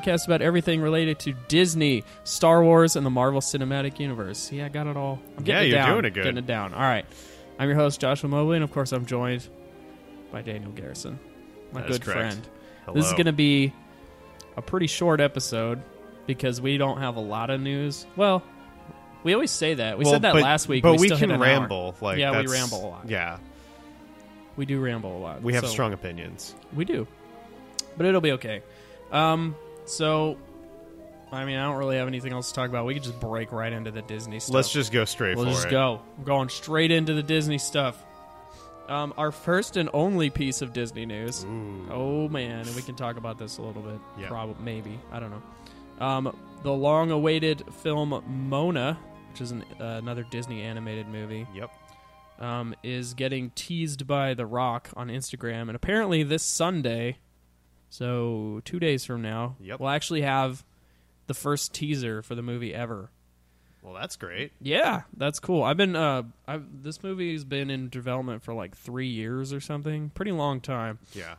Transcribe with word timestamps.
podcast 0.00 0.26
about 0.26 0.42
everything 0.42 0.80
related 0.80 1.18
to 1.20 1.32
Disney, 1.48 2.04
Star 2.24 2.62
Wars, 2.62 2.96
and 2.96 3.04
the 3.04 3.10
Marvel 3.10 3.40
Cinematic 3.40 3.98
Universe. 4.00 4.50
Yeah, 4.52 4.66
I 4.66 4.68
got 4.68 4.86
it 4.86 4.96
all. 4.96 5.20
I'm 5.36 5.44
Yeah, 5.44 5.54
getting 5.54 5.62
it 5.62 5.70
you're 5.72 5.78
down. 5.78 5.92
doing 5.92 6.04
it 6.04 6.10
good. 6.14 6.24
Getting 6.24 6.38
it 6.38 6.46
down. 6.46 6.74
All 6.74 6.80
right. 6.80 7.04
I'm 7.58 7.68
your 7.68 7.76
host, 7.76 8.00
Joshua 8.00 8.28
Mobley, 8.28 8.56
and 8.56 8.64
of 8.64 8.72
course, 8.72 8.92
I'm 8.92 9.04
joined 9.06 9.48
by 10.30 10.42
Daniel 10.42 10.70
Garrison, 10.72 11.18
my 11.72 11.80
That 11.82 11.90
good 11.90 12.04
friend. 12.04 12.46
Hello. 12.84 12.94
This 12.94 13.06
is 13.06 13.12
going 13.12 13.26
to 13.26 13.32
be 13.32 13.72
a 14.56 14.62
pretty 14.62 14.86
short 14.86 15.20
episode 15.20 15.82
because 16.26 16.60
we 16.60 16.78
don't 16.78 16.98
have 16.98 17.16
a 17.16 17.20
lot 17.20 17.50
of 17.50 17.60
news. 17.60 18.06
Well, 18.16 18.42
we 19.24 19.34
always 19.34 19.50
say 19.50 19.74
that. 19.74 19.98
We 19.98 20.04
Well, 20.04 20.14
said 20.14 20.22
that 20.22 20.34
but- 20.34 20.42
last 20.42 20.68
week. 20.68 20.82
but 20.84 21.00
we, 21.00 21.10
we, 21.10 21.16
can 21.16 21.32
hour. 21.32 21.38
ramble. 21.38 21.96
Like 22.00 22.18
Yeah, 22.18 22.38
we 22.40 22.46
ramble 22.46 22.84
a 22.84 22.88
lot. 22.88 23.08
Yeah, 23.08 23.38
We 24.56 24.64
do 24.66 24.80
ramble 24.80 25.16
a 25.16 25.18
lot. 25.18 25.42
we 25.42 25.54
have 25.54 25.64
so- 25.64 25.70
strong 25.70 25.92
opinions. 25.92 26.54
We 26.74 26.84
do, 26.84 27.06
but 27.96 28.06
it'll 28.06 28.20
be 28.20 28.32
okay. 28.32 28.62
Um, 29.10 29.56
so, 29.88 30.36
I 31.32 31.44
mean, 31.44 31.56
I 31.56 31.64
don't 31.64 31.76
really 31.76 31.96
have 31.96 32.08
anything 32.08 32.32
else 32.32 32.48
to 32.48 32.54
talk 32.54 32.68
about. 32.68 32.86
We 32.86 32.94
could 32.94 33.02
just 33.02 33.20
break 33.20 33.52
right 33.52 33.72
into 33.72 33.90
the 33.90 34.02
Disney 34.02 34.40
stuff. 34.40 34.54
Let's 34.54 34.72
just 34.72 34.92
go 34.92 35.04
straight 35.04 35.36
we'll 35.36 35.46
for 35.46 35.50
just 35.52 35.66
it. 35.66 35.70
go. 35.70 36.00
We're 36.18 36.24
going 36.24 36.48
straight 36.48 36.90
into 36.90 37.14
the 37.14 37.22
Disney 37.22 37.58
stuff. 37.58 38.04
Um, 38.88 39.12
our 39.18 39.30
first 39.30 39.76
and 39.76 39.90
only 39.92 40.30
piece 40.30 40.62
of 40.62 40.72
Disney 40.72 41.04
news. 41.04 41.44
Ooh. 41.44 41.86
Oh 41.90 42.28
man, 42.28 42.66
and 42.66 42.74
we 42.74 42.80
can 42.80 42.94
talk 42.94 43.18
about 43.18 43.38
this 43.38 43.58
a 43.58 43.62
little 43.62 43.82
bit. 43.82 44.00
Yeah. 44.18 44.28
Probably, 44.28 44.56
maybe. 44.64 44.98
I 45.12 45.20
don't 45.20 45.30
know. 45.30 45.42
Um, 46.06 46.36
the 46.62 46.72
long-awaited 46.72 47.64
film 47.82 48.22
Moana, 48.48 48.98
which 49.30 49.40
is 49.42 49.50
an, 49.50 49.62
uh, 49.80 49.84
another 50.02 50.24
Disney 50.30 50.62
animated 50.62 51.06
movie, 51.08 51.46
Yep. 51.54 51.70
um, 52.38 52.74
is 52.82 53.12
getting 53.14 53.50
teased 53.50 54.06
by 54.06 54.32
The 54.32 54.46
Rock 54.46 54.88
on 54.96 55.08
Instagram, 55.08 55.62
and 55.62 55.74
apparently 55.76 56.22
this 56.22 56.42
Sunday, 56.42 57.18
so 57.90 58.60
two 58.64 58.78
days 58.80 59.04
from 59.04 59.22
now, 59.22 59.56
Yep. 59.60 59.80
we'll 59.80 59.88
actually 59.88 60.22
have 60.22 60.64
the 61.26 61.34
first 61.34 61.74
teaser 61.74 62.22
for 62.22 62.34
the 62.34 62.42
movie 62.42 62.74
ever. 62.74 63.10
Well, 63.82 63.94
that's 63.94 64.16
great. 64.16 64.52
Yeah, 64.60 65.02
that's 65.16 65.38
cool. 65.38 65.62
I've 65.62 65.76
been 65.76 65.94
uh, 65.96 66.24
I've 66.46 66.82
this 66.82 67.02
movie's 67.02 67.44
been 67.44 67.70
in 67.70 67.88
development 67.88 68.42
for 68.42 68.52
like 68.52 68.76
three 68.76 69.08
years 69.08 69.52
or 69.52 69.60
something, 69.60 70.10
pretty 70.10 70.32
long 70.32 70.60
time. 70.60 70.98
Yeah. 71.14 71.36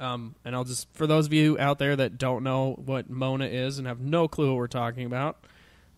Um, 0.00 0.34
and 0.44 0.54
I'll 0.56 0.64
just 0.64 0.88
for 0.94 1.06
those 1.06 1.26
of 1.26 1.32
you 1.32 1.56
out 1.60 1.78
there 1.78 1.94
that 1.94 2.18
don't 2.18 2.42
know 2.42 2.72
what 2.84 3.08
Moana 3.08 3.46
is 3.46 3.78
and 3.78 3.86
have 3.86 4.00
no 4.00 4.26
clue 4.26 4.48
what 4.50 4.56
we're 4.56 4.66
talking 4.66 5.06
about, 5.06 5.44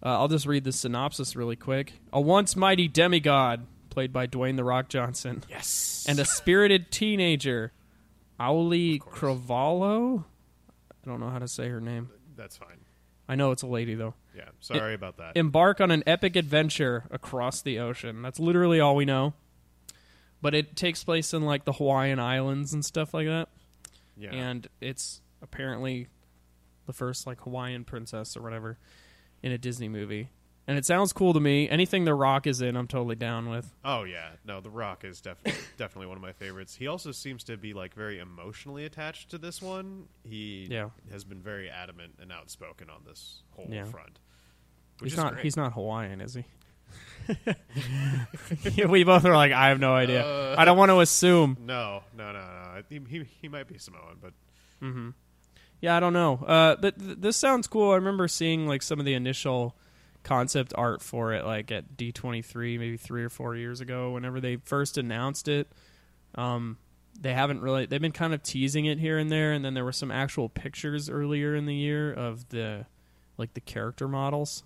uh, 0.05 0.11
I'll 0.19 0.29
just 0.29 0.45
read 0.47 0.65
the 0.65 0.73
synopsis 0.73 1.35
really 1.35 1.57
quick. 1.57 1.95
A 2.13 2.21
once 2.21 2.55
mighty 2.55 2.87
demigod, 2.87 3.67
played 3.89 4.13
by 4.13 4.27
Dwayne 4.27 4.57
the 4.57 4.65
Rock 4.65 4.89
Johnson, 4.91 5.43
Yes. 5.49 6.05
and 6.07 6.19
a 6.19 6.27
spirited 6.27 6.91
teenager, 6.91 7.73
Auli. 8.41 8.99
Cravalho. 9.01 10.25
I 10.91 11.09
don't 11.11 11.21
know 11.21 11.31
how 11.31 11.39
to 11.39 11.49
say 11.49 11.69
her 11.69 11.81
name. 11.81 12.11
that's 12.37 12.57
fine. 12.57 12.79
I 13.29 13.37
know 13.37 13.53
it's 13.53 13.63
a 13.63 13.67
lady 13.67 13.95
though. 13.95 14.15
Yeah. 14.37 14.49
Sorry 14.61 14.95
about 14.95 15.17
that. 15.19 15.37
Embark 15.37 15.81
on 15.81 15.91
an 15.91 16.03
epic 16.07 16.37
adventure 16.37 17.05
across 17.11 17.63
the 17.63 17.79
ocean. 17.79 18.21
That's 18.23 18.39
literally 18.39 18.81
all 18.81 18.97
we 18.97 19.05
know. 19.05 19.33
But 20.43 20.55
it 20.55 20.77
takes 20.77 21.03
place 21.05 21.33
in 21.33 21.43
like 21.43 21.65
the 21.65 21.73
Hawaiian 21.73 22.19
Islands 22.19 22.75
and 22.75 22.85
stuff 22.85 23.15
like 23.15 23.27
that. 23.27 23.49
yeah. 24.17 24.31
And 24.31 24.67
it's 24.81 25.23
apparently 25.41 26.09
the 26.87 26.93
first 26.93 27.27
like 27.27 27.41
Hawaiian 27.43 27.85
princess 27.85 28.37
or 28.37 28.43
whatever 28.43 28.77
in 29.43 29.53
a 29.53 29.59
Disney 29.59 29.89
movie. 29.89 30.29
And 30.67 30.79
it 30.79 30.87
sounds 30.87 31.13
cool 31.13 31.35
to 31.35 31.41
me. 31.41 31.69
Anything 31.69 32.05
The 32.07 32.15
Rock 32.15 32.47
is 32.47 32.63
in, 32.63 32.75
I'm 32.77 32.87
totally 32.87 33.17
down 33.17 33.51
with. 33.51 33.71
Oh 33.85 34.05
yeah, 34.05 34.31
no, 34.47 34.61
The 34.63 34.71
Rock 34.71 35.05
is 35.05 35.21
definitely 35.21 35.61
definitely 35.77 36.07
one 36.07 36.17
of 36.17 36.23
my 36.23 36.33
favorites. 36.33 36.75
He 36.75 36.87
also 36.87 37.13
seems 37.13 37.45
to 37.45 37.57
be 37.59 37.75
like 37.75 37.95
very 37.95 38.19
emotionally 38.19 38.87
attached 38.87 39.31
to 39.33 39.39
this 39.39 39.61
one. 39.61 40.07
He 40.23 40.67
Yeah. 40.71 40.89
has 41.13 41.23
been 41.25 41.41
very 41.43 41.69
adamant 41.69 42.15
and 42.21 42.33
outspoken 42.33 42.89
on 42.89 43.03
this 43.07 43.43
whole 43.51 43.67
Yeah. 43.71 43.85
front. 43.85 44.19
He's 45.03 45.17
not 45.17 45.33
great. 45.35 45.43
he's 45.45 45.57
not 45.57 45.73
Hawaiian, 45.75 46.21
is 46.23 46.35
he? 46.35 46.45
We 48.89 49.05
both 49.05 49.25
are 49.25 49.35
like, 49.35 49.53
I 49.53 49.69
have 49.69 49.81
no 49.81 49.95
idea. 49.95 50.25
Uh. 50.25 50.55
I 50.59 50.65
don't 50.65 50.79
want 50.79 50.91
to 50.91 51.01
assume. 51.01 51.57
no, 51.61 52.03
no, 52.17 52.33
no, 52.33 52.39
no. 52.41 52.83
He, 52.89 53.01
he, 53.09 53.25
he 53.43 53.49
might 53.49 53.69
be 53.69 53.79
Samoan, 53.79 54.19
but 54.21 54.33
Yeah, 55.81 55.97
I 55.97 56.01
don't 56.01 56.13
know. 56.13 56.35
Uh, 56.47 56.77
but 56.77 56.99
th- 56.99 57.19
this 57.21 57.37
sounds 57.37 57.67
cool. 57.67 57.93
I 57.93 57.97
remember 57.97 58.29
seeing 58.29 58.67
like 58.67 58.83
some 58.83 58.99
of 58.99 59.05
the 59.05 59.15
initial 59.15 59.77
concept 60.25 60.73
art 60.77 61.03
for 61.03 61.33
it, 61.33 61.45
like 61.45 61.71
at 61.71 61.97
D 61.97 62.11
twenty 62.11 62.43
three, 62.43 62.77
maybe 62.79 62.97
three 62.97 63.23
or 63.23 63.29
four 63.29 63.55
years 63.55 63.81
ago. 63.81 64.11
Whenever 64.11 64.41
they 64.41 64.57
first 64.57 64.99
announced 64.99 65.47
it, 65.47 65.71
um, 66.35 66.79
they 67.21 67.33
haven't 67.33 67.61
really. 67.61 67.87
They've 67.87 68.01
been 68.01 68.11
kind 68.11 68.35
of 68.35 68.43
teasing 68.43 68.87
it 68.87 68.99
here 68.99 69.19
and 69.19 69.31
there, 69.31 69.53
and 69.53 69.65
then 69.65 69.75
there 69.75 69.85
were 69.85 69.93
some 69.93 70.11
actual 70.11 70.49
pictures 70.49 71.09
earlier 71.09 71.55
in 71.55 71.67
the 71.67 71.75
year 71.75 72.13
of 72.13 72.49
the 72.49 72.87
like 73.39 73.55
the 73.55 73.61
character 73.61 74.09
models 74.09 74.65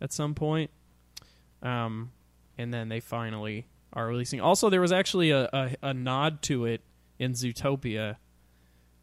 at 0.00 0.12
some 0.12 0.34
point. 0.34 0.70
Um, 1.62 2.12
and 2.58 2.72
then 2.72 2.88
they 2.88 3.00
finally 3.00 3.66
are 3.92 4.06
releasing. 4.06 4.40
Also, 4.40 4.68
there 4.68 4.80
was 4.80 4.92
actually 4.92 5.30
a, 5.30 5.48
a, 5.52 5.76
a 5.82 5.94
nod 5.94 6.42
to 6.42 6.66
it 6.66 6.82
in 7.18 7.32
Zootopia 7.32 8.16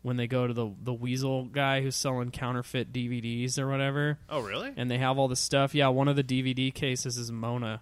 when 0.01 0.17
they 0.17 0.27
go 0.27 0.47
to 0.47 0.53
the 0.53 0.71
the 0.81 0.93
weasel 0.93 1.45
guy 1.45 1.81
who's 1.81 1.95
selling 1.95 2.31
counterfeit 2.31 2.91
DVDs 2.91 3.59
or 3.59 3.69
whatever, 3.69 4.17
oh 4.29 4.39
really? 4.41 4.71
and 4.75 4.89
they 4.89 4.97
have 4.97 5.17
all 5.17 5.27
the 5.27 5.35
stuff. 5.35 5.75
Yeah, 5.75 5.87
one 5.89 6.07
of 6.07 6.15
the 6.15 6.23
DVD 6.23 6.73
cases 6.73 7.17
is 7.17 7.31
Moana, 7.31 7.81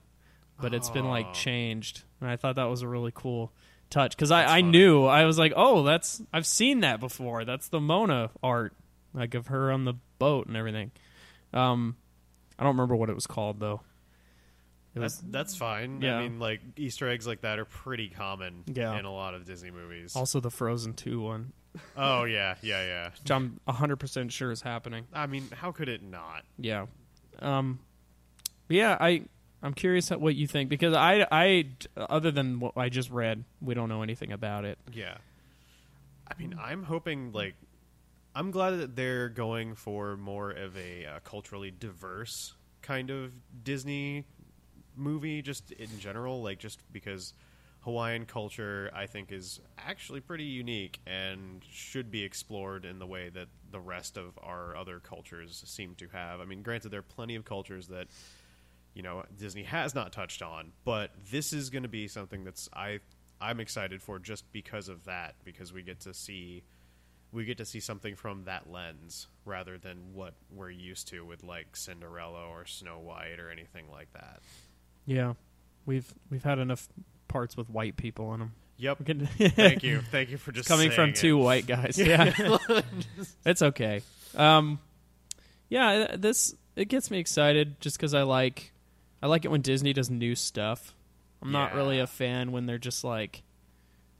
but 0.62 0.74
it's 0.74 0.90
been 0.90 1.06
Oh. 1.06 1.10
like 1.12 1.34
changed, 1.34 2.04
and 2.22 2.30
I 2.30 2.36
thought 2.36 2.56
that 2.58 2.66
was 2.66 2.82
a 2.82 2.88
really 2.88 3.12
cool 3.14 3.52
touch 3.90 4.16
because 4.16 4.30
I, 4.32 4.58
I 4.60 4.62
knew 4.62 5.06
I 5.06 5.26
was 5.26 5.40
like, 5.40 5.54
oh, 5.56 5.84
that's 5.84 6.22
I've 6.34 6.46
seen 6.46 6.82
that 6.82 7.00
before. 7.00 7.46
That's 7.46 7.70
the 7.70 7.80
Moana 7.80 8.30
art, 8.44 8.74
like 9.14 9.34
of 9.34 9.48
her 9.48 9.72
on 9.72 9.86
the 9.86 9.94
boat 10.20 10.48
and 10.48 10.56
everything. 10.58 10.92
Um, 11.54 11.96
I 12.60 12.64
don't 12.64 12.74
remember 12.76 12.96
what 12.96 13.10
it 13.10 13.16
was 13.16 13.26
called 13.28 13.60
though. 13.60 13.82
It 14.96 15.00
That's 15.00 15.22
was 15.22 15.32
that's 15.32 15.56
fine. 15.56 16.02
Yeah. 16.02 16.18
I 16.18 16.24
mean, 16.24 16.40
like 16.40 16.62
Easter 16.76 17.08
eggs 17.08 17.26
like 17.28 17.42
that 17.42 17.60
are 17.60 17.66
pretty 17.66 18.10
common 18.10 18.64
Yeah. 18.68 18.98
in 18.98 19.06
a 19.06 19.14
lot 19.14 19.34
of 19.36 19.46
Disney 19.46 19.72
movies. 19.72 20.16
also 20.16 20.40
the 20.40 20.50
Frozen 20.50 20.96
Two 20.96 21.22
one, 21.22 21.54
oh 21.98 22.24
yeah, 22.24 22.56
yeah, 22.62 22.86
yeah. 22.86 23.10
which 23.22 23.32
I'm 23.32 23.60
hundred 23.68 23.98
percent 23.98 24.32
sure 24.32 24.52
is 24.52 24.62
happening. 24.62 25.06
I 25.14 25.28
mean, 25.28 25.48
how 25.54 25.72
could 25.72 25.90
it 25.90 26.02
not? 26.04 26.44
Yeah. 26.58 26.88
Um 27.40 27.80
yeah, 28.68 28.98
I 29.00 29.24
I'm 29.62 29.74
curious 29.74 30.10
what 30.10 30.36
you 30.36 30.48
think 30.48 30.70
because 30.70 30.94
I 30.94 31.26
I 31.32 31.70
other 31.98 32.32
than 32.32 32.60
what 32.60 32.78
I 32.78 32.90
just 32.90 33.10
read, 33.10 33.44
we 33.62 33.74
don't 33.74 33.90
know 33.90 34.04
anything 34.04 34.32
about 34.32 34.66
it. 34.66 34.78
Yeah. 34.94 35.18
I 36.28 36.40
mean, 36.40 36.56
I'm 36.62 36.84
hoping 36.84 37.32
like 37.32 37.56
I'm 38.36 38.52
glad 38.52 38.72
that 38.72 38.96
they're 38.96 39.30
going 39.30 39.76
for 39.76 40.16
more 40.16 40.52
of 40.52 40.78
a 40.78 41.06
uh, 41.06 41.20
culturally 41.24 41.72
diverse 41.72 42.54
kind 42.82 43.10
of 43.10 43.34
Disney 43.64 44.26
movie 44.96 45.42
just 45.42 45.72
in 45.72 45.88
general 46.00 46.42
like 46.42 46.60
just 46.60 46.80
because 46.92 47.34
Hawaiian 47.82 48.26
culture 48.26 48.92
I 48.94 49.06
think 49.06 49.32
is 49.32 49.60
actually 49.78 50.20
pretty 50.20 50.44
unique 50.44 51.00
and 51.08 51.64
should 51.72 52.12
be 52.12 52.24
explored 52.24 52.86
in 52.86 53.00
the 53.00 53.08
way 53.08 53.30
that 53.30 53.48
the 53.72 53.80
rest 53.80 54.18
of 54.18 54.38
our 54.42 54.76
other 54.76 55.00
cultures 55.00 55.64
seem 55.66 55.96
to 55.96 56.08
have. 56.10 56.42
I 56.42 56.46
mean, 56.46 56.62
granted 56.62 56.90
there 56.90 57.00
are 57.00 57.04
plenty 57.04 57.36
of 57.36 57.46
cultures 57.46 57.88
that 57.88 58.08
you 58.94 59.04
know 59.04 59.24
Disney 59.38 59.64
has 59.64 59.96
not 59.96 60.12
touched 60.12 60.42
on, 60.42 60.74
but 60.84 61.12
this 61.32 61.54
is 61.54 61.70
going 61.70 61.84
to 61.84 61.90
be 61.90 62.08
something 62.08 62.44
that's 62.44 62.68
I 62.74 63.00
I'm 63.42 63.60
excited 63.60 64.02
for 64.02 64.20
just 64.20 64.52
because 64.52 64.90
of 64.90 65.06
that 65.06 65.36
because 65.46 65.72
we 65.72 65.82
get 65.82 66.02
to 66.02 66.14
see 66.14 66.64
we 67.32 67.46
get 67.46 67.58
to 67.60 67.66
see 67.66 67.80
something 67.80 68.16
from 68.16 68.44
that 68.46 68.70
lens 68.72 69.28
rather 69.46 69.78
than 69.78 70.14
what 70.14 70.34
we're 70.52 70.72
used 70.72 71.08
to 71.10 71.26
with 71.26 71.44
like 71.44 71.76
Cinderella 71.76 72.46
or 72.48 72.66
Snow 72.66 73.00
White 73.00 73.40
or 73.40 73.52
anything 73.52 73.86
like 73.92 74.12
that. 74.14 74.40
Yeah. 75.06 75.34
We've 75.86 76.12
we've 76.30 76.44
had 76.44 76.60
enough 76.60 76.90
parts 77.30 77.56
with 77.56 77.70
white 77.70 77.96
people 77.96 78.34
in 78.34 78.42
them. 78.42 78.54
Yep. 78.78 78.98
Thank 79.56 79.84
you. 79.84 80.02
Thank 80.12 80.30
you 80.30 80.38
for 80.38 80.52
just 80.52 80.68
coming 80.68 80.90
from 80.90 81.14
saying 81.14 81.14
two 81.14 81.38
white 81.38 81.66
guys. 81.66 81.98
Yeah. 81.98 82.34
it's 83.46 83.62
okay. 83.62 84.02
Um 84.36 84.80
yeah, 85.70 86.16
this 86.18 86.54
it 86.76 86.86
gets 86.90 87.10
me 87.10 87.20
excited 87.20 87.80
just 87.80 87.98
cuz 88.00 88.14
I 88.14 88.24
like 88.24 88.74
I 89.22 89.28
like 89.28 89.46
it 89.46 89.52
when 89.52 89.62
Disney 89.62 89.94
does 89.94 90.10
new 90.10 90.36
stuff. 90.36 90.96
I'm 91.42 91.52
not 91.54 91.74
really 91.74 92.00
a 92.00 92.08
fan 92.08 92.52
when 92.52 92.66
they're 92.66 92.78
just 92.78 93.04
like 93.04 93.44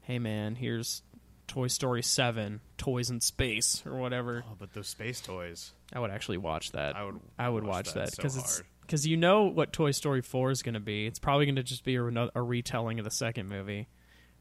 hey 0.02 0.18
man, 0.18 0.56
here's 0.56 1.02
Toy 1.46 1.66
Story 1.66 2.02
7, 2.02 2.60
Toys 2.78 3.10
in 3.10 3.20
Space 3.20 3.82
or 3.84 3.96
whatever. 3.96 4.44
Oh, 4.46 4.54
but 4.58 4.72
those 4.72 4.86
space 4.88 5.20
toys. 5.20 5.72
I 5.92 5.98
would 5.98 6.10
actually 6.10 6.38
watch 6.38 6.72
that. 6.72 6.94
I 6.96 7.04
would 7.04 7.20
I 7.38 7.48
would 7.48 7.64
watch 7.64 7.86
watch, 7.86 7.94
that 7.94 8.10
because 8.16 8.36
it's 8.36 8.56
hard. 8.58 8.66
Because 8.90 9.06
you 9.06 9.16
know 9.16 9.44
what 9.44 9.72
Toy 9.72 9.92
Story 9.92 10.20
Four 10.20 10.50
is 10.50 10.64
going 10.64 10.74
to 10.74 10.80
be. 10.80 11.06
It's 11.06 11.20
probably 11.20 11.46
going 11.46 11.54
to 11.54 11.62
just 11.62 11.84
be 11.84 11.94
a, 11.94 12.02
a 12.34 12.42
retelling 12.42 12.98
of 12.98 13.04
the 13.04 13.10
second 13.12 13.48
movie, 13.48 13.86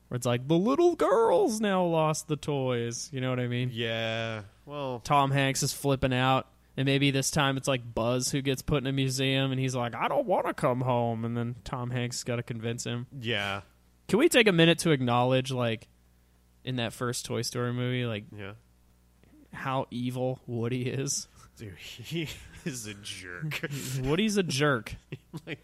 where 0.08 0.16
it's 0.16 0.26
like 0.26 0.48
the 0.48 0.58
little 0.58 0.96
girls 0.96 1.62
now 1.62 1.84
lost 1.86 2.28
the 2.28 2.36
toys. 2.36 3.10
You 3.14 3.22
know 3.22 3.30
what 3.30 3.40
I 3.40 3.48
mean? 3.48 3.70
Yeah. 3.72 4.42
Well, 4.66 5.02
Tom 5.04 5.30
Hanks 5.30 5.62
is 5.62 5.72
flipping 5.72 6.14
out, 6.14 6.48
and 6.76 6.88
maybe 6.88 7.12
this 7.12 7.30
time 7.30 7.58
it's 7.58 7.68
like 7.68 7.94
Buzz 7.94 8.32
who 8.32 8.42
gets 8.42 8.64
put 8.64 8.82
in 8.82 8.88
a 8.88 8.92
museum, 8.92 9.52
and 9.52 9.60
he's 9.60 9.76
like, 9.76 9.94
"I 9.94 10.08
don't 10.08 10.26
want 10.26 10.48
to 10.48 10.54
come 10.56 10.82
home," 10.82 11.26
and 11.26 11.38
then 11.38 11.56
Tom 11.64 11.92
Hanks 11.92 12.24
got 12.24 12.38
to 12.38 12.44
convince 12.44 12.84
him. 12.86 13.06
yeah. 13.22 13.62
Can 14.08 14.18
we 14.18 14.28
take 14.30 14.48
a 14.48 14.52
minute 14.52 14.80
to 14.80 14.90
acknowledge, 14.90 15.52
like, 15.52 15.88
in 16.64 16.78
that 16.78 16.94
first 16.94 17.26
Toy 17.26 17.44
Story 17.44 17.72
movie, 17.74 18.06
like 18.08 18.24
Yeah. 18.36 18.54
how 19.54 19.86
evil 19.92 20.40
Woody 20.48 20.88
is. 20.90 21.28
Dude, 21.60 21.76
he 21.78 22.28
is 22.66 22.88
a 22.88 22.94
jerk. 22.96 23.62
Woody's 24.02 24.38
a 24.38 24.44
jerk. 24.44 24.96
like, 25.46 25.60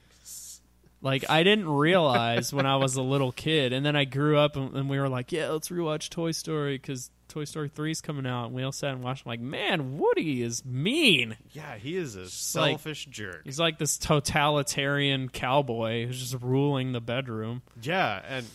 Like 1.01 1.29
I 1.29 1.43
didn't 1.43 1.69
realize 1.69 2.53
when 2.53 2.65
I 2.65 2.75
was 2.77 2.95
a 2.95 3.01
little 3.01 3.31
kid, 3.31 3.73
and 3.73 3.85
then 3.85 3.95
I 3.95 4.05
grew 4.05 4.37
up, 4.37 4.55
and, 4.55 4.75
and 4.75 4.89
we 4.89 4.99
were 4.99 5.09
like, 5.09 5.31
"Yeah, 5.31 5.49
let's 5.49 5.69
rewatch 5.69 6.09
Toy 6.09 6.31
Story 6.31 6.77
because 6.77 7.11
Toy 7.27 7.43
Story 7.45 7.69
Three 7.69 7.91
is 7.91 8.01
coming 8.01 8.25
out." 8.25 8.47
And 8.47 8.55
we 8.55 8.63
all 8.63 8.71
sat 8.71 8.91
and 8.93 9.03
watched. 9.03 9.25
I'm 9.25 9.29
like, 9.29 9.39
man, 9.39 9.97
Woody 9.97 10.41
is 10.41 10.65
mean. 10.65 11.37
yeah, 11.53 11.75
he 11.77 11.95
is 11.95 12.15
a 12.15 12.21
like- 12.21 12.29
selfish 12.29 13.05
jerk. 13.05 13.41
He's 13.45 13.59
like 13.59 13.77
this 13.77 13.97
totalitarian 13.97 15.29
cowboy 15.29 16.07
who's 16.07 16.19
just 16.19 16.41
ruling 16.43 16.91
the 16.91 17.01
bedroom. 17.01 17.61
Yeah, 17.81 18.21
and 18.27 18.45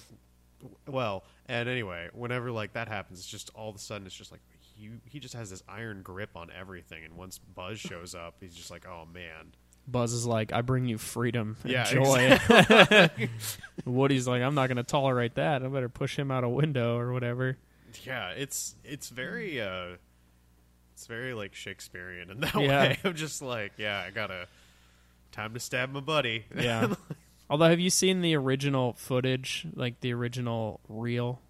well, 0.88 1.24
and 1.46 1.68
anyway, 1.68 2.08
whenever 2.12 2.50
like 2.50 2.72
that 2.72 2.88
happens, 2.88 3.20
it's 3.20 3.28
just 3.28 3.50
all 3.54 3.70
of 3.70 3.76
a 3.76 3.78
sudden 3.78 4.06
it's 4.06 4.16
just 4.16 4.32
like 4.32 4.40
he 4.80 4.90
he 5.04 5.20
just 5.20 5.34
has 5.34 5.50
this 5.50 5.62
iron 5.68 6.02
grip 6.02 6.30
on 6.36 6.48
everything, 6.58 7.04
and 7.04 7.14
once 7.16 7.38
Buzz 7.38 7.78
shows 7.78 8.14
up, 8.14 8.36
he's 8.40 8.54
just 8.54 8.70
like, 8.70 8.86
oh 8.86 9.06
man, 9.12 9.52
Buzz 9.86 10.12
is 10.12 10.26
like, 10.26 10.52
"I 10.52 10.62
bring 10.62 10.86
you 10.86 10.98
freedom 10.98 11.56
and 11.62 11.72
Yeah, 11.72 11.84
joy." 11.84 12.38
Woody's 13.84 14.26
like, 14.26 14.42
"I'm 14.42 14.54
not 14.54 14.68
going 14.68 14.76
to 14.76 14.82
tolerate 14.82 15.34
that. 15.34 15.62
I 15.62 15.68
better 15.68 15.88
push 15.88 16.18
him 16.18 16.30
out 16.30 16.44
a 16.44 16.48
window 16.48 16.96
or 16.96 17.12
whatever." 17.12 17.56
yeah, 18.04 18.30
it's 18.30 18.76
it's 18.84 19.08
very 19.08 19.60
uh, 19.60 19.96
it's 20.94 21.06
very 21.06 21.34
like 21.34 21.54
Shakespearean 21.54 22.30
in 22.30 22.40
that 22.40 22.54
Yeah. 22.54 22.68
way. 22.68 22.98
I'm 23.04 23.14
just 23.14 23.42
like, 23.42 23.72
yeah, 23.78 24.02
I 24.06 24.10
gotta 24.10 24.46
time 25.32 25.54
to 25.54 25.60
stab 25.60 25.90
my 25.92 26.00
buddy. 26.00 26.44
Yeah. 26.56 26.94
Although, 27.50 27.68
have 27.70 27.80
you 27.80 27.90
seen 27.90 28.20
the 28.20 28.36
original 28.36 28.92
footage, 28.92 29.66
like 29.74 30.00
the 30.00 30.12
original 30.14 30.78
reel 30.88 31.40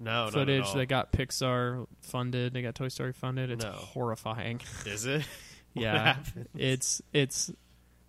no, 0.00 0.28
footage 0.30 0.72
that 0.74 0.86
got 0.86 1.12
Pixar 1.12 1.86
funded? 2.02 2.52
They 2.54 2.62
got 2.62 2.74
Toy 2.74 2.88
Story 2.88 3.12
funded. 3.12 3.50
It's 3.50 3.64
No. 3.64 3.72
horrifying. 3.72 4.60
Is 4.86 5.06
it? 5.06 5.22
Yeah, 5.74 6.16
it's 6.56 7.02
it's 7.12 7.52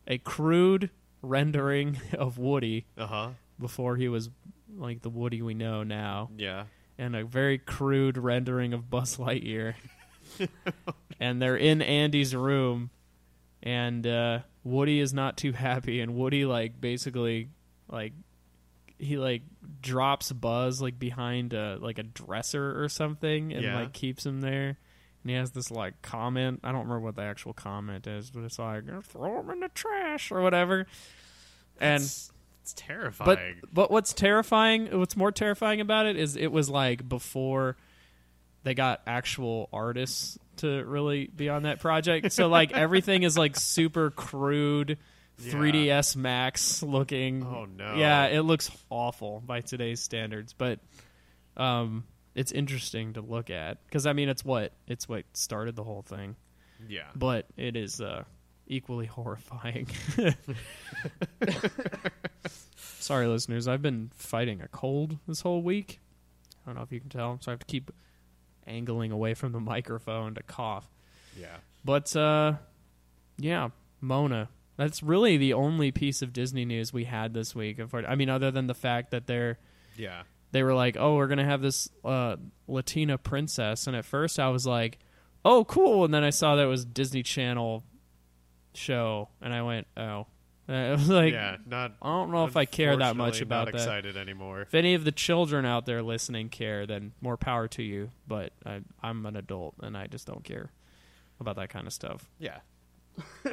a 0.07 0.17
crude 0.17 0.89
rendering 1.21 1.99
of 2.17 2.37
Woody 2.39 2.87
Uh 2.97 3.05
huh. 3.05 3.29
before 3.59 3.95
he 3.95 4.07
was 4.07 4.29
like 4.75 5.01
the 5.03 5.09
Woody 5.09 5.41
we 5.43 5.53
know 5.53 5.83
now, 5.83 6.31
Yeah. 6.35 6.63
and 6.97 7.15
a 7.15 7.23
very 7.25 7.59
crude 7.59 8.17
rendering 8.17 8.73
of 8.73 8.89
Buzz 8.89 9.17
Lightyear. 9.17 9.75
and 11.19 11.41
they're 11.41 11.57
in 11.57 11.81
Andy's 11.81 12.35
room, 12.35 12.89
and 13.61 14.07
uh, 14.07 14.39
Woody 14.63 14.99
is 14.99 15.13
not 15.13 15.37
too 15.37 15.51
happy, 15.51 15.99
and 16.01 16.15
Woody 16.15 16.45
like 16.45 16.79
basically 16.79 17.49
like 17.87 18.13
he 18.99 19.17
like 19.17 19.41
drops 19.81 20.31
Buzz 20.31 20.81
like 20.81 20.99
behind 20.99 21.53
a 21.53 21.77
like 21.81 21.97
a 21.97 22.03
dresser 22.03 22.83
or 22.83 22.89
something, 22.89 23.53
and 23.53 23.63
Yeah. 23.63 23.79
like 23.79 23.93
keeps 23.93 24.25
him 24.25 24.41
there. 24.41 24.77
And 25.23 25.29
he 25.29 25.33
has 25.33 25.51
this 25.51 25.71
like 25.71 26.01
comment. 26.01 26.59
I 26.63 26.71
don't 26.71 26.81
remember 26.83 27.01
what 27.01 27.15
the 27.15 27.23
actual 27.23 27.53
comment 27.53 28.07
is, 28.07 28.29
but 28.29 28.43
it's 28.43 28.59
like 28.59 28.83
throw 29.05 29.39
him 29.39 29.49
in 29.49 29.59
the 29.61 29.69
trash 29.69 30.31
or 30.31 30.41
whatever. 30.41 30.85
And 31.81 32.03
it's, 32.03 32.31
it's 32.61 32.73
but 32.73 32.81
terrifying. 32.83 33.55
but 33.73 33.89
what's 33.91 34.13
terrifying, 34.13 34.97
what's 34.99 35.15
more 35.17 35.31
terrifying 35.31 35.81
about 35.81 36.05
it 36.05 36.15
is 36.17 36.35
it 36.35 36.51
was 36.51 36.69
like 36.69 37.07
before 37.07 37.77
they 38.63 38.73
got 38.73 39.01
actual 39.07 39.69
artists 39.71 40.37
to 40.57 40.83
really 40.83 41.27
be 41.27 41.47
on 41.49 41.63
that 41.63 41.79
project. 41.79 42.31
So 42.33 42.47
like 42.47 42.73
everything 42.73 43.23
is 43.23 43.37
like 43.37 43.55
super 43.55 44.11
crude, 44.11 44.97
Yeah. 45.39 45.53
3ds 45.53 46.15
Max 46.15 46.83
looking. 46.83 47.43
Oh, 47.43 47.65
no. 47.65 47.95
Yeah, 47.95 48.25
it 48.27 48.41
looks 48.41 48.71
awful 48.89 49.41
by 49.45 49.61
today's 49.61 50.01
standards, 50.01 50.53
but 50.53 50.79
um 51.57 52.03
it's 52.35 52.51
interesting 52.51 53.13
to 53.13 53.21
look 53.21 53.49
at 53.49 53.83
because 53.85 54.05
I 54.05 54.13
mean 54.13 54.29
it's 54.29 54.45
what 54.45 54.73
it's 54.87 55.09
what 55.09 55.25
started 55.33 55.75
the 55.75 55.83
whole 55.83 56.01
thing, 56.01 56.35
yeah. 56.87 57.07
but 57.15 57.47
it 57.57 57.75
is 57.75 57.99
uh 58.01 58.23
equally 58.67 59.05
horrifying. 59.07 59.87
Sorry, 62.77 63.27
listeners. 63.27 63.67
I've 63.67 63.81
been 63.81 64.11
fighting 64.15 64.61
a 64.61 64.67
cold 64.67 65.17
this 65.27 65.41
whole 65.41 65.61
week. 65.61 65.99
I 66.63 66.69
don't 66.69 66.75
know 66.75 66.83
if 66.83 66.91
you 66.91 66.99
can 66.99 67.09
tell, 67.09 67.39
so 67.41 67.51
I 67.51 67.53
have 67.53 67.59
to 67.59 67.65
keep 67.65 67.91
angling 68.67 69.11
away 69.11 69.33
from 69.33 69.51
the 69.51 69.59
microphone 69.59 70.35
to 70.35 70.43
cough. 70.43 70.87
Yeah. 71.39 71.57
But 71.83 72.15
uh, 72.15 72.53
yeah, 73.37 73.69
Moana. 74.01 74.49
That's 74.79 75.03
really 75.03 75.35
the 75.35 75.51
only 75.53 75.91
piece 75.91 76.21
of 76.21 76.31
Disney 76.31 76.63
news 76.63 76.93
we 76.93 77.03
had 77.03 77.33
this 77.33 77.53
week. 77.53 77.81
I 77.81 77.97
I 78.07 78.15
mean, 78.15 78.29
other 78.29 78.49
than 78.49 78.67
the 78.67 78.73
fact 78.73 79.11
that 79.11 79.27
they're 79.27 79.59
Yeah. 79.97 80.23
they 80.51 80.63
were 80.63 80.73
like, 80.73 80.95
"Oh, 80.97 81.17
we're 81.17 81.27
gonna 81.27 81.43
have 81.43 81.61
this 81.61 81.89
uh, 82.05 82.37
Latina 82.65 83.17
princess," 83.17 83.87
and 83.87 83.95
at 83.95 84.05
first 84.05 84.39
I 84.39 84.47
was 84.47 84.65
like, 84.65 84.97
"Oh, 85.43 85.65
cool," 85.65 86.05
and 86.05 86.13
then 86.13 86.23
I 86.23 86.29
saw 86.29 86.55
that 86.55 86.63
it 86.63 86.67
was 86.67 86.85
Disney 86.85 87.23
Channel 87.23 87.83
show, 88.73 89.27
and 89.41 89.53
I 89.53 89.61
went, 89.63 89.85
"Oh," 89.97 90.27
And 90.69 90.77
I 90.87 90.91
was 90.91 91.09
like, 91.09 91.33
yeah. 91.33 91.57
Not. 91.65 91.95
I 92.01 92.07
don't 92.07 92.31
know 92.31 92.45
if 92.45 92.55
I 92.55 92.63
care 92.65 92.95
that 92.95 93.15
much 93.17 93.41
about 93.41 93.65
not 93.65 93.73
that. 93.73 93.79
excited 93.79 94.15
anymore. 94.15 94.61
If 94.61 94.73
any 94.75 94.93
of 94.93 95.03
the 95.03 95.11
children 95.11 95.65
out 95.65 95.85
there 95.87 96.01
listening 96.03 96.47
care, 96.49 96.85
then 96.85 97.11
more 97.21 97.35
power 97.37 97.67
to 97.69 97.83
you. 97.83 98.11
But 98.27 98.53
I, 98.65 98.81
I'm 99.03 99.25
an 99.25 99.35
adult, 99.35 99.75
and 99.81 99.97
I 99.97 100.07
just 100.07 100.25
don't 100.25 100.43
care 100.43 100.71
about 101.39 101.55
that 101.57 101.69
kind 101.69 101.85
of 101.85 101.91
stuff. 101.91 102.29
Yeah. 102.39 102.59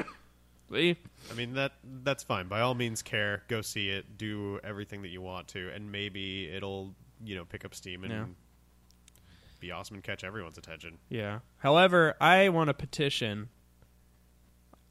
See? 0.73 0.97
I 1.31 1.35
mean 1.35 1.55
that 1.55 1.73
that's 2.03 2.23
fine. 2.25 2.49
By 2.49 2.61
all 2.61 2.75
means, 2.75 3.03
care. 3.03 3.43
Go 3.49 3.61
see 3.63 3.89
it. 3.89 4.19
Do 4.19 4.59
everything 4.65 5.03
that 5.03 5.09
you 5.09 5.21
want 5.23 5.49
to, 5.49 5.71
and 5.75 5.91
maybe 5.93 6.49
it'll 6.51 6.95
you 7.25 7.35
know 7.37 7.45
pick 7.45 7.65
up 7.65 7.75
steam 7.75 8.03
and 8.05 8.13
Yeah. 8.13 8.25
be 9.61 9.71
awesome 9.71 9.95
and 9.95 10.05
catch 10.05 10.25
everyone's 10.25 10.59
attention. 10.59 10.99
Yeah. 11.09 11.41
However, 11.59 12.15
I 12.21 12.49
want 12.49 12.69
a 12.71 12.75
petition. 12.75 13.49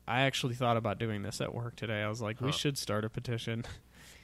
I 0.07 0.21
actually 0.21 0.55
thought 0.55 0.77
about 0.77 0.99
doing 0.99 1.23
this 1.23 1.41
at 1.41 1.53
work 1.53 1.75
today. 1.75 2.01
I 2.03 2.09
was 2.09 2.21
like, 2.21 2.39
we 2.39 2.47
Huh. 2.51 2.57
should 2.57 2.77
start 2.77 3.03
a 3.05 3.09
petition. 3.09 3.63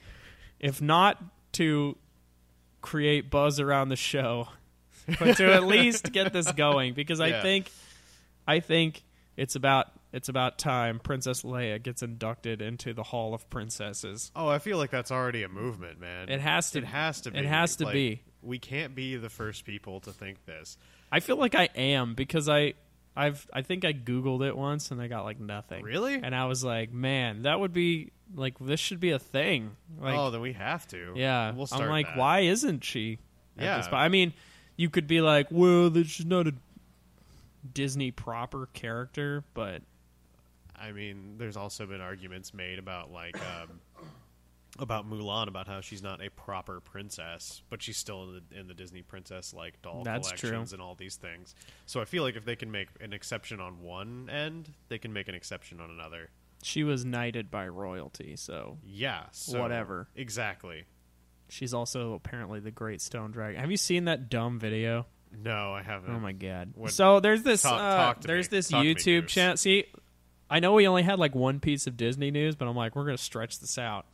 if 0.60 0.80
not 0.80 1.22
to 1.52 1.96
create 2.80 3.30
buzz 3.30 3.60
around 3.60 3.88
the 3.90 3.96
show, 3.96 4.48
but 5.18 5.36
to 5.36 5.52
at 5.52 5.64
least 5.66 6.12
get 6.12 6.32
this 6.32 6.50
going 6.52 6.94
because 6.94 7.20
I 7.20 7.28
Yeah. 7.28 7.42
think 7.42 7.70
I 8.46 8.58
think 8.60 9.02
it's 9.36 9.54
about 9.54 9.88
it's 10.12 10.28
about 10.28 10.58
time 10.58 10.98
Princess 10.98 11.42
Leia 11.42 11.82
gets 11.82 12.02
inducted 12.02 12.60
into 12.62 12.92
the 12.92 13.02
Hall 13.02 13.34
of 13.34 13.48
Princesses. 13.50 14.30
Oh, 14.36 14.48
I 14.48 14.58
feel 14.58 14.76
like 14.78 14.90
that's 14.90 15.10
already 15.10 15.42
a 15.42 15.48
movement, 15.48 16.00
man. 16.00 16.28
It 16.28 16.40
has 16.40 16.70
to 16.72 16.78
It 16.78 16.84
has 16.84 17.22
to 17.22 17.30
be. 17.30 17.38
It 17.38 17.46
has 17.46 17.76
to 17.76 17.84
Like, 17.84 17.92
be. 17.94 18.22
We 18.42 18.58
can't 18.58 18.94
be 18.94 19.16
the 19.16 19.30
first 19.30 19.64
people 19.64 20.00
to 20.00 20.12
think 20.12 20.44
this. 20.46 20.76
I 21.10 21.20
feel 21.20 21.36
like 21.36 21.54
I 21.54 21.68
am 21.74 22.14
because 22.14 22.48
I 22.48 22.74
I've 23.14 23.46
I 23.52 23.62
think 23.62 23.84
I 23.84 23.92
googled 23.92 24.46
it 24.46 24.56
once 24.56 24.90
and 24.90 25.00
I 25.00 25.06
got 25.08 25.24
like 25.24 25.38
nothing. 25.38 25.84
Really? 25.84 26.14
And 26.14 26.34
I 26.34 26.46
was 26.46 26.64
like, 26.64 26.92
man, 26.92 27.42
that 27.42 27.60
would 27.60 27.72
be 27.72 28.10
like 28.34 28.58
this 28.58 28.80
should 28.80 29.00
be 29.00 29.10
a 29.10 29.18
thing. 29.18 29.76
Like 30.00 30.16
oh, 30.18 30.30
then 30.30 30.40
we 30.40 30.54
have 30.54 30.86
to. 30.88 31.12
yeah. 31.14 31.52
we'll 31.52 31.66
start 31.66 31.82
I'm 31.82 31.88
like, 31.90 32.06
that. 32.06 32.16
why 32.16 32.40
isn't 32.40 32.82
she? 32.84 33.18
at 33.58 33.64
Yeah. 33.64 33.76
this 33.76 33.86
point? 33.88 34.00
I 34.00 34.08
mean, 34.08 34.32
you 34.76 34.88
could 34.90 35.06
be 35.06 35.20
like, 35.20 35.48
well, 35.50 35.92
she's 36.04 36.24
not 36.26 36.46
a 36.48 36.54
Disney 37.72 38.10
proper 38.10 38.66
character, 38.72 39.44
but 39.54 39.82
I 40.82 40.92
mean, 40.92 41.36
there's 41.38 41.56
also 41.56 41.86
been 41.86 42.00
arguments 42.00 42.52
made 42.52 42.78
about 42.78 43.12
like 43.12 43.36
um, 43.36 43.80
about 44.78 45.08
Mulan 45.08 45.48
about 45.48 45.68
how 45.68 45.80
she's 45.80 46.02
not 46.02 46.24
a 46.24 46.30
proper 46.30 46.80
princess, 46.80 47.62
but 47.70 47.82
she's 47.82 47.96
still 47.96 48.24
in 48.24 48.42
the, 48.50 48.60
in 48.60 48.66
the 48.68 48.74
Disney 48.74 49.02
princess 49.02 49.52
like 49.54 49.80
doll 49.82 50.02
That's 50.02 50.28
true. 50.30 50.50
collections 50.50 50.72
and 50.72 50.80
all 50.82 50.94
these 50.94 51.16
things. 51.16 51.54
So 51.86 52.00
I 52.00 52.04
feel 52.04 52.22
like 52.22 52.36
if 52.36 52.44
they 52.44 52.56
can 52.56 52.70
make 52.70 52.88
an 53.00 53.12
exception 53.12 53.60
on 53.60 53.80
one 53.82 54.28
end, 54.30 54.70
they 54.88 54.98
can 54.98 55.12
make 55.12 55.28
an 55.28 55.34
exception 55.34 55.80
on 55.80 55.90
another. 55.90 56.30
she 56.62 56.84
was 56.84 57.04
knighted 57.04 57.50
by 57.50 57.68
royalty, 57.68 58.34
so 58.36 58.78
Yeah, 58.84 59.24
so- 59.32 59.60
Whatever. 59.60 60.08
Exactly. 60.16 60.84
she's 61.48 61.74
also 61.74 62.14
apparently 62.14 62.60
the 62.60 62.70
Great 62.70 63.00
Stone 63.02 63.32
Dragon. 63.32 63.60
Have 63.60 63.70
you 63.70 63.76
seen 63.76 64.06
that 64.06 64.30
dumb 64.30 64.58
video? 64.58 65.06
No, 65.36 65.72
I 65.74 65.82
haven't. 65.82 66.14
Oh 66.14 66.20
my 66.20 66.32
god! 66.32 66.72
What- 66.74 66.90
so 66.92 67.18
there's 67.20 67.42
this 67.42 67.62
Talk- 67.62 67.80
uh, 67.80 67.96
talk 67.96 68.20
there's 68.22 68.50
me. 68.50 68.56
this 68.58 68.68
Talk 68.68 68.84
YouTube 68.84 69.26
channel. 69.28 69.56
See, 69.56 69.84
I 70.52 70.60
know 70.60 70.74
we 70.74 70.86
only 70.86 71.02
had 71.02 71.18
like 71.18 71.34
one 71.34 71.60
piece 71.60 71.86
of 71.86 71.96
Disney 71.96 72.30
news, 72.30 72.54
but 72.56 72.68
I'm 72.68 72.76
like, 72.76 72.94
we're 72.94 73.04
gonna 73.06 73.16
stretch 73.18 73.58
this 73.60 73.78
out. 73.78 74.06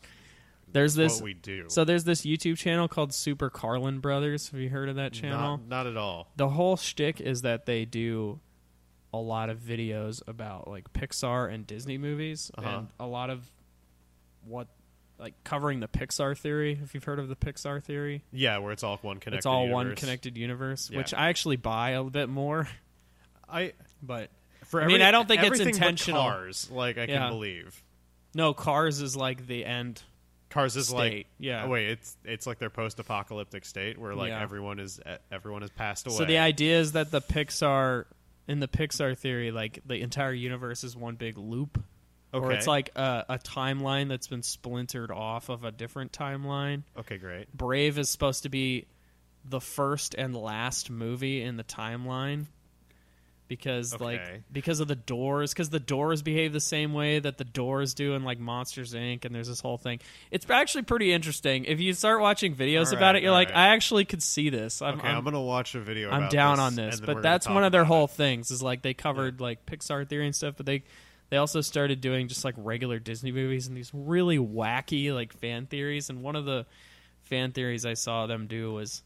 There's 0.70 0.94
That's 0.94 1.14
this. 1.14 1.20
what 1.20 1.24
we 1.24 1.34
do. 1.34 1.64
So 1.68 1.84
there's 1.84 2.04
this 2.04 2.22
YouTube 2.26 2.58
channel 2.58 2.88
called 2.88 3.12
Super 3.14 3.48
Carlin 3.50 4.00
Brothers. 4.00 4.50
Have 4.50 4.60
you 4.60 4.68
heard 4.68 4.88
of 4.88 4.96
that 4.96 5.12
channel? 5.14 5.56
Not, 5.58 5.68
not 5.68 5.86
at 5.86 5.96
all. 5.96 6.30
the 6.36 6.48
whole 6.50 6.76
shtick 6.76 7.20
is 7.20 7.42
that 7.42 7.64
they 7.66 7.84
do 7.86 8.38
a 9.12 9.18
lot 9.18 9.48
of 9.48 9.58
videos 9.60 10.20
about 10.28 10.68
like 10.68 10.92
Pixar 10.92 11.52
and 11.52 11.66
Disney 11.66 11.96
movies, 11.98 12.50
Uh-huh. 12.56 12.68
and 12.68 12.88
a 13.00 13.06
lot 13.06 13.30
of 13.30 13.50
what 14.44 14.68
like 15.18 15.34
covering 15.42 15.80
the 15.80 15.88
Pixar 15.88 16.36
theory. 16.38 16.78
If 16.84 16.94
you've 16.94 17.04
heard 17.04 17.18
of 17.18 17.28
the 17.28 17.34
Pixar 17.36 17.82
theory, 17.82 18.22
Yeah, 18.30 18.58
where 18.58 18.70
it's 18.72 18.84
all 18.84 18.98
one 19.02 19.18
connected. 19.18 19.38
it's 19.38 19.46
all 19.46 19.68
one 19.68 19.96
connected 19.96 20.36
universe, 20.36 20.90
Yeah. 20.90 20.98
which 20.98 21.12
I 21.14 21.28
actually 21.30 21.56
buy 21.56 21.90
a 21.90 22.04
bit 22.04 22.28
more. 22.28 22.68
I 23.48 23.72
But 24.02 24.30
for 24.68 24.80
I 24.82 24.86
mean, 24.86 25.02
I 25.02 25.10
don't 25.10 25.26
think 25.26 25.42
it's 25.42 25.60
intentional. 25.60 26.22
Cars, 26.22 26.70
like 26.70 26.96
I 26.96 27.02
Yeah. 27.04 27.18
can 27.18 27.30
believe. 27.30 27.82
no, 28.34 28.54
Cars 28.54 29.00
is 29.00 29.16
like 29.16 29.46
the 29.46 29.64
end. 29.64 30.00
Cars 30.50 30.76
is 30.76 30.88
State, 30.88 30.96
like 30.96 31.26
yeah. 31.38 31.64
Oh, 31.64 31.68
wait, 31.68 31.88
it's 31.90 32.16
it's 32.24 32.46
like 32.46 32.58
their 32.58 32.70
post-apocalyptic 32.70 33.64
state 33.66 33.98
where 33.98 34.14
like 34.14 34.28
Yeah. 34.30 34.40
everyone 34.40 34.78
is 34.78 34.98
everyone 35.30 35.60
has 35.62 35.70
passed 35.70 36.06
away. 36.06 36.16
So 36.16 36.24
the 36.24 36.38
idea 36.38 36.78
is 36.80 36.92
that 36.92 37.10
the 37.10 37.20
Pixar 37.20 38.04
in 38.46 38.60
the 38.60 38.68
Pixar 38.68 39.16
theory, 39.18 39.50
like 39.50 39.80
the 39.84 39.96
entire 39.96 40.32
universe 40.32 40.84
is 40.84 40.96
one 40.96 41.16
big 41.16 41.36
loop, 41.36 41.82
or 42.32 42.50
it's 42.52 42.66
like 42.66 42.90
a, 42.96 43.26
a 43.28 43.38
timeline 43.38 44.08
that's 44.08 44.26
been 44.26 44.42
splintered 44.42 45.10
off 45.10 45.50
of 45.50 45.64
a 45.64 45.70
different 45.72 46.12
timeline. 46.12 46.82
Okay, 46.98 47.18
great. 47.18 47.52
Brave 47.54 47.98
is 47.98 48.08
supposed 48.08 48.44
to 48.44 48.48
be 48.48 48.86
the 49.44 49.60
first 49.60 50.14
and 50.16 50.34
last 50.34 50.88
movie 50.90 51.42
in 51.42 51.56
the 51.58 51.64
timeline 51.64 52.46
because 53.48 53.98
like 53.98 54.42
because 54.52 54.80
of 54.80 54.88
the 54.88 54.94
doors 54.94 55.54
because 55.54 55.70
the 55.70 55.80
doors 55.80 56.20
behave 56.20 56.52
the 56.52 56.60
same 56.60 56.92
way 56.92 57.18
that 57.18 57.38
the 57.38 57.44
doors 57.44 57.94
do 57.94 58.12
in 58.12 58.22
like 58.22 58.38
monsters 58.38 58.92
inc 58.92 59.24
and 59.24 59.34
there's 59.34 59.48
this 59.48 59.60
whole 59.60 59.78
thing 59.78 59.98
it's 60.30 60.48
actually 60.50 60.82
pretty 60.82 61.12
interesting 61.12 61.64
if 61.64 61.80
you 61.80 61.94
start 61.94 62.20
watching 62.20 62.54
videos 62.54 62.88
All 62.88 62.98
about 62.98 63.16
it 63.16 63.22
you're 63.22 63.32
like 63.32 63.48
right. 63.48 63.56
i 63.56 63.68
actually 63.68 64.04
could 64.04 64.22
see 64.22 64.50
this 64.50 64.82
i'm, 64.82 64.98
Okay, 64.98 65.08
I'm, 65.08 65.24
gonna 65.24 65.40
watch 65.40 65.74
a 65.74 65.80
video. 65.80 66.10
I'm 66.10 66.28
down 66.28 66.56
this, 66.56 66.62
on 66.62 66.74
this, 66.74 67.00
but 67.00 67.22
that's 67.22 67.48
one 67.48 67.64
of 67.64 67.72
their 67.72 67.84
whole 67.84 68.04
it. 68.04 68.10
things. 68.10 68.50
Is 68.50 68.62
like 68.62 68.82
they 68.82 68.94
covered 68.94 69.40
like 69.40 69.64
Pixar 69.66 70.08
theory 70.08 70.26
and 70.26 70.34
stuff, 70.34 70.54
but 70.56 70.66
they 70.66 70.82
they 71.30 71.36
also 71.36 71.60
started 71.60 72.00
doing 72.00 72.28
just 72.28 72.44
like 72.44 72.54
regular 72.56 72.98
Disney 72.98 73.32
movies 73.32 73.66
and 73.66 73.76
these 73.76 73.90
really 73.94 74.38
wacky 74.38 75.14
like 75.14 75.32
fan 75.32 75.66
theories. 75.66 76.10
And 76.10 76.22
one 76.22 76.36
of 76.36 76.44
the 76.44 76.66
fan 77.24 77.52
theories 77.52 77.86
I 77.86 77.94
saw 77.94 78.26
them 78.26 78.46
do 78.46 78.72
was 78.72 79.02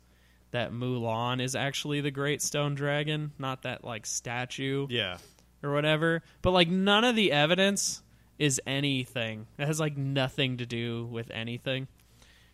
that 0.53 0.73
Mulan 0.73 1.43
is 1.43 1.55
actually 1.57 2.01
the 2.01 2.11
Great 2.11 2.41
Stone 2.41 2.75
Dragon, 2.77 3.33
not 3.39 3.63
that 3.63 3.85
like 3.85 4.07
statue 4.07 4.87
Yeah. 4.89 5.19
or 5.63 5.73
whatever. 5.73 6.23
But 6.41 6.53
like 6.53 6.69
none 6.69 7.05
of 7.05 7.17
the 7.17 7.33
evidence 7.33 8.03
is 8.39 8.61
anything. 8.67 9.47
It 9.59 9.67
has 9.67 9.81
like 9.81 9.97
nothing 9.97 10.59
to 10.59 10.67
do 10.67 11.05
with 11.07 11.31
anything. 11.31 11.89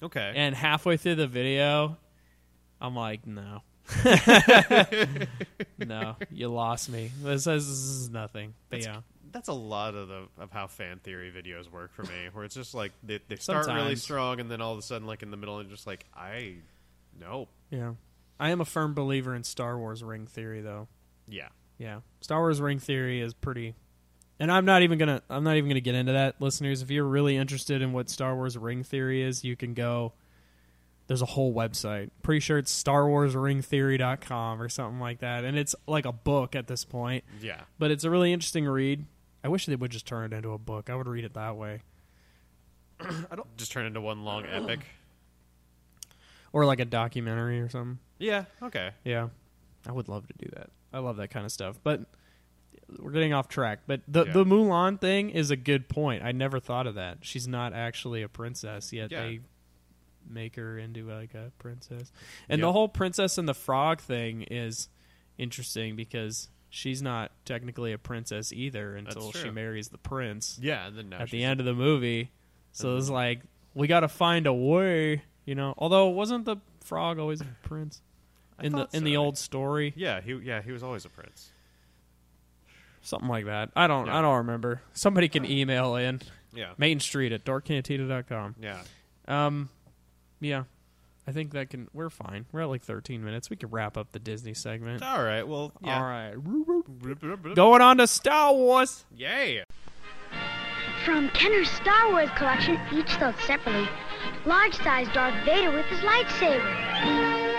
Okay. 0.02 0.32
And 0.34 0.54
halfway 0.54 0.96
through 0.96 1.16
the 1.16 1.26
video, 1.26 1.96
I'm 2.80 2.94
like, 2.96 3.26
no. 3.26 3.62
no, 5.78 6.16
you 6.30 6.48
lost 6.48 6.90
me. 6.90 7.10
This 7.22 7.46
is, 7.46 7.66
this 7.66 7.68
is 7.68 8.10
nothing. 8.10 8.54
But 8.70 8.80
That's- 8.80 8.96
yeah. 8.96 9.00
that's 9.32 9.48
a 9.48 9.52
lot 9.54 9.94
of 9.94 10.08
the 10.08 10.28
of 10.38 10.50
how 10.50 10.66
fan 10.66 10.98
theory 11.02 11.32
videos 11.32 11.70
work 11.70 11.92
for 11.94 12.02
me, 12.04 12.28
where 12.32 12.44
it's 12.44 12.54
just 12.54 12.74
like 12.74 12.92
they, 13.02 13.20
they 13.28 13.36
start 13.36 13.66
really 13.66 13.96
strong, 13.96 14.40
and 14.40 14.50
then 14.50 14.60
all 14.60 14.72
of 14.72 14.78
a 14.78 14.82
sudden, 14.82 15.06
like 15.06 15.22
in 15.22 15.30
the 15.30 15.36
middle, 15.36 15.58
it's 15.60 15.70
just 15.70 15.86
like 15.86 16.04
I, 16.14 16.56
nope. 17.20 17.48
Yeah. 17.70 17.94
I 18.40 18.50
am 18.50 18.60
a 18.60 18.64
firm 18.64 18.94
believer 18.94 19.34
in 19.34 19.44
Star 19.44 19.78
Wars 19.78 20.02
ring 20.04 20.26
theory 20.26 20.60
though. 20.60 20.88
Yeah. 21.26 21.48
Yeah. 21.78 22.00
Star 22.20 22.40
Wars 22.40 22.60
ring 22.60 22.78
theory 22.78 23.20
is 23.20 23.34
pretty 23.34 23.74
and 24.40 24.52
I'm 24.52 24.64
not 24.64 24.82
even 24.82 24.98
gonna 24.98 25.22
I'm 25.28 25.44
not 25.44 25.56
even 25.56 25.68
gonna 25.68 25.80
get 25.80 25.94
into 25.94 26.12
that, 26.12 26.40
listeners. 26.40 26.82
If 26.82 26.90
you're 26.90 27.04
really 27.04 27.36
interested 27.36 27.82
in 27.82 27.92
what 27.92 28.08
Star 28.08 28.34
Wars 28.34 28.56
ring 28.56 28.84
theory 28.84 29.22
is, 29.22 29.44
you 29.44 29.56
can 29.56 29.74
go 29.74 30.12
there's 31.08 31.22
a 31.22 31.26
whole 31.26 31.54
website. 31.54 32.10
Pretty 32.22 32.40
sure 32.40 32.58
it's 32.58 32.82
starwarsringtheory.com 32.82 34.60
or 34.62 34.68
something 34.68 35.00
like 35.00 35.20
that. 35.20 35.42
And 35.44 35.58
it's 35.58 35.74
like 35.86 36.04
a 36.04 36.12
book 36.12 36.54
at 36.54 36.66
this 36.66 36.84
point. 36.84 37.24
Yeah. 37.40 37.62
But 37.78 37.90
it's 37.90 38.04
a 38.04 38.10
really 38.10 38.30
interesting 38.32 38.66
read. 38.66 39.06
I 39.42 39.48
wish 39.48 39.64
they 39.66 39.74
would 39.74 39.90
just 39.90 40.06
turn 40.06 40.32
it 40.32 40.36
into 40.36 40.52
a 40.52 40.58
book. 40.58 40.90
I 40.90 40.94
would 40.94 41.08
read 41.08 41.24
it 41.24 41.32
that 41.32 41.56
way. 41.56 41.80
I 43.00 43.36
don't 43.36 43.56
just 43.56 43.72
turn 43.72 43.86
into 43.86 44.02
one 44.02 44.24
long 44.24 44.44
epic. 44.50 44.80
Or 46.52 46.64
like 46.64 46.80
a 46.80 46.84
documentary 46.84 47.60
or 47.60 47.68
something. 47.68 47.98
Yeah. 48.18 48.44
Okay. 48.62 48.90
Yeah. 49.04 49.28
I 49.86 49.92
would 49.92 50.08
love 50.08 50.26
to 50.26 50.34
do 50.38 50.48
that. 50.56 50.70
I 50.92 50.98
love 51.00 51.16
that 51.18 51.28
kind 51.30 51.44
of 51.46 51.52
stuff. 51.52 51.78
But 51.82 52.00
we're 52.98 53.12
getting 53.12 53.32
off 53.34 53.48
track. 53.48 53.80
But 53.86 54.00
the 54.08 54.24
Yeah. 54.26 54.32
the 54.32 54.44
Mulan 54.44 55.00
thing 55.00 55.30
is 55.30 55.50
a 55.50 55.56
good 55.56 55.88
point. 55.88 56.22
I 56.24 56.32
never 56.32 56.58
thought 56.58 56.86
of 56.86 56.94
that. 56.94 57.18
She's 57.22 57.46
not 57.46 57.72
actually 57.74 58.22
a 58.22 58.28
princess 58.28 58.92
yet. 58.92 59.12
Yeah. 59.12 59.22
They 59.22 59.40
make 60.28 60.56
her 60.56 60.78
into 60.78 61.06
like 61.06 61.34
a 61.34 61.52
princess. 61.58 62.10
And 62.48 62.60
Yep. 62.60 62.66
the 62.66 62.72
whole 62.72 62.88
princess 62.88 63.38
and 63.38 63.48
the 63.48 63.54
frog 63.54 64.00
thing 64.00 64.42
is 64.42 64.88
interesting 65.38 65.96
because 65.96 66.48
she's 66.70 67.00
not 67.00 67.32
technically 67.44 67.92
a 67.92 67.98
princess 67.98 68.52
either 68.52 68.94
until 68.96 69.32
she 69.32 69.50
marries 69.50 69.88
the 69.88 69.96
prince 69.98 70.58
Yeah. 70.60 70.90
At 71.12 71.30
the 71.30 71.44
end 71.44 71.60
of 71.60 71.66
the 71.66 71.74
movie. 71.74 72.30
So 72.72 72.96
it's 72.96 73.08
like 73.10 73.42
we 73.74 73.86
got 73.86 74.00
to 74.00 74.08
find 74.08 74.46
a 74.46 74.52
way, 74.52 75.22
you 75.48 75.54
know. 75.54 75.72
Although 75.78 76.08
wasn't 76.08 76.44
the 76.44 76.56
frog 76.84 77.18
always 77.18 77.40
a 77.40 77.46
prince 77.62 78.02
I 78.58 78.66
in 78.66 78.72
the 78.72 78.78
thought 78.78 78.94
in 78.94 79.04
the 79.04 79.14
so. 79.14 79.20
old 79.20 79.38
story? 79.38 79.94
Yeah. 79.96 80.20
He. 80.20 80.34
Yeah. 80.34 80.60
He 80.60 80.72
was 80.72 80.82
always 80.82 81.04
a 81.06 81.08
prince. 81.08 81.50
Something 83.00 83.28
like 83.30 83.46
that. 83.46 83.70
I 83.74 83.86
don't. 83.86 84.06
Yeah. 84.06 84.18
I 84.18 84.20
don't 84.20 84.36
remember. 84.38 84.82
Somebody 84.92 85.28
can 85.28 85.44
email 85.50 85.96
in 85.96 86.20
Yeah. 86.54 86.72
Main 86.76 87.00
Street 87.00 87.32
at 87.32 87.44
dorkcantina.com. 87.44 88.56
Yeah. 88.60 88.82
Um, 89.26 89.70
yeah, 90.40 90.64
I 91.26 91.32
think 91.32 91.52
that 91.52 91.70
can. 91.70 91.88
We're 91.94 92.10
fine. 92.10 92.44
We're 92.52 92.62
at 92.62 92.68
like 92.68 92.82
13 92.82 93.24
minutes. 93.24 93.48
We 93.50 93.56
can 93.56 93.70
wrap 93.70 93.96
up 93.96 94.12
the 94.12 94.18
Disney 94.18 94.52
segment. 94.54 95.02
All 95.02 95.22
right. 95.22 95.46
Well. 95.46 95.72
Yeah. 95.82 95.96
All 95.96 96.02
right, 96.04 96.34
Go. 96.34 97.54
going 97.54 97.80
on 97.82 97.96
to 97.98 98.06
Star 98.06 98.52
Wars. 98.52 99.04
Yay. 99.16 99.64
From 101.04 101.28
Kenner's 101.30 101.70
Star 101.70 102.10
Wars 102.10 102.28
collection, 102.36 102.78
each 102.92 103.08
sold 103.18 103.34
separately. 103.46 103.88
Large 104.48 104.76
size 104.78 105.06
Darth 105.12 105.34
Vader 105.44 105.70
with 105.70 105.84
his 105.92 105.98
lightsaber. 105.98 106.64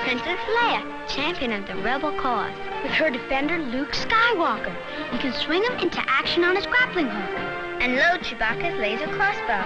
Princess 0.01 0.39
Leia, 0.57 1.07
champion 1.07 1.53
of 1.53 1.67
the 1.67 1.75
rebel 1.83 2.11
cause. 2.13 2.51
With 2.81 2.93
her 2.93 3.11
defender, 3.11 3.59
Luke 3.59 3.91
Skywalker. 3.91 4.75
You 5.13 5.19
can 5.19 5.31
swing 5.33 5.61
him 5.61 5.73
into 5.73 6.01
action 6.07 6.43
on 6.43 6.55
his 6.55 6.65
grappling 6.65 7.05
hook. 7.05 7.39
And 7.79 7.95
load 7.95 8.21
Chewbacca's 8.21 8.79
laser 8.79 9.05
crossbow. 9.05 9.61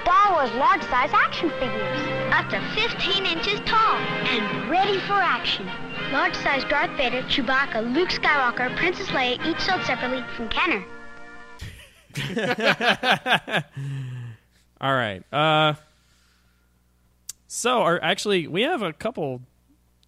Star 0.00 0.32
Wars 0.32 0.50
large 0.54 0.82
size 0.84 1.10
action 1.12 1.50
figures. 1.60 2.00
Up 2.32 2.48
to 2.48 2.58
15 2.74 3.26
inches 3.26 3.60
tall 3.66 3.96
and 4.32 4.70
ready 4.70 4.98
for 5.00 5.20
action. 5.20 5.66
Large 6.10 6.36
size 6.36 6.64
Darth 6.70 6.96
Vader, 6.96 7.20
Chewbacca, 7.24 7.82
Luke 7.92 8.08
Skywalker, 8.08 8.74
Princess 8.78 9.08
Leia, 9.08 9.44
each 9.44 9.60
sold 9.60 9.82
separately 9.84 10.24
from 10.34 10.48
Kenner. 10.48 10.86
All 14.80 14.94
right. 14.94 15.22
Uh, 15.30 15.74
so, 17.52 17.82
our, 17.82 18.00
actually, 18.00 18.46
we 18.46 18.62
have 18.62 18.80
a 18.82 18.92
couple. 18.92 19.42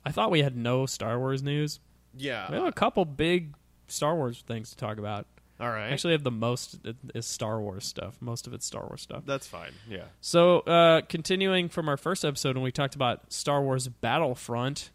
I 0.06 0.12
thought 0.12 0.30
we 0.30 0.42
had 0.42 0.56
no 0.56 0.86
Star 0.86 1.18
Wars 1.18 1.42
news. 1.42 1.80
Yeah. 2.16 2.48
We 2.48 2.56
have 2.56 2.66
a 2.66 2.72
couple 2.72 3.04
big 3.04 3.54
Star 3.88 4.14
Wars 4.14 4.44
things 4.46 4.70
to 4.70 4.76
talk 4.76 4.98
about. 4.98 5.26
All 5.58 5.68
right. 5.70 5.90
Actually, 5.90 6.12
I 6.12 6.16
have 6.16 6.24
the 6.24 6.30
most 6.30 6.78
is 7.14 7.26
Star 7.26 7.60
Wars 7.60 7.84
stuff. 7.84 8.16
Most 8.20 8.46
of 8.46 8.52
it's 8.54 8.64
Star 8.64 8.82
Wars 8.86 9.02
stuff. 9.02 9.22
that's 9.26 9.46
fine. 9.48 9.70
Yeah. 9.88 10.04
So, 10.20 10.60
uh, 10.60 11.00
continuing 11.08 11.68
from 11.68 11.88
our 11.88 11.96
first 11.96 12.24
episode 12.24 12.54
when 12.56 12.62
we 12.64 12.70
talked 12.72 12.94
about 12.94 13.32
Star 13.32 13.60
Wars 13.60 13.88
Battlefront, 13.88 14.90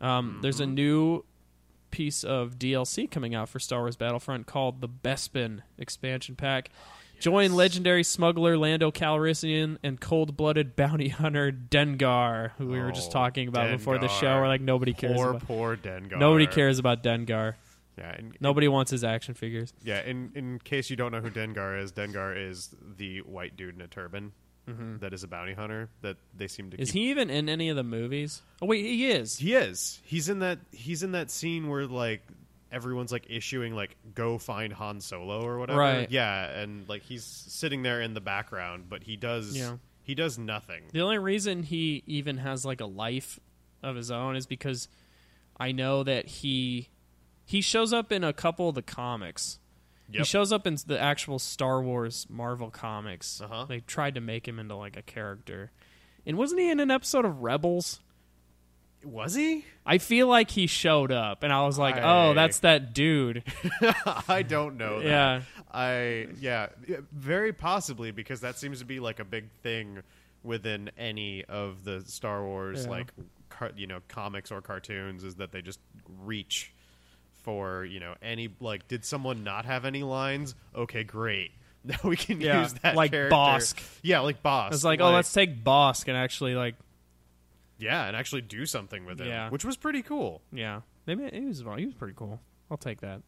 um, 0.00 0.38
there's 0.42 0.56
Mm-hmm. 0.60 0.62
a 0.70 0.74
new 0.74 1.24
piece 1.90 2.24
of 2.24 2.58
DLC 2.58 3.10
coming 3.10 3.34
out 3.34 3.48
for 3.48 3.58
Star 3.58 3.80
Wars 3.80 3.96
Battlefront 3.96 4.46
called 4.46 4.80
the 4.80 4.88
Bespin 4.88 5.60
expansion 5.78 6.36
pack. 6.36 6.70
Join 7.22 7.54
legendary 7.54 8.02
smuggler 8.02 8.58
Lando 8.58 8.90
Calrissian 8.90 9.78
and 9.84 10.00
cold-blooded 10.00 10.74
bounty 10.74 11.08
hunter 11.20 11.52
Dengar, 11.52 12.50
who 12.58 12.66
we 12.66 12.80
were 12.80 12.90
just 12.90 13.10
Oh, 13.10 13.12
talking 13.12 13.46
about 13.46 13.70
before 13.70 13.98
the 13.98 14.08
show. 14.08 14.26
Dengar. 14.26 14.40
We're 14.40 14.48
like 14.48 14.60
nobody 14.60 14.92
cares. 14.92 15.14
Poor, 15.14 15.30
about, 15.30 15.46
poor 15.46 15.76
Dengar. 15.76 16.18
nobody 16.18 16.48
cares 16.48 16.80
about 16.80 17.02
Dengar. 17.04 17.54
Yeah. 17.96 18.16
In, 18.18 18.32
Nobody 18.40 18.66
wants 18.66 18.90
his 18.90 19.04
action 19.04 19.34
figures. 19.34 19.72
Yeah. 19.84 20.02
In 20.02 20.32
in 20.34 20.58
case 20.58 20.90
you 20.90 20.96
don't 20.96 21.12
know 21.12 21.20
who 21.20 21.30
Dengar 21.30 21.80
is, 21.80 21.92
Dengar 21.92 22.36
is 22.36 22.74
the 22.96 23.20
white 23.20 23.56
dude 23.56 23.76
in 23.76 23.80
a 23.82 23.86
turban 23.88 24.32
that 25.00 25.12
is 25.12 25.22
a 25.22 25.28
bounty 25.28 25.52
hunter. 25.52 25.90
That 26.00 26.16
they 26.36 26.48
seem 26.48 26.70
to. 26.70 26.76
Mm-hmm. 26.76 26.82
Is 26.82 26.90
keep- 26.90 27.02
he 27.02 27.10
even 27.10 27.30
in 27.30 27.48
any 27.48 27.68
of 27.68 27.76
the 27.76 27.84
movies? 27.84 28.42
Oh 28.60 28.66
wait, 28.66 28.84
he 28.84 29.10
is. 29.10 29.36
He 29.38 29.54
is. 29.54 30.00
He's 30.04 30.28
in 30.28 30.40
that. 30.40 30.58
He's 30.72 31.02
in 31.04 31.12
that 31.12 31.30
scene 31.30 31.68
where 31.68 31.86
like 31.86 32.22
everyone's 32.72 33.12
like 33.12 33.26
issuing 33.28 33.74
like 33.74 33.96
go 34.14 34.38
find 34.38 34.72
Han 34.72 35.00
Solo 35.00 35.44
or 35.44 35.58
whatever. 35.58 35.78
Right. 35.78 36.10
Yeah, 36.10 36.50
and 36.50 36.88
like 36.88 37.02
he's 37.02 37.24
sitting 37.24 37.82
there 37.82 38.00
in 38.00 38.14
the 38.14 38.20
background, 38.20 38.86
but 38.88 39.02
he 39.04 39.16
does. 39.16 39.56
Yeah. 39.56 39.76
He 40.02 40.16
does 40.16 40.36
nothing. 40.36 40.82
The 40.92 41.00
only 41.00 41.18
reason 41.18 41.62
he 41.62 42.02
even 42.06 42.38
has 42.38 42.64
like 42.64 42.80
a 42.80 42.86
life 42.86 43.38
of 43.84 43.94
his 43.94 44.10
own 44.10 44.34
is 44.34 44.46
because 44.46 44.88
I 45.60 45.70
know 45.70 46.02
that 46.02 46.26
he 46.26 46.88
he 47.44 47.60
shows 47.60 47.92
up 47.92 48.10
in 48.10 48.24
a 48.24 48.32
couple 48.32 48.68
of 48.68 48.74
the 48.74 48.82
comics. 48.82 49.58
He 50.10 50.24
shows 50.24 50.52
up 50.52 50.66
in 50.66 50.76
the 50.86 51.00
actual 51.00 51.38
Star 51.38 51.82
Wars 51.82 52.26
Marvel 52.28 52.68
comics. 52.68 53.40
Uh-huh. 53.40 53.64
They 53.64 53.80
tried 53.80 54.14
to 54.16 54.20
make 54.20 54.46
him 54.46 54.58
into 54.58 54.76
like 54.76 54.96
a 54.96 55.02
character. 55.02 55.70
And 56.26 56.36
wasn't 56.36 56.60
he 56.60 56.70
in 56.70 56.80
an 56.80 56.90
episode 56.90 57.24
of 57.24 57.42
Rebels? 57.42 58.00
Was 59.04 59.34
he? 59.34 59.64
I 59.84 59.98
feel 59.98 60.28
like 60.28 60.50
he 60.50 60.66
showed 60.66 61.10
up 61.12 61.42
and 61.42 61.52
I 61.52 61.64
was 61.64 61.78
like, 61.78 61.96
oh, 61.96 62.00
I- 62.00 62.26
"Oh, 62.28 62.34
that's 62.34 62.60
that 62.60 62.92
dude." 62.94 63.42
I 64.28 64.42
don't 64.42 64.76
know. 64.76 65.00
That. 65.00 65.06
Yeah. 65.08 65.40
I 65.72 66.28
yeah, 66.40 66.68
very 67.12 67.52
possibly 67.52 68.10
because 68.10 68.40
that 68.42 68.58
seems 68.58 68.78
to 68.80 68.84
be 68.84 69.00
like 69.00 69.18
a 69.20 69.24
big 69.24 69.50
thing 69.62 70.00
within 70.44 70.90
any 70.98 71.44
of 71.44 71.84
the 71.84 72.02
Star 72.06 72.44
Wars 72.44 72.84
Yeah. 72.84 72.90
like 72.90 73.12
car- 73.48 73.72
you 73.76 73.86
know 73.86 74.00
comics 74.08 74.50
or 74.52 74.60
cartoons 74.60 75.24
is 75.24 75.36
that 75.36 75.52
they 75.52 75.62
just 75.62 75.80
reach 76.22 76.72
for 77.42 77.84
you 77.84 77.98
know 78.00 78.14
any 78.22 78.48
like 78.60 78.86
did 78.88 79.04
someone 79.04 79.42
not 79.44 79.64
have 79.64 79.84
any 79.84 80.02
lines? 80.02 80.54
Okay, 80.76 81.04
great. 81.04 81.50
Now 81.84 81.96
we 82.04 82.16
can 82.16 82.40
Yeah, 82.40 82.62
use 82.62 82.74
that 82.74 82.94
like 82.94 83.10
character. 83.10 83.34
Bossk. 83.34 83.82
Yeah, 84.02 84.20
like 84.20 84.40
Bossk. 84.40 84.72
It's 84.74 84.84
like, 84.84 85.00
"Oh, 85.00 85.10
let's 85.10 85.32
take 85.32 85.64
Bossk 85.64 86.06
and 86.06 86.16
actually 86.16 86.54
like 86.54 86.76
yeah, 87.82 88.06
and 88.06 88.16
actually 88.16 88.42
do 88.42 88.64
something 88.66 89.04
with 89.04 89.20
it, 89.20 89.26
Yeah. 89.26 89.50
which 89.50 89.64
was 89.64 89.76
pretty 89.76 90.02
cool. 90.02 90.40
yeah. 90.52 90.80
Maybe 91.06 91.28
he 91.32 91.40
was 91.46 91.58
he 91.76 91.86
was 91.86 91.94
pretty 91.94 92.14
cool. 92.16 92.40
I'll 92.70 92.76
take 92.76 93.00
that. 93.00 93.22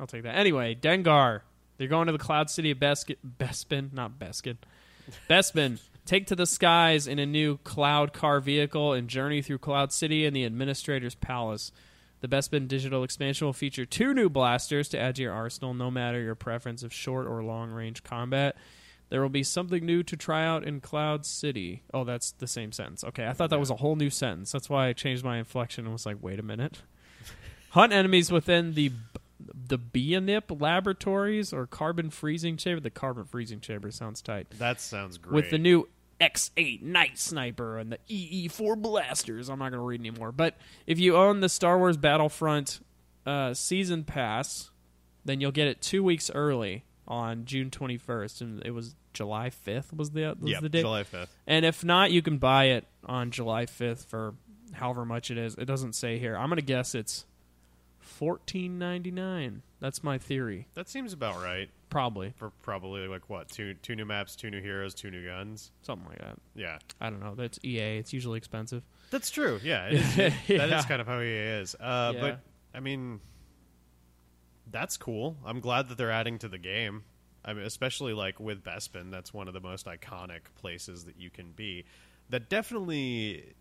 I'll 0.00 0.06
take 0.06 0.22
that. 0.22 0.34
Anyway, 0.36 0.74
Dengar. 0.74 1.42
They're 1.78 1.88
going 1.88 2.06
to 2.06 2.12
the 2.12 2.18
Cloud 2.18 2.48
City 2.50 2.70
of 2.70 2.78
Beskid, 2.78 3.16
Bespin, 3.38 3.92
not 3.92 4.18
Beskid. 4.18 4.56
Bespin. 5.30 5.78
Take 6.04 6.26
to 6.28 6.36
the 6.36 6.46
skies 6.46 7.06
in 7.06 7.18
a 7.18 7.26
new 7.26 7.58
cloud 7.58 8.12
car 8.12 8.40
vehicle 8.40 8.92
and 8.92 9.08
journey 9.08 9.40
through 9.42 9.58
Cloud 9.58 9.92
City 9.92 10.24
and 10.26 10.34
the 10.34 10.44
Administrator's 10.44 11.14
Palace. 11.14 11.70
The 12.20 12.28
Bespin 12.28 12.68
digital 12.68 13.02
expansion 13.04 13.46
will 13.46 13.52
feature 13.52 13.84
two 13.84 14.14
new 14.14 14.28
blasters 14.28 14.88
to 14.90 14.98
add 14.98 15.16
to 15.16 15.22
your 15.22 15.32
arsenal, 15.32 15.74
no 15.74 15.90
matter 15.90 16.20
your 16.20 16.34
preference 16.36 16.82
of 16.82 16.92
short 16.92 17.26
or 17.26 17.42
long 17.42 17.70
range 17.70 18.02
combat. 18.04 18.56
There 19.12 19.20
will 19.20 19.28
be 19.28 19.42
something 19.42 19.84
new 19.84 20.02
to 20.04 20.16
try 20.16 20.42
out 20.42 20.64
in 20.64 20.80
Cloud 20.80 21.26
City. 21.26 21.82
Oh, 21.92 22.02
that's 22.02 22.32
the 22.32 22.46
same 22.46 22.72
sentence. 22.72 23.04
Okay, 23.04 23.26
I 23.26 23.34
thought 23.34 23.50
that 23.50 23.60
was 23.60 23.68
a 23.68 23.76
whole 23.76 23.94
new 23.94 24.08
sentence. 24.08 24.52
That's 24.52 24.70
why 24.70 24.88
I 24.88 24.94
changed 24.94 25.22
my 25.22 25.36
inflection 25.36 25.84
and 25.84 25.92
was 25.92 26.06
like, 26.06 26.16
wait 26.22 26.38
a 26.38 26.42
minute. 26.42 26.78
Hunt 27.72 27.92
enemies 27.92 28.32
within 28.32 28.72
the 28.72 28.90
the 29.38 29.78
Bionip 29.78 30.58
laboratories 30.58 31.52
or 31.52 31.66
carbon 31.66 32.08
freezing 32.08 32.56
chamber. 32.56 32.80
The 32.80 32.88
carbon 32.88 33.26
freezing 33.26 33.60
chamber 33.60 33.90
sounds 33.90 34.22
tight. 34.22 34.48
That 34.52 34.80
sounds 34.80 35.18
great. 35.18 35.34
With 35.34 35.50
the 35.50 35.58
new 35.58 35.90
X8 36.18 36.80
Night 36.80 37.18
Sniper 37.18 37.76
and 37.76 37.92
the 37.92 37.98
EE4 38.08 38.80
blasters. 38.80 39.50
I'm 39.50 39.58
not 39.58 39.72
going 39.72 39.80
to 39.80 39.86
read 39.86 40.00
anymore. 40.00 40.32
But 40.32 40.56
if 40.86 40.98
you 40.98 41.18
own 41.18 41.40
the 41.40 41.50
Star 41.50 41.76
Wars 41.76 41.98
Battlefront 41.98 42.80
uh, 43.26 43.52
season 43.52 44.04
pass, 44.04 44.70
then 45.22 45.42
you'll 45.42 45.52
get 45.52 45.68
it 45.68 45.82
two 45.82 46.02
weeks 46.02 46.30
early 46.34 46.86
on 47.12 47.44
June 47.44 47.68
21st, 47.70 48.40
and 48.40 48.62
it 48.64 48.70
was 48.70 48.94
July 49.12 49.50
5th 49.50 49.92
was 49.94 50.10
the 50.12 50.34
was 50.40 50.50
Yep, 50.52 50.62
the 50.62 50.68
date. 50.70 50.80
July 50.80 51.02
5th. 51.04 51.28
And 51.46 51.64
if 51.66 51.84
not, 51.84 52.10
you 52.10 52.22
can 52.22 52.38
buy 52.38 52.64
it 52.64 52.86
on 53.04 53.30
July 53.30 53.66
5th 53.66 54.06
for 54.06 54.34
however 54.72 55.04
much 55.04 55.30
it 55.30 55.36
is. 55.36 55.54
It 55.56 55.66
doesn't 55.66 55.92
say 55.94 56.18
here. 56.18 56.34
I'm 56.36 56.48
going 56.48 56.56
to 56.56 56.62
guess 56.62 56.94
it's 56.94 57.26
14.99. 58.20 59.60
That's 59.80 60.02
my 60.02 60.18
theory. 60.18 60.68
That 60.74 60.88
seems 60.88 61.12
about 61.12 61.42
right. 61.42 61.68
Probably 61.90 62.32
For 62.36 62.50
probably 62.62 63.06
like 63.06 63.28
what 63.28 63.50
two 63.50 63.74
two 63.82 63.94
new 63.94 64.06
maps, 64.06 64.34
two 64.34 64.48
new 64.50 64.62
heroes, 64.62 64.94
two 64.94 65.10
new 65.10 65.26
guns. 65.26 65.70
something 65.82 66.08
like 66.08 66.20
that. 66.20 66.38
Yeah, 66.54 66.78
I 67.02 67.10
don't 67.10 67.20
know. 67.20 67.34
That's 67.34 67.58
EA. 67.62 67.98
It's 67.98 68.14
usually 68.14 68.38
expensive. 68.38 68.82
that's 69.10 69.28
true. 69.28 69.60
Yeah, 69.62 69.86
it 69.88 69.94
is, 69.94 70.16
that 70.16 70.32
Yeah. 70.48 70.78
is 70.78 70.86
kind 70.86 71.02
of 71.02 71.06
how 71.06 71.20
EA 71.20 71.60
is. 71.60 71.74
Uh, 71.74 72.12
Yeah. 72.14 72.20
But 72.22 72.40
I 72.74 72.80
mean, 72.80 73.20
that's 74.70 74.96
cool. 74.96 75.36
I'm 75.44 75.60
glad 75.60 75.88
that 75.88 75.98
they're 75.98 76.10
adding 76.10 76.38
to 76.38 76.48
the 76.48 76.58
game. 76.58 77.04
I 77.44 77.52
mean, 77.54 77.64
especially 77.64 78.12
like 78.12 78.38
with 78.38 78.62
Bespin, 78.62 79.10
that's 79.10 79.34
one 79.34 79.48
of 79.48 79.54
the 79.54 79.60
most 79.60 79.86
iconic 79.86 80.40
places 80.60 81.04
that 81.04 81.18
you 81.18 81.30
can 81.30 81.52
be. 81.52 81.84
That 82.30 82.48
definitely, 82.48 83.54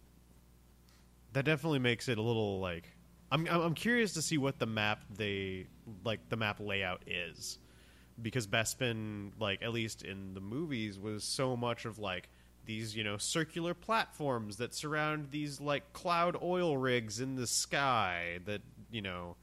that 1.33 1.45
definitely 1.45 1.79
makes 1.79 2.07
it 2.07 2.17
a 2.17 2.21
little 2.21 2.59
like. 2.59 2.91
I'm 3.31 3.47
I'm 3.47 3.73
curious 3.73 4.13
to 4.13 4.21
see 4.21 4.37
what 4.37 4.59
the 4.59 4.65
map 4.65 5.03
they 5.15 5.67
like 6.03 6.29
the 6.29 6.35
map 6.35 6.59
layout 6.59 7.03
is, 7.07 7.57
because 8.21 8.45
Bespin, 8.45 9.31
like 9.39 9.63
at 9.63 9.71
least 9.71 10.03
in 10.03 10.33
the 10.33 10.41
movies, 10.41 10.99
was 10.99 11.23
so 11.23 11.55
much 11.55 11.85
of 11.85 11.97
like 11.97 12.29
these 12.65 12.95
you 12.95 13.03
know 13.03 13.17
circular 13.17 13.73
platforms 13.73 14.57
that 14.57 14.75
surround 14.75 15.31
these 15.31 15.59
like 15.59 15.93
cloud 15.93 16.37
oil 16.41 16.77
rigs 16.77 17.19
in 17.19 17.35
the 17.35 17.47
sky 17.47 18.39
that 18.45 18.61
you 18.91 19.01
know 19.01 19.35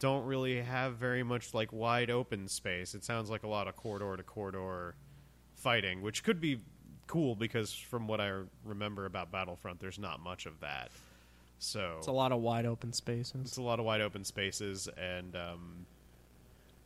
don't 0.00 0.24
really 0.24 0.60
have 0.60 0.96
very 0.96 1.22
much 1.22 1.54
like 1.54 1.72
wide 1.72 2.10
open 2.10 2.48
space. 2.48 2.94
It 2.94 3.04
sounds 3.04 3.30
like 3.30 3.44
a 3.44 3.48
lot 3.48 3.68
of 3.68 3.76
corridor 3.76 4.16
to 4.16 4.22
corridor 4.24 4.94
fighting, 5.54 6.02
which 6.02 6.24
could 6.24 6.40
be 6.40 6.60
cool 7.06 7.36
because 7.36 7.72
from 7.72 8.08
what 8.08 8.20
I 8.20 8.40
remember 8.64 9.06
about 9.06 9.30
Battlefront, 9.30 9.78
there's 9.78 9.98
not 9.98 10.20
much 10.20 10.46
of 10.46 10.58
that. 10.60 10.90
So 11.58 11.96
It's 11.98 12.06
a 12.06 12.12
lot 12.12 12.32
of 12.32 12.40
wide 12.40 12.66
open 12.66 12.92
spaces. 12.92 13.40
it's 13.42 13.56
a 13.58 13.62
lot 13.62 13.78
of 13.78 13.84
wide 13.84 14.00
open 14.00 14.24
spaces 14.24 14.88
and 14.96 15.36
um, 15.36 15.86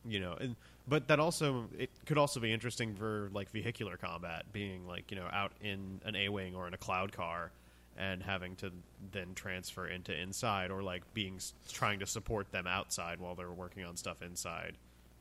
you 0.05 0.19
know 0.19 0.35
and 0.39 0.55
but 0.87 1.07
that 1.07 1.19
also 1.19 1.65
it 1.79 1.89
could 2.05 2.17
also 2.17 2.39
be 2.39 2.51
interesting 2.51 2.93
for 2.93 3.29
like 3.33 3.49
vehicular 3.51 3.95
combat 3.97 4.43
being 4.51 4.85
like 4.85 5.09
you 5.09 5.17
know 5.17 5.27
out 5.31 5.53
in 5.61 6.01
an 6.03 6.15
a-wing 6.15 6.53
or 6.55 6.67
in 6.67 6.73
a 6.73 6.77
cloud 6.77 7.11
car 7.13 7.51
and 7.97 8.21
having 8.23 8.55
to 8.57 8.71
then 9.11 9.33
transfer 9.35 9.87
into 9.87 10.13
inside 10.17 10.71
or 10.71 10.83
like 10.83 11.01
being 11.13 11.39
trying 11.71 11.99
to 11.99 12.05
support 12.05 12.51
them 12.51 12.67
outside 12.67 13.19
while 13.19 13.35
they're 13.35 13.51
working 13.51 13.83
on 13.85 13.95
stuff 13.95 14.21
inside 14.21 14.77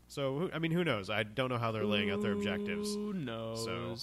so 0.09 0.51
i 0.53 0.59
mean 0.59 0.71
who 0.71 0.85
knows 0.85 1.09
i 1.11 1.23
don't 1.23 1.49
know 1.51 1.59
how 1.59 1.71
they're 1.73 1.85
laying 1.87 2.11
out 2.11 2.21
their 2.23 2.33
objectives 2.33 2.95
Who 2.95 3.13
knows? 3.13 3.65
So, 3.65 3.97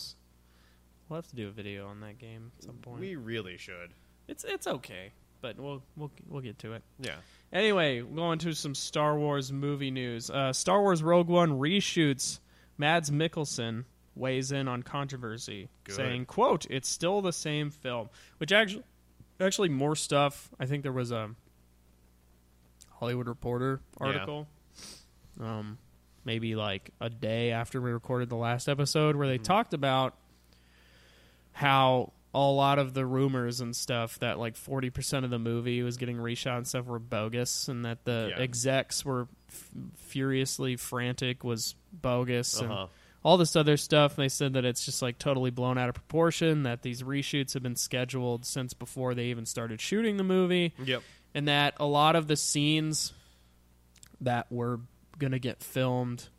We'll 1.10 1.18
have 1.18 1.28
to 1.28 1.36
do 1.36 1.50
a 1.50 1.52
video 1.52 1.88
on 1.88 2.00
that 2.02 2.20
game 2.20 2.52
at 2.58 2.64
some 2.64 2.76
point. 2.76 3.02
we 3.02 3.16
really 3.18 3.58
should 3.58 3.92
it's 4.28 4.46
it's 4.46 4.66
okay, 4.68 5.12
but 5.42 5.60
we'll 5.60 5.84
we'll 5.98 6.12
we'll 6.30 6.42
get 6.42 6.58
to 6.60 6.74
it. 6.74 6.84
yeah 7.00 7.16
Anyway, 7.52 8.00
going 8.02 8.40
to 8.40 8.54
some 8.54 8.74
Star 8.74 9.18
Wars 9.18 9.52
movie 9.52 9.92
news. 9.92 10.30
Uh, 10.30 10.54
Star 10.54 10.80
Wars 10.80 11.04
Rogue 11.04 11.28
One 11.28 11.60
reshoots. 11.60 12.40
Mads 12.78 13.12
Mikkelsen 13.12 13.84
weighs 14.15 14.52
in 14.52 14.67
on 14.67 14.84
controversy, 14.84 15.69
Good. 15.86 15.95
saying, 15.95 16.26
"quote 16.26 16.65
It's 16.69 16.89
still 16.89 17.21
the 17.21 17.32
same 17.34 17.69
film." 17.69 18.10
Which 18.38 18.52
actually, 18.52 18.84
actually, 19.39 19.69
more 19.69 19.95
stuff. 19.95 20.50
I 20.60 20.65
think 20.65 20.84
there 20.84 20.91
was 20.91 21.12
a 21.12 21.32
Hollywood 23.00 23.28
Reporter 23.28 23.82
Yeah. 24.00 24.08
article, 24.08 24.47
um, 25.39 25.78
maybe 26.26 26.56
like 26.56 26.91
a 27.00 27.10
day 27.10 27.52
after 27.52 27.82
we 27.82 27.91
recorded 27.91 28.30
the 28.30 28.36
last 28.36 28.67
episode, 28.69 29.15
where 29.15 29.28
they 29.28 29.36
Mm-hmm. 29.38 29.43
talked 29.43 29.74
about 29.74 30.15
how 31.54 32.13
a 32.34 32.39
lot 32.39 32.80
of 32.80 32.93
the 32.93 33.06
rumors 33.06 33.60
and 33.60 33.76
stuff 33.76 34.17
that 34.19 34.39
like 34.39 34.56
40% 34.56 35.26
of 35.26 35.30
the 35.32 35.39
movie 35.39 35.84
was 35.84 35.97
getting 35.97 36.15
reshot 36.17 36.58
and 36.58 36.67
stuff 36.67 36.86
were 36.86 36.97
bogus 37.00 37.67
and 37.67 37.84
that 37.84 38.06
the 38.06 38.30
Yeah. 38.36 38.41
execs 38.41 39.04
were 39.04 39.28
f- 39.50 39.69
furiously 39.97 40.78
frantic 40.78 41.43
was 41.43 41.76
bogus 41.91 42.62
uh-huh 42.62 42.74
and 42.84 42.89
all 43.24 43.38
this 43.38 43.56
other 43.56 43.78
stuff 43.78 44.16
they 44.16 44.30
said 44.30 44.54
that 44.54 44.66
it's 44.66 44.84
just 44.86 45.02
like 45.02 45.18
totally 45.20 45.52
blown 45.52 45.78
out 45.78 45.90
of 45.90 45.96
proportion 45.96 46.64
that 46.64 46.82
these 46.82 47.04
reshoots 47.04 47.54
have 47.54 47.62
been 47.64 47.76
scheduled 47.76 48.46
since 48.46 48.74
before 48.74 49.14
they 49.14 49.26
even 49.26 49.46
started 49.46 49.80
shooting 49.80 50.18
the 50.18 50.24
movie. 50.24 50.74
Yep. 50.84 51.04
And 51.36 51.48
that 51.48 51.76
a 51.80 51.86
lot 51.86 52.16
of 52.16 52.28
the 52.28 52.36
scenes 52.36 53.14
that 54.22 54.52
were 54.52 54.80
going 55.20 55.32
to 55.32 55.40
get 55.40 55.62
filmed 55.62 56.30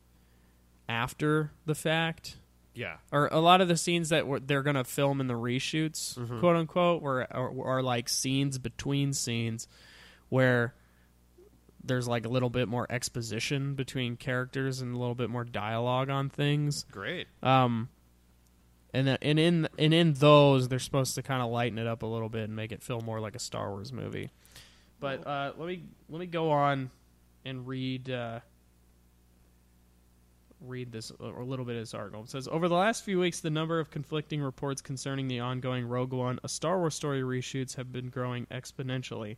after 0.89 1.53
the 1.67 1.75
fact 1.75 2.37
yeah. 2.75 2.97
or 3.11 3.29
a 3.31 3.39
lot 3.41 3.61
of 3.61 3.69
the 3.69 3.77
scenes 3.77 4.09
that 4.11 4.27
were, 4.27 4.41
they're 4.41 4.63
going 4.63 4.77
to 4.77 4.85
film 4.85 5.21
in 5.21 5.27
the 5.29 5.35
reshoots, 5.35 6.19
Mm-hmm. 6.19 6.41
quote 6.41 6.57
unquote, 6.57 7.03
were 7.03 7.27
are, 7.31 7.53
are 7.77 7.83
like 7.83 8.09
scenes 8.09 8.59
between 8.59 9.13
scenes 9.13 9.69
where 10.29 10.75
there's 11.85 12.09
like 12.09 12.25
a 12.25 12.29
little 12.29 12.51
bit 12.51 12.69
more 12.69 12.87
exposition 12.91 13.75
between 13.75 14.17
characters 14.17 14.81
and 14.81 14.95
a 14.95 14.99
little 14.99 15.15
bit 15.15 15.31
more 15.31 15.45
dialogue 15.45 16.11
on 16.11 16.29
things. 16.29 16.85
great 16.91 17.27
Um, 17.43 17.89
and 18.95 19.07
that, 19.07 19.19
and 19.23 19.39
in 19.39 19.69
and 19.79 19.95
in 19.95 20.15
those, 20.15 20.69
they're 20.69 20.79
supposed 20.79 21.15
to 21.15 21.23
kind 21.23 21.43
of 21.43 21.51
lighten 21.51 21.79
it 21.79 21.87
up 21.87 22.03
a 22.03 22.07
little 22.07 22.29
bit 22.29 22.45
and 22.45 22.57
make 22.57 22.73
it 22.73 22.83
feel 22.83 23.01
more 23.01 23.21
like 23.21 23.35
a 23.35 23.39
Star 23.39 23.71
Wars 23.71 23.93
movie. 23.93 24.31
But 25.01 25.27
uh, 25.27 25.53
let 25.57 25.67
me 25.67 25.85
let 26.09 26.21
me 26.21 26.27
go 26.27 26.51
on 26.51 26.91
and 27.45 27.67
read 27.67 28.11
uh, 28.11 28.41
read 30.61 30.93
this 30.93 31.11
or 31.19 31.41
a 31.41 31.45
little 31.45 31.65
bit 31.65 31.77
of 31.77 31.83
this 31.83 31.95
article. 31.95 32.23
It 32.23 32.31
says 32.31 32.49
over 32.49 32.69
the 32.69 32.75
last 32.77 33.05
few 33.05 33.19
weeks, 33.19 33.41
the 33.41 33.51
number 33.51 33.81
of 33.81 33.91
conflicting 33.91 34.41
reports 34.41 34.81
concerning 34.81 35.29
the 35.29 35.41
ongoing 35.41 35.87
Rogue 35.87 36.13
One, 36.13 36.39
a 36.45 36.49
Star 36.49 36.79
Wars 36.79 36.95
story 36.95 37.23
reshoots 37.23 37.77
have 37.77 37.93
been 37.93 38.11
growing 38.11 38.47
exponentially. 38.47 39.37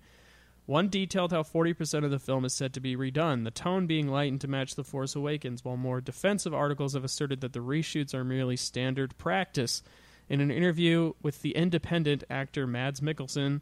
One 0.67 0.89
detailed 0.89 1.33
how 1.33 1.43
40% 1.43 2.05
of 2.05 2.11
the 2.11 2.19
film 2.19 2.45
is 2.45 2.55
said 2.55 2.73
to 2.73 2.81
be 2.81 2.97
redone, 2.97 3.45
the 3.45 3.51
tone 3.51 3.87
being 3.87 4.09
lightened 4.09 4.41
to 4.43 4.49
match 4.49 4.75
The 4.75 4.85
Force 4.85 5.15
Awakens, 5.15 5.63
while 5.63 5.77
more 5.77 6.01
defensive 6.01 6.55
articles 6.55 6.95
have 6.95 7.05
asserted 7.05 7.43
that 7.43 7.53
the 7.53 7.61
reshoots 7.61 8.15
are 8.15 8.25
merely 8.25 8.57
standard 8.57 9.17
practice. 9.19 9.83
In 10.27 10.41
an 10.41 10.51
interview 10.51 11.13
with 11.23 11.43
The 11.43 11.55
Independent, 11.55 12.25
actor 12.31 12.67
Mads 12.67 13.03
Mikkelsen 13.03 13.61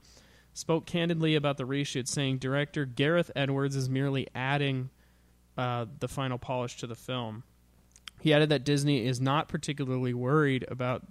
spoke 0.55 0.87
candidly 0.87 1.35
about 1.35 1.57
the 1.57 1.67
reshoots, 1.67 2.09
saying 2.09 2.39
director 2.39 2.85
Gareth 2.85 3.33
Edwards 3.35 3.75
is 3.75 3.91
merely 3.91 4.29
adding 4.33 4.91
uh, 5.59 5.87
the 5.99 6.09
final 6.09 6.39
polish 6.39 6.77
to 6.77 6.87
the 6.87 6.95
film. 6.95 7.43
He 8.21 8.33
added 8.33 8.51
that 8.51 8.65
Disney 8.65 9.05
is 9.05 9.21
not 9.21 9.49
particularly 9.49 10.15
worried 10.15 10.65
about 10.69 11.03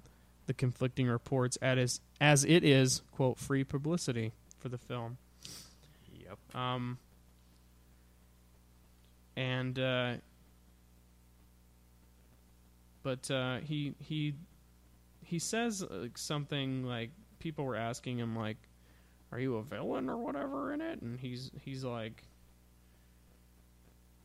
the 0.46 0.54
conflicting 0.54 1.08
reports 1.08 1.58
as, 1.58 2.00
as 2.22 2.46
it 2.46 2.64
is, 2.64 3.02
quote, 3.12 3.38
free 3.38 3.66
publicity 3.66 4.32
for 4.58 4.70
the 4.70 4.78
film. 4.78 5.18
Yep 6.32 6.56
Um, 6.56 6.98
and 9.36 9.78
uh, 9.78 10.14
but 13.04 13.30
uh, 13.32 13.58
he 13.60 13.94
he 14.00 14.34
he 15.24 15.40
says 15.40 15.84
uh, 15.84 16.08
something 16.16 16.84
like 16.84 17.12
people 17.40 17.66
were 17.66 17.76
asking 17.76 18.20
him 18.20 18.36
like, 18.36 18.58
"Are 19.32 19.40
you 19.40 19.56
a 19.58 19.64
villain 19.64 20.10
or 20.10 20.18
whatever 20.18 20.74
in 20.74 20.82
it?" 20.82 21.02
And 21.02 21.20
he's 21.20 21.52
he's 21.64 21.84
like, 21.84 22.24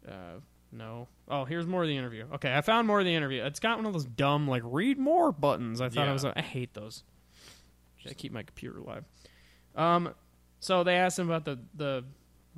uh, 0.07 0.41
"No." 0.73 1.09
Oh, 1.29 1.45
here's 1.45 1.67
more 1.67 1.83
of 1.83 1.89
the 1.89 1.97
interview. 1.97 2.27
Okay, 2.35 2.55
I 2.55 2.61
found 2.61 2.87
more 2.87 2.99
of 2.99 3.05
the 3.07 3.15
interview. 3.15 3.43
It's 3.45 3.61
got 3.61 3.79
one 3.79 3.87
of 3.87 3.93
those 3.93 4.05
dumb 4.05 4.47
like 4.49 4.63
"read 4.65 4.99
more" 4.99 5.33
buttons. 5.33 5.81
I 5.81 5.89
thought 5.89 6.03
I 6.03 6.07
Yeah. 6.07 6.13
was. 6.13 6.25
I 6.25 6.41
hate 6.43 6.75
those. 6.75 7.05
Should 7.99 8.11
I 8.11 8.15
keep 8.15 8.33
my 8.33 8.43
computer 8.43 8.79
alive? 8.79 9.05
Um, 9.75 10.15
so 10.67 10.83
they 10.83 10.97
asked 10.97 11.17
him 11.17 11.31
about 11.31 11.45
the 11.45 11.61
the 11.77 12.05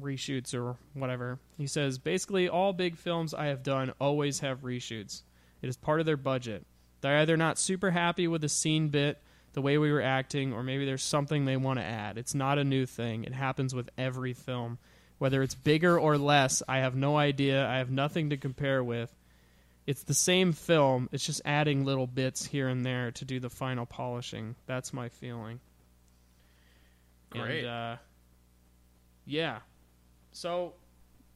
reshoots 0.00 0.54
or 0.54 0.76
whatever. 0.94 1.38
He 1.58 1.66
says 1.66 1.98
basically 1.98 2.48
all 2.48 2.72
big 2.72 2.96
films 2.96 3.34
I 3.34 3.46
have 3.46 3.62
done 3.62 3.92
always 4.00 4.40
have 4.40 4.62
reshoots. 4.62 5.20
It 5.60 5.68
is 5.68 5.76
part 5.76 6.00
of 6.00 6.06
their 6.06 6.16
budget. 6.16 6.64
They're 7.02 7.18
either 7.18 7.36
not 7.36 7.58
super 7.58 7.90
happy 7.90 8.26
with 8.26 8.40
the 8.40 8.48
scene 8.48 8.88
bit, 8.88 9.20
the 9.52 9.60
way 9.60 9.76
we 9.76 9.92
were 9.92 10.00
acting, 10.00 10.54
or 10.54 10.62
maybe 10.62 10.86
there's 10.86 11.02
something 11.02 11.44
they 11.44 11.58
want 11.58 11.80
to 11.80 11.84
add. 11.84 12.16
It's 12.16 12.34
not 12.34 12.58
a 12.58 12.64
new 12.64 12.86
thing. 12.86 13.24
It 13.24 13.34
happens 13.34 13.74
with 13.74 13.90
every 13.98 14.32
film. 14.32 14.78
Whether 15.18 15.42
it's 15.42 15.54
bigger 15.54 15.98
or 15.98 16.16
less, 16.16 16.62
I 16.66 16.78
have 16.78 16.96
no 16.96 17.18
idea. 17.18 17.68
I 17.68 17.76
have 17.76 17.90
nothing 17.90 18.30
to 18.30 18.38
compare 18.38 18.82
with. 18.82 19.12
It's 19.86 20.04
the 20.04 20.14
same 20.14 20.52
film, 20.52 21.10
it's 21.12 21.26
just 21.26 21.42
adding 21.44 21.84
little 21.84 22.06
bits 22.06 22.46
here 22.46 22.68
and 22.68 22.86
there 22.86 23.10
to 23.12 23.24
do 23.26 23.38
the 23.38 23.50
final 23.50 23.84
polishing. 23.84 24.54
That's 24.66 24.94
my 24.94 25.10
feeling. 25.10 25.60
Great. 27.30 27.60
And, 27.60 27.68
uh, 27.68 27.96
yeah. 29.26 29.58
So 30.32 30.74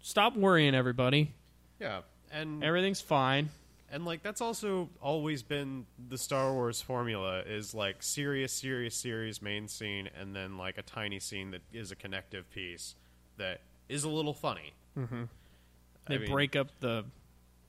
stop 0.01 0.37
worrying, 0.37 0.75
everybody. 0.75 1.33
Yeah, 1.81 2.03
and 2.31 2.63
Everything's 2.63 3.01
fine. 3.01 3.51
and 3.91 4.05
like 4.05 4.23
that's 4.23 4.41
also 4.41 4.89
always 5.01 5.43
been 5.43 5.85
the 6.09 6.17
Star 6.17 6.53
Wars 6.53 6.81
formula 6.81 7.41
is 7.41 7.75
like 7.75 8.03
serious, 8.03 8.53
serious, 8.53 8.95
serious 8.95 9.43
main 9.43 9.69
scene, 9.69 10.09
and 10.19 10.35
then 10.35 10.57
like 10.57 10.79
a 10.79 10.83
tiny 10.83 11.19
scene 11.19 11.51
that 11.51 11.63
is 11.73 11.91
a 11.91 11.97
connective 11.97 12.49
piece 12.51 12.95
that 13.39 13.61
is 13.89 14.05
a 14.05 14.09
little 14.09 14.35
funny. 14.35 14.73
Mm-hmm. 14.97 15.25
They 16.07 16.19
mean- 16.19 16.31
break 16.31 16.55
up 16.57 16.69
the 16.81 17.05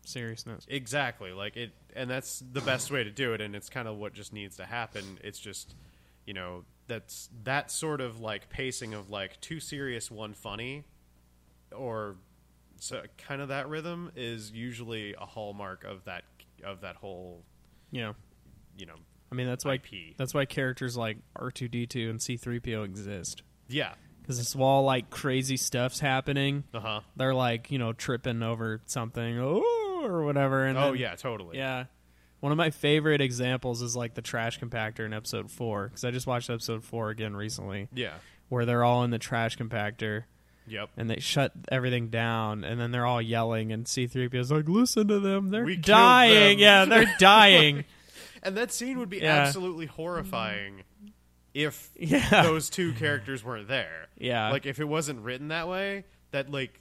seriousness. 0.06 0.66
Exactly, 0.70 1.32
like 1.32 1.56
it, 1.58 1.72
and 1.96 2.10
that's 2.10 2.44
the 2.52 2.62
best 2.62 2.92
way 2.92 3.04
to 3.04 3.12
do 3.12 3.34
it, 3.34 3.42
and 3.42 3.56
it's 3.56 3.70
kind 3.70 3.88
of 3.88 3.98
what 3.98 4.14
just 4.14 4.32
needs 4.34 4.58
to 4.58 4.66
happen. 4.66 5.20
It's 5.24 5.40
just, 5.40 5.74
you 6.26 6.34
know, 6.34 6.64
that's 6.88 7.30
that 7.44 7.72
sort 7.72 8.02
of 8.02 8.20
like 8.20 8.50
pacing 8.50 8.94
of 8.94 9.10
like 9.10 9.40
two 9.42 9.60
serious, 9.60 10.12
one 10.12 10.34
funny, 10.34 10.84
or 11.76 12.16
so 12.80 13.04
kind 13.18 13.42
of 13.42 13.48
that 13.50 13.70
rhythm 13.70 14.12
is 14.16 14.52
usually 14.52 15.14
a 15.14 15.26
hallmark 15.26 15.84
of 15.84 16.04
that 16.06 16.24
of 16.64 16.82
that 16.82 16.96
whole, 16.98 17.44
Yeah. 17.92 18.14
you 18.78 18.86
know, 18.86 18.96
I 19.32 19.36
mean 19.36 19.48
that's 19.48 19.66
why 19.66 19.74
IP. 19.76 20.16
that's 20.18 20.34
why 20.34 20.46
characters 20.46 20.96
like 20.98 21.18
R 21.36 21.52
two 21.52 21.68
D 21.68 21.86
two 21.88 22.10
and 22.10 22.22
C 22.22 22.38
three 22.38 22.60
PO 22.60 22.84
exist 22.84 23.44
yeah, 23.70 23.94
because 24.22 24.40
it's 24.40 24.56
all 24.56 24.84
like 24.84 25.10
crazy 25.10 25.58
stuff's 25.58 26.00
happening. 26.00 26.64
uh 26.74 26.80
huh, 26.80 27.00
They're 27.16 27.34
like 27.34 27.72
you 27.72 27.80
know 27.80 27.94
tripping 27.94 28.44
over 28.44 28.82
something 28.86 29.40
oh, 29.40 30.02
or 30.04 30.24
whatever. 30.26 30.66
And 30.66 30.78
oh 30.78 30.92
then- 30.92 31.00
yeah, 31.02 31.16
totally, 31.16 31.58
yeah. 31.58 31.86
One 32.44 32.52
of 32.52 32.58
my 32.58 32.72
favorite 32.72 33.22
examples 33.22 33.82
is 33.82 33.96
like 33.96 34.16
the 34.16 34.22
trash 34.22 34.60
compactor 34.60 35.06
in 35.06 35.14
episode 35.14 35.50
four 35.50 35.88
because 35.88 36.04
I 36.04 36.12
just 36.12 36.28
watched 36.28 36.50
episode 36.50 36.84
four 36.84 37.10
again 37.10 37.38
recently 37.38 37.88
yeah, 37.94 38.16
where 38.50 38.66
they're 38.66 38.84
all 38.84 39.06
in 39.06 39.12
the 39.12 39.18
trash 39.18 39.58
compactor 39.58 40.26
yep. 40.68 40.90
and 40.98 41.10
they 41.10 41.22
shut 41.22 41.54
everything 41.72 42.10
down 42.10 42.66
and 42.66 42.82
then 42.82 42.92
they're 42.92 43.06
all 43.06 43.22
yelling 43.22 43.72
and 43.72 43.86
C3PO 43.86 44.36
is 44.36 44.52
like 44.52 44.68
listen 44.68 45.08
to 45.08 45.22
them 45.22 45.52
they're 45.52 45.64
We 45.64 45.78
dying 45.78 46.58
them." 46.58 46.60
yeah 46.60 46.84
they're 46.84 47.16
dying 47.20 47.86
And 48.44 48.58
that 48.58 48.74
scene 48.74 49.00
would 49.00 49.10
be 49.10 49.20
Yeah. 49.20 49.38
absolutely 49.38 49.86
horrifying 49.86 50.84
if 51.54 51.92
Yeah. 51.96 52.44
those 52.44 52.70
two 52.70 52.92
characters 52.92 53.42
weren't 53.42 53.70
there. 53.70 54.08
Yeah. 54.18 54.52
Like 54.52 54.66
if 54.66 54.82
it 54.82 54.86
wasn't 54.86 55.22
written 55.22 55.48
that 55.48 55.70
way, 55.70 56.04
that 56.32 56.52
like 56.52 56.78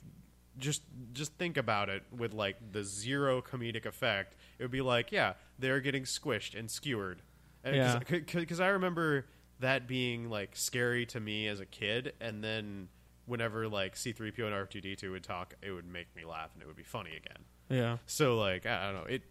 just 0.58 0.82
just 1.12 1.32
think 1.34 1.56
about 1.56 1.88
it 1.88 2.02
with 2.16 2.32
like 2.34 2.56
the 2.72 2.84
zero 2.84 3.40
comedic 3.42 3.86
effect. 3.86 4.34
It 4.58 4.62
would 4.64 4.70
be 4.70 4.80
like, 4.82 5.12
yeah, 5.12 5.34
they're 5.58 5.80
getting 5.80 6.04
squished 6.04 6.58
and 6.58 6.70
skewered. 6.70 7.22
Yeah. 7.64 8.00
Because 8.08 8.60
I 8.60 8.68
remember 8.68 9.26
that 9.60 9.86
being 9.86 10.28
like 10.28 10.56
scary 10.56 11.06
to 11.06 11.20
me 11.20 11.46
as 11.46 11.60
a 11.60 11.66
kid, 11.66 12.14
and 12.20 12.42
then 12.42 12.88
whenever 13.26 13.68
like 13.68 13.94
C3PO 13.94 14.40
and 14.40 14.54
R2D2 14.68 15.10
would 15.12 15.22
talk, 15.24 15.54
it 15.62 15.70
would 15.70 15.86
make 15.86 16.14
me 16.16 16.24
laugh 16.24 16.50
and 16.54 16.62
it 16.62 16.66
would 16.66 16.76
be 16.76 16.82
funny 16.82 17.10
again. 17.16 17.44
yeah 17.70 17.96
So 18.06 18.36
like 18.38 18.66
I 18.66 18.86
don't 18.92 18.94
know, 19.02 19.06
it 19.08 19.22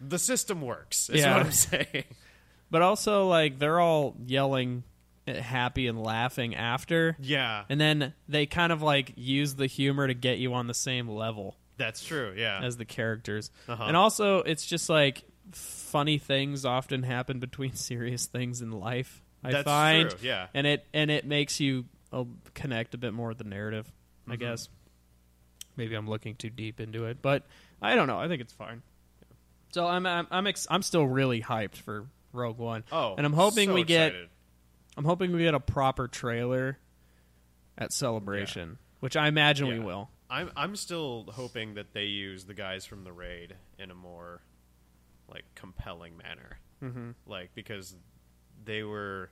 the 0.00 0.18
system 0.18 0.60
works. 0.62 1.08
Is 1.10 1.20
Yeah. 1.20 1.36
what 1.36 1.46
I'm 1.46 1.52
saying. 1.92 2.04
but 2.70 2.80
also 2.82 3.28
like 3.28 3.58
they're 3.58 3.78
all 3.80 4.16
yelling 4.26 4.82
happy 5.26 5.86
and 5.86 6.02
laughing 6.02 6.54
after 6.54 7.16
yeah, 7.20 7.64
and 7.68 7.80
then 7.80 8.12
they 8.28 8.46
kind 8.46 8.72
of 8.72 8.82
like 8.82 9.12
use 9.16 9.54
the 9.54 9.66
humor 9.66 10.06
to 10.06 10.14
get 10.14 10.38
you 10.38 10.52
on 10.54 10.66
the 10.66 10.74
same 10.74 11.08
level 11.08 11.56
that's 11.76 12.04
true. 12.04 12.32
Yeah, 12.36 12.60
as 12.62 12.76
the 12.76 12.84
characters 12.84 13.50
Uh-huh. 13.68 13.84
and 13.84 13.96
also 13.96 14.38
it's 14.38 14.64
just 14.66 14.88
like 14.90 15.24
funny 15.52 16.18
things 16.18 16.64
often 16.64 17.02
happen 17.02 17.38
between 17.40 17.74
serious 17.74 18.26
things 18.26 18.60
in 18.62 18.70
life 18.72 19.22
i 19.42 19.50
That's 19.52 19.64
find 19.64 20.10
true, 20.10 20.18
yeah. 20.22 20.46
and 20.54 20.66
it 20.66 20.86
and 20.94 21.10
it 21.10 21.26
makes 21.26 21.60
you 21.60 21.84
uh, 22.12 22.24
connect 22.54 22.94
a 22.94 22.98
bit 22.98 23.12
more 23.12 23.28
with 23.28 23.38
the 23.38 23.44
narrative 23.44 23.90
i 24.26 24.32
Mm-hmm. 24.32 24.40
guess 24.40 24.68
maybe 25.76 25.94
i'm 25.94 26.08
looking 26.08 26.34
too 26.34 26.48
deep 26.50 26.80
into 26.80 27.06
it 27.06 27.18
but 27.20 27.44
i 27.82 27.94
don't 27.94 28.06
know 28.06 28.18
i 28.18 28.28
think 28.28 28.40
it's 28.40 28.52
fine 28.52 28.82
so 29.72 29.86
i'm 29.86 30.06
i'm 30.06 30.26
I'm, 30.30 30.46
ex- 30.46 30.66
I'm 30.70 30.82
still 30.82 31.06
really 31.06 31.42
hyped 31.42 31.76
for 31.76 32.06
rogue 32.32 32.58
one 32.58 32.84
Oh, 32.92 33.14
and 33.16 33.26
i'm 33.26 33.32
hoping 33.32 33.68
so 33.70 33.74
we 33.74 33.84
get 33.84 34.08
excited. 34.08 34.28
I'm 34.96 35.04
hoping 35.04 35.32
we 35.32 35.40
get 35.40 35.54
a 35.54 35.60
proper 35.60 36.06
trailer 36.08 36.78
at 37.78 37.92
celebration 37.92 38.78
which 39.00 39.16
i 39.16 39.28
imagine 39.28 39.66
we 39.68 39.74
Yeah. 39.78 39.84
will 39.84 40.10
I'm 40.30 40.50
I'm 40.56 40.74
still 40.74 41.26
hoping 41.32 41.74
that 41.74 41.92
they 41.92 42.04
use 42.06 42.44
the 42.44 42.54
guys 42.54 42.86
from 42.86 43.04
the 43.04 43.12
raid 43.12 43.54
in 43.78 43.90
a 43.90 43.94
more 43.94 44.40
like 45.28 45.44
compelling 45.54 46.16
manner. 46.16 46.58
Mm-hmm. 46.82 47.10
Like 47.26 47.50
because 47.54 47.94
they 48.64 48.82
were 48.82 49.28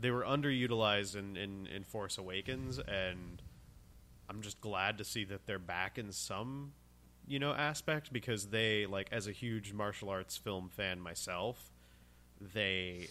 they 0.00 0.10
were 0.10 0.24
underutilized 0.24 1.14
in, 1.16 1.36
in 1.36 1.68
in 1.68 1.84
Force 1.84 2.18
Awakens, 2.18 2.78
and 2.80 3.40
I'm 4.28 4.42
just 4.42 4.60
glad 4.60 4.98
to 4.98 5.04
see 5.04 5.24
that 5.26 5.46
they're 5.46 5.60
back 5.60 5.96
in 5.96 6.10
some 6.10 6.72
you 7.26 7.38
know 7.38 7.52
aspect 7.52 8.12
because 8.12 8.48
they 8.48 8.84
like 8.84 9.08
as 9.12 9.28
a 9.28 9.32
huge 9.32 9.72
martial 9.72 10.10
arts 10.10 10.36
film 10.36 10.68
fan 10.68 11.00
myself, 11.00 11.70
they 12.52 13.08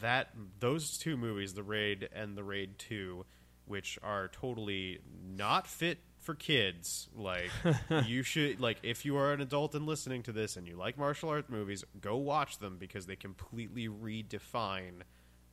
that 0.00 0.30
those 0.60 0.98
two 0.98 1.16
movies, 1.16 1.54
The 1.54 1.62
Raid 1.62 2.08
and 2.14 2.36
The 2.36 2.44
Raid 2.44 2.78
Two, 2.78 3.24
which 3.64 3.98
are 4.02 4.28
totally 4.28 5.00
not 5.36 5.66
fit 5.66 5.98
for 6.18 6.34
kids. 6.34 7.08
Like 7.14 7.50
you 8.06 8.22
should 8.22 8.60
like 8.60 8.78
if 8.82 9.04
you 9.04 9.16
are 9.16 9.32
an 9.32 9.40
adult 9.40 9.74
and 9.74 9.86
listening 9.86 10.22
to 10.24 10.32
this 10.32 10.56
and 10.56 10.66
you 10.66 10.76
like 10.76 10.98
martial 10.98 11.28
arts 11.30 11.48
movies, 11.48 11.84
go 12.00 12.16
watch 12.16 12.58
them 12.58 12.76
because 12.78 13.06
they 13.06 13.16
completely 13.16 13.88
redefine 13.88 15.02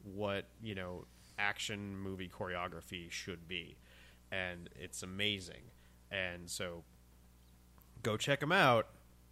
what, 0.03 0.45
you 0.61 0.75
know, 0.75 1.05
action 1.37 1.97
movie 1.97 2.29
choreography 2.29 3.09
should 3.09 3.47
be. 3.47 3.77
And 4.31 4.69
it's 4.79 5.03
amazing. 5.03 5.71
And 6.11 6.49
so 6.49 6.83
go 8.01 8.17
check 8.17 8.39
them 8.39 8.51
out. 8.51 8.87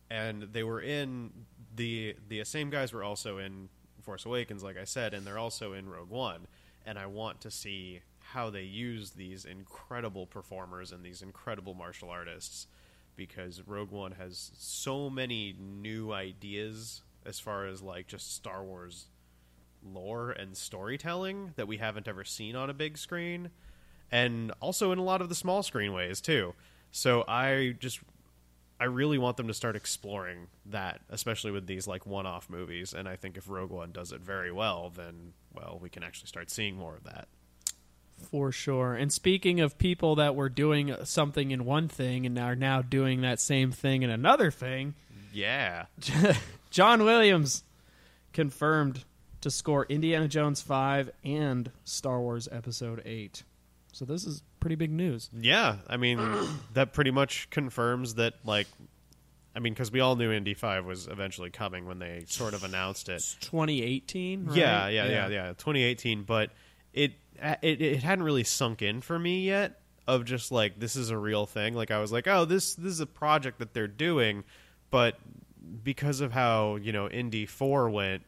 And 0.10 0.44
they 0.52 0.64
were 0.64 0.82
in 0.82 1.32
the 1.76 2.16
the 2.28 2.44
same 2.44 2.70
guys 2.70 2.92
were 2.92 3.04
also 3.04 3.38
in 3.38 3.70
Force 4.02 4.26
Awakens, 4.26 4.64
like 4.64 4.78
I 4.78 4.84
said, 4.84 5.14
and 5.14 5.26
they're 5.26 5.40
also 5.40 5.74
in 5.74 5.90
Rogue 5.90 6.10
One. 6.10 6.48
And 6.86 6.98
I 6.98 7.06
want 7.06 7.42
to 7.42 7.52
see 7.52 8.02
how 8.20 8.50
they 8.50 8.64
use 8.64 9.12
these 9.12 9.46
incredible 9.46 10.26
performers 10.26 10.92
and 10.92 11.04
these 11.04 11.22
incredible 11.22 11.74
martial 11.74 12.10
artists 12.10 12.68
because 13.16 13.62
Rogue 13.66 13.92
One 13.92 14.14
has 14.14 14.52
so 14.58 15.10
many 15.10 15.56
new 15.60 16.12
ideas 16.12 17.02
as 17.26 17.40
far 17.40 17.68
as 17.68 17.82
like 17.82 18.08
just 18.08 18.34
Star 18.34 18.64
Wars 18.64 19.08
lore 19.84 20.32
and 20.32 20.56
storytelling 20.56 21.54
that 21.56 21.68
we 21.68 21.78
haven't 21.78 22.08
ever 22.08 22.24
seen 22.24 22.56
on 22.56 22.70
a 22.70 22.74
big 22.74 22.98
screen 22.98 23.50
and 24.12 24.52
also 24.60 24.92
in 24.92 25.00
a 25.00 25.04
lot 25.04 25.22
of 25.22 25.30
the 25.30 25.36
small 25.36 25.64
screen 25.64 25.94
ways 25.94 26.22
too. 26.22 26.54
So 26.92 27.24
I 27.28 27.76
just 27.80 28.00
I 28.82 28.86
really 28.86 29.20
want 29.20 29.38
them 29.38 29.48
to 29.48 29.54
start 29.54 29.76
exploring 29.76 30.48
that, 30.66 31.02
especially 31.08 31.52
with 31.52 31.68
these 31.68 31.86
like 31.86 32.08
one-off 32.08 32.50
movies. 32.50 32.96
And 32.96 33.08
I 33.08 33.16
think 33.16 33.38
if 33.38 33.48
Rogue 33.48 33.70
One 33.70 33.92
does 33.92 34.12
it 34.12 34.22
very 34.22 34.52
well, 34.52 34.92
then 34.96 35.34
well, 35.54 35.78
we 35.80 35.88
can 35.88 36.02
actually 36.02 36.30
start 36.30 36.50
seeing 36.50 36.76
more 36.78 36.96
of 36.96 37.04
that. 37.04 37.28
For 38.32 38.52
sure. 38.52 38.96
And 38.96 39.14
speaking 39.14 39.60
of 39.60 39.78
people 39.78 40.16
that 40.16 40.36
were 40.36 40.50
doing 40.50 40.96
something 41.04 41.52
in 41.52 41.64
one 41.64 41.90
thing 41.90 42.26
and 42.26 42.40
are 42.40 42.56
now 42.56 42.82
doing 42.82 43.22
that 43.22 43.40
same 43.40 43.72
thing 43.72 44.02
in 44.02 44.10
another 44.10 44.50
thing, 44.50 44.96
Yeah, 45.32 45.86
John 46.72 47.04
Williams 47.04 47.64
confirmed 48.34 49.04
to 49.42 49.52
score 49.52 49.86
Indiana 49.90 50.28
Jones 50.28 50.60
5 50.62 51.12
and 51.24 51.70
Star 51.84 52.20
Wars 52.20 52.50
Episode 52.52 53.04
8. 53.06 53.44
So 53.92 54.06
this 54.06 54.26
is 54.26 54.42
pretty 54.60 54.76
big 54.76 54.92
news. 54.92 55.30
yeah. 55.38 55.78
I 55.88 55.98
mean, 55.98 56.20
that 56.74 56.94
pretty 56.94 57.12
much 57.12 57.50
confirms 57.50 58.16
that. 58.16 58.36
Like, 58.46 58.68
I 59.56 59.60
mean, 59.60 59.74
because 59.74 59.92
we 59.92 60.00
all 60.00 60.16
knew 60.16 60.32
Indy 60.32 60.54
Five 60.54 60.86
was 60.86 61.08
eventually 61.08 61.50
coming 61.50 61.86
when 61.86 62.00
they 62.00 62.24
sort 62.28 62.54
of 62.54 62.64
announced 62.64 63.10
it. 63.10 63.22
2018, 63.42 64.46
right? 64.46 64.56
Yeah, 64.58 64.88
yeah, 64.88 65.06
yeah, 65.06 65.28
yeah, 65.28 65.48
2018, 65.50 66.24
but 66.24 66.52
it, 66.94 67.14
it 67.62 67.82
it 67.82 68.04
hadn't 68.04 68.24
really 68.24 68.44
sunk 68.46 68.82
in 68.82 69.02
for 69.02 69.18
me 69.20 69.42
yet. 69.46 69.78
Of 70.08 70.26
just 70.26 70.52
like 70.52 70.80
this 70.80 70.96
is 70.96 71.10
a 71.10 71.18
real 71.18 71.46
thing. 71.46 71.74
Like 71.74 71.92
I 71.92 72.00
was 72.00 72.12
like, 72.12 72.28
oh, 72.28 72.46
this 72.46 72.76
this 72.76 72.92
is 72.92 73.00
a 73.02 73.06
project 73.06 73.60
that 73.60 73.74
they're 73.74 73.88
doing, 73.88 74.44
but 74.90 75.18
because 75.84 76.22
of 76.22 76.32
how 76.32 76.78
you 76.78 76.92
know 76.92 77.08
Indy 77.08 77.46
Four 77.46 77.90
went, 77.90 78.24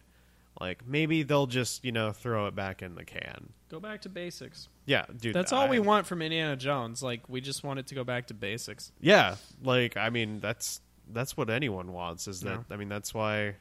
Like 0.63 0.87
maybe 0.87 1.23
they'll 1.23 1.45
just 1.45 1.83
you 1.83 1.91
know 1.91 2.13
throw 2.13 2.47
it 2.47 2.55
back 2.55 2.81
in 2.81 2.95
the 2.95 3.03
can. 3.03 3.51
Go 3.67 3.81
back 3.81 4.03
to 4.03 4.09
basics. 4.09 4.69
Yeah, 4.85 5.03
dude. 5.19 5.35
That's 5.35 5.51
all 5.51 5.67
we 5.67 5.79
want 5.79 6.07
from 6.07 6.21
Indiana 6.21 6.55
Jones. 6.55 7.03
Like 7.03 7.27
we 7.27 7.41
just 7.41 7.65
want 7.65 7.79
it 7.79 7.87
to 7.87 7.95
go 7.95 8.05
back 8.05 8.27
to 8.27 8.33
basics. 8.33 8.93
Yeah, 9.01 9.35
like 9.61 9.97
I 9.97 10.09
mean 10.09 10.39
that's 10.39 10.79
that's 11.11 11.35
what 11.35 11.49
anyone 11.49 11.91
wants. 11.91 12.29
Is 12.29 12.39
that 12.41 12.61
Yeah. 12.69 12.73
I 12.73 12.77
mean 12.77 12.87
that's 12.87 13.13
why 13.13 13.55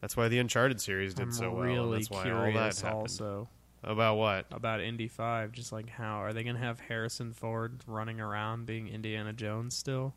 that's 0.00 0.16
why 0.16 0.28
the 0.28 0.38
Uncharted 0.38 0.80
series 0.80 1.12
did 1.12 1.24
I'm 1.24 1.32
so 1.32 1.50
well. 1.52 1.92
and 1.92 1.92
that's 1.92 2.08
why 2.10 2.16
all 2.16 2.22
curious 2.22 2.80
that 2.80 2.86
happened. 2.86 3.00
also 3.02 3.48
About 3.82 4.16
what? 4.16 4.46
about 4.50 4.80
Indy 4.80 5.08
Five. 5.08 5.52
Just 5.52 5.72
like 5.72 5.90
how 5.90 6.22
are 6.22 6.32
they 6.32 6.42
going 6.42 6.56
to 6.56 6.62
have 6.62 6.80
Harrison 6.80 7.34
Ford 7.34 7.82
running 7.86 8.18
around 8.18 8.64
being 8.64 8.88
Indiana 8.88 9.34
Jones 9.34 9.76
still? 9.76 10.14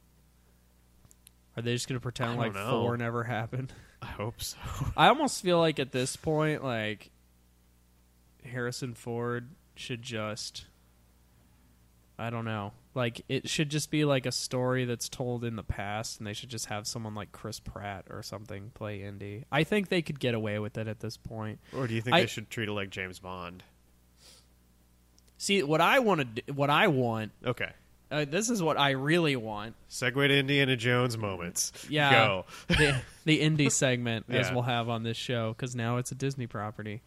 Are 1.57 1.61
they 1.61 1.73
just 1.73 1.89
going 1.89 1.99
to 1.99 2.01
pretend 2.01 2.37
like 2.37 2.53
know. 2.53 2.81
four 2.81 2.95
never 2.95 3.25
happened? 3.25 3.73
I 4.01 4.05
hope 4.07 4.41
so. 4.41 4.57
I 4.97 5.07
almost 5.07 5.41
feel 5.43 5.60
like 5.60 5.79
at 5.79 5.91
this 5.91 6.15
point, 6.15 6.63
like 6.63 7.10
Harrison 8.45 8.93
Ford 8.93 9.49
should 9.75 10.01
just 10.01 10.65
I 12.19 12.29
don't 12.29 12.45
know. 12.45 12.73
Like 12.95 13.21
it 13.29 13.47
should 13.47 13.69
just 13.69 13.91
be 13.91 14.03
like 14.05 14.25
a 14.25 14.31
story 14.31 14.86
that's 14.86 15.07
told 15.07 15.43
in 15.43 15.55
the 15.55 15.63
past 15.63 16.17
and 16.19 16.25
they 16.25 16.33
should 16.33 16.49
just 16.49 16.65
have 16.65 16.88
someone 16.88 17.13
like 17.13 17.31
Chris 17.31 17.60
Pratt 17.60 18.05
or 18.10 18.23
something 18.23 18.71
play 18.73 19.03
Indy. 19.03 19.45
I 19.51 19.63
think 19.63 19.89
they 19.89 20.01
could 20.01 20.19
get 20.19 20.33
away 20.33 20.57
with 20.57 20.77
it 20.79 20.88
at 20.88 20.99
this 20.99 21.15
point. 21.17 21.60
or 21.75 21.86
do 21.88 21.93
you 21.93 22.01
think 22.01 22.15
I- 22.15 22.21
they 22.21 22.27
should 22.27 22.49
treat 22.49 22.69
it 22.69 22.73
like 22.73 22.89
James 22.89 23.19
Bond? 23.19 23.63
See, 25.38 25.62
what 25.62 25.81
I 25.81 25.99
want 25.99 26.36
to 26.47 26.53
what 26.53 26.69
I 26.71 26.88
want 26.88 27.31
Okay. 27.45 27.71
Uh, 28.09 28.25
this 28.25 28.49
is 28.49 28.63
what 28.63 28.79
I 28.79 28.91
really 28.91 29.35
want. 29.35 29.75
Segue 29.89 30.27
to 30.27 30.37
Indiana 30.37 30.75
Jones 30.77 31.17
moments. 31.17 31.71
Yeah. 31.89 32.11
Go. 32.11 32.45
the, 32.67 33.01
the 33.25 33.41
Indy 33.41 33.69
segment 33.69 34.25
as 34.29 34.51
we'll 34.51 34.61
have 34.61 34.89
on 34.89 35.03
this 35.03 35.17
show 35.17 35.53
because 35.53 35.75
now 35.75 35.97
it's 35.97 36.11
a 36.11 36.15
Disney 36.15 36.47
property. 36.47 37.01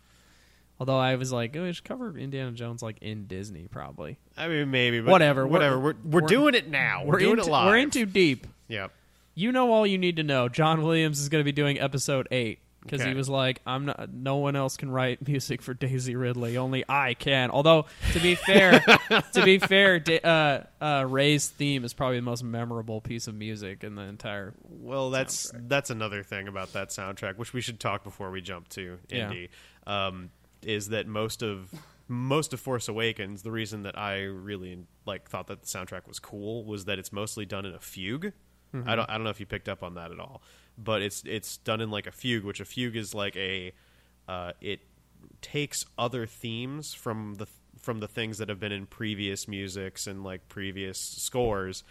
Although 0.78 0.98
I 0.98 1.16
was 1.16 1.30
like, 1.32 1.54
oh, 1.56 1.64
we 1.64 1.72
should 1.72 1.84
cover 1.84 2.16
Indiana 2.16 2.52
Jones 2.52 2.82
like 2.82 2.98
in 3.02 3.26
Disney 3.26 3.68
probably. 3.70 4.18
I 4.36 4.48
mean, 4.48 4.70
maybe. 4.70 5.00
But 5.00 5.10
Whatever, 5.10 5.46
Whatever. 5.46 5.78
We're, 5.78 5.94
we're, 6.04 6.20
we're- 6.20 6.26
doing 6.26 6.54
it 6.54 6.68
now. 6.68 7.04
We're, 7.04 7.18
doing 7.18 7.32
into, 7.32 7.44
it 7.44 7.50
live. 7.50 7.66
We're 7.66 7.76
in 7.78 7.90
too 7.90 8.06
deep. 8.06 8.46
Yep. 8.68 8.92
You 9.34 9.52
know 9.52 9.72
all 9.72 9.86
you 9.86 9.98
need 9.98 10.16
to 10.16 10.22
know. 10.22 10.48
John 10.48 10.82
Williams 10.82 11.20
is 11.20 11.28
going 11.28 11.40
to 11.40 11.44
be 11.44 11.52
doing 11.52 11.80
episode 11.80 12.28
eight 12.30 12.60
because 12.82 13.02
he 13.02 13.14
was 13.14 13.28
like, 13.28 13.60
"I'm 13.66 13.86
not. 13.86 14.12
No 14.12 14.36
one 14.36 14.56
else 14.56 14.76
can 14.76 14.90
write 14.90 15.26
music 15.28 15.62
for 15.62 15.74
Daisy 15.74 16.16
Ridley. 16.16 16.56
Only 16.56 16.84
I 16.88 17.14
can." 17.14 17.50
Although, 17.50 17.86
to 18.12 18.20
be 18.20 18.34
fair, 18.34 18.80
to 19.32 19.42
be 19.44 19.58
fair, 19.58 19.98
Da- 20.00 20.20
uh, 20.20 20.64
uh, 20.84 21.04
Rey's 21.08 21.48
theme 21.48 21.84
is 21.84 21.92
probably 21.92 22.16
the 22.16 22.22
most 22.22 22.42
memorable 22.42 23.00
piece 23.00 23.26
of 23.26 23.34
music 23.34 23.84
in 23.84 23.94
the 23.94 24.02
entire. 24.02 24.54
Well, 24.68 25.10
that's 25.10 25.52
that's 25.54 25.90
another 25.90 26.22
thing 26.22 26.48
about 26.48 26.72
that 26.72 26.90
soundtrack, 26.90 27.36
which 27.36 27.52
we 27.52 27.60
should 27.60 27.80
talk 27.80 28.04
before 28.04 28.30
we 28.30 28.40
jump 28.40 28.68
to 28.70 28.98
Yeah. 29.08 29.32
Um, 29.86 30.30
is 30.62 30.88
that 30.88 31.06
most 31.06 31.42
of 31.42 31.72
most 32.08 32.52
of 32.52 32.60
Force 32.60 32.88
Awakens? 32.88 33.42
The 33.42 33.50
reason 33.50 33.84
that 33.84 33.98
I 33.98 34.22
really 34.22 34.78
like 35.06 35.28
thought 35.28 35.46
that 35.46 35.62
the 35.62 35.66
soundtrack 35.66 36.06
was 36.06 36.18
cool 36.18 36.64
was 36.64 36.84
that 36.86 36.98
it's 36.98 37.12
mostly 37.12 37.46
done 37.46 37.64
in 37.64 37.74
a 37.74 37.78
fugue. 37.80 38.32
Mm-hmm. 38.74 38.88
I 38.88 38.94
don't 38.96 39.08
I 39.10 39.14
don't 39.14 39.24
know 39.24 39.30
if 39.30 39.40
you 39.40 39.46
picked 39.46 39.68
up 39.68 39.82
on 39.82 39.94
that 39.94 40.12
at 40.12 40.20
all, 40.20 40.42
but 40.78 41.02
it's 41.02 41.22
it's 41.26 41.58
done 41.58 41.80
in 41.80 41.90
like 41.90 42.06
a 42.06 42.12
fugue, 42.12 42.44
which 42.44 42.60
a 42.60 42.64
fugue 42.64 42.96
is 42.96 43.14
like 43.14 43.36
a 43.36 43.72
uh, 44.28 44.52
it 44.60 44.80
takes 45.42 45.84
other 45.98 46.26
themes 46.26 46.94
from 46.94 47.34
the 47.34 47.46
from 47.78 48.00
the 48.00 48.08
things 48.08 48.38
that 48.38 48.48
have 48.48 48.60
been 48.60 48.72
in 48.72 48.86
previous 48.86 49.48
musics 49.48 50.06
and 50.06 50.22
like 50.22 50.48
previous 50.48 50.98
scores 50.98 51.82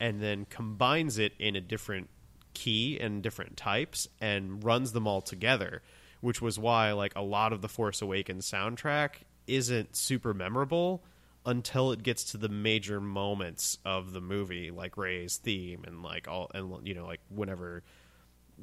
and 0.00 0.20
then 0.22 0.46
combines 0.50 1.18
it 1.18 1.32
in 1.38 1.56
a 1.56 1.60
different 1.60 2.08
key 2.52 2.98
and 2.98 3.22
different 3.22 3.56
types 3.56 4.08
and 4.20 4.64
runs 4.64 4.92
them 4.92 5.06
all 5.06 5.20
together 5.20 5.82
which 6.20 6.40
was 6.40 6.58
why 6.58 6.92
like 6.92 7.12
a 7.14 7.22
lot 7.22 7.52
of 7.52 7.62
the 7.62 7.68
force 7.68 8.02
awakens 8.02 8.50
soundtrack 8.50 9.10
isn't 9.46 9.94
super 9.94 10.34
memorable 10.34 11.04
until 11.44 11.92
it 11.92 12.02
gets 12.02 12.24
to 12.24 12.36
the 12.36 12.48
major 12.48 13.00
moments 13.00 13.78
of 13.84 14.12
the 14.12 14.20
movie 14.20 14.70
like 14.70 14.96
rey's 14.96 15.36
theme 15.36 15.84
and 15.86 16.02
like 16.02 16.26
all 16.26 16.50
and 16.54 16.86
you 16.86 16.94
know 16.94 17.06
like 17.06 17.20
whenever 17.28 17.82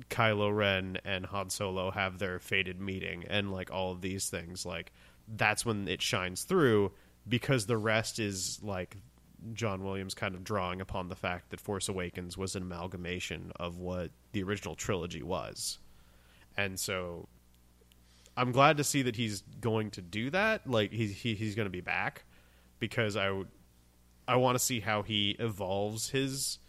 Kylo 0.10 0.56
Ren 0.56 0.97
and 1.06 1.25
Han 1.27 1.49
Solo 1.49 1.91
have 1.91 2.17
their 2.17 2.39
fated 2.39 2.79
meeting 2.79 3.25
and 3.29 3.51
like 3.51 3.71
all 3.71 3.91
of 3.91 4.01
these 4.01 4.29
things 4.29 4.65
like 4.65 4.91
that's 5.27 5.65
when 5.65 5.88
it 5.88 6.01
shines 6.01 6.43
through 6.43 6.91
because 7.27 7.65
the 7.65 7.77
rest 7.77 8.19
is 8.19 8.60
like 8.62 8.97
John 9.53 9.84
Williams 9.84 10.13
kind 10.13 10.36
of 10.36 10.43
drawing 10.43 10.82
upon 10.82 11.10
the 11.10 11.15
fact 11.15 11.49
that 11.49 11.60
Force 11.60 11.89
Awakens 11.89 12.38
was 12.38 12.56
an 12.56 12.63
amalgamation 12.63 13.51
of 13.58 13.77
what 13.77 14.12
the 14.32 14.43
original 14.43 14.75
trilogy 14.75 15.21
was. 15.21 15.79
And 16.56 16.79
so 16.79 17.27
I'm 18.38 18.51
glad 18.51 18.77
to 18.77 18.84
see 18.84 19.01
that 19.03 19.15
he's 19.15 19.41
going 19.60 19.91
to 19.91 20.01
do 20.01 20.29
that 20.32 20.69
like 20.69 20.91
he's 20.91 21.15
he, 21.15 21.36
he's 21.36 21.56
going 21.56 21.65
to 21.65 21.71
be 21.71 21.82
back 21.82 22.25
because 22.79 23.17
I 23.17 23.43
I 24.27 24.38
want 24.38 24.56
to 24.56 24.63
see 24.63 24.79
how 24.79 25.01
he 25.01 25.32
evolves 25.39 26.10
his 26.10 26.60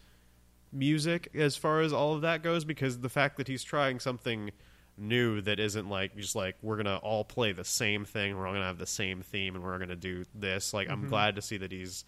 music 0.71 1.29
as 1.35 1.55
far 1.55 1.81
as 1.81 1.93
all 1.93 2.13
of 2.15 2.21
that 2.21 2.43
goes 2.43 2.65
because 2.65 2.99
the 2.99 3.09
fact 3.09 3.37
that 3.37 3.47
he's 3.47 3.63
trying 3.63 3.99
something 3.99 4.51
new 4.97 5.41
that 5.41 5.59
isn't 5.59 5.89
like 5.89 6.15
just 6.15 6.35
like 6.35 6.55
we're 6.61 6.77
gonna 6.77 6.97
all 6.97 7.23
play 7.25 7.51
the 7.51 7.63
same 7.65 8.05
thing 8.05 8.37
we're 8.37 8.47
all 8.47 8.53
gonna 8.53 8.65
have 8.65 8.77
the 8.77 8.85
same 8.85 9.21
theme 9.21 9.55
and 9.55 9.63
we're 9.63 9.77
gonna 9.77 9.95
do 9.95 10.23
this 10.33 10.73
like 10.73 10.89
i'm 10.89 11.07
glad 11.09 11.35
to 11.35 11.41
see 11.41 11.57
that 11.57 11.71
he's 11.71 12.05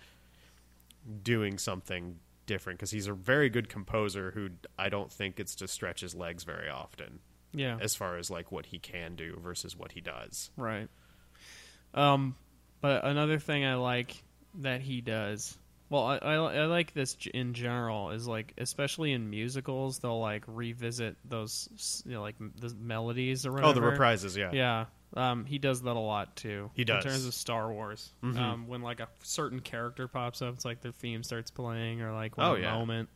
doing 1.23 1.57
something 1.57 2.17
different 2.45 2.79
because 2.79 2.91
he's 2.91 3.07
a 3.07 3.13
very 3.13 3.49
good 3.49 3.67
composer 3.69 4.31
who 4.31 4.49
i 4.79 4.87
don't 4.89 5.11
think 5.11 5.35
gets 5.35 5.55
to 5.55 5.67
stretch 5.67 5.99
his 6.01 6.15
legs 6.15 6.43
very 6.43 6.69
often 6.69 7.19
Yeah, 7.53 7.77
as 7.81 7.93
far 7.93 8.17
as 8.17 8.29
like 8.31 8.51
what 8.53 8.65
he 8.67 8.79
can 8.79 9.15
do 9.15 9.37
versus 9.43 9.75
what 9.75 9.91
he 9.91 10.01
does 10.01 10.49
right. 10.57 10.87
Um, 11.93 12.35
but 12.81 13.05
another 13.05 13.39
thing 13.39 13.65
I 13.65 13.75
like 13.75 14.21
that 14.55 14.81
he 14.81 15.01
does. 15.01 15.57
Well, 15.89 16.03
I, 16.03 16.17
I, 16.17 16.33
I 16.35 16.65
like 16.65 16.93
this 16.93 17.15
in 17.33 17.53
general 17.53 18.11
is 18.11 18.27
like 18.27 18.53
especially 18.57 19.13
in 19.13 19.29
musicals 19.29 19.99
they'll 19.99 20.19
like 20.19 20.43
revisit 20.47 21.15
those 21.23 22.03
you 22.05 22.13
know 22.13 22.21
like 22.21 22.35
the 22.39 22.73
melodies 22.81 23.45
or 23.45 23.53
whatever. 23.53 23.69
oh 23.69 23.73
the 23.73 23.79
reprises 23.97 24.35
yeah 24.35 24.51
Yeah, 24.51 24.85
um, 25.31 25.45
he 25.45 25.57
does 25.59 25.81
that 25.83 25.95
a 25.95 25.99
lot 25.99 26.35
too. 26.35 26.71
He 26.73 26.83
does. 26.83 27.05
in 27.05 27.11
terms 27.11 27.25
of 27.25 27.33
Star 27.33 27.71
Wars. 27.71 28.11
Mhm. 28.23 28.37
Um, 28.37 28.67
when 28.67 28.81
like 28.81 28.99
a 28.99 29.07
certain 29.23 29.61
character 29.61 30.07
pops 30.09 30.41
up, 30.41 30.55
it's 30.55 30.65
like 30.65 30.81
their 30.81 30.91
theme 30.91 31.23
starts 31.23 31.51
playing, 31.51 32.01
or 32.01 32.11
like 32.11 32.35
when 32.37 32.45
Oh, 32.47 32.55
a 32.55 32.59
yeah. 32.59 32.73
moment 32.73 33.07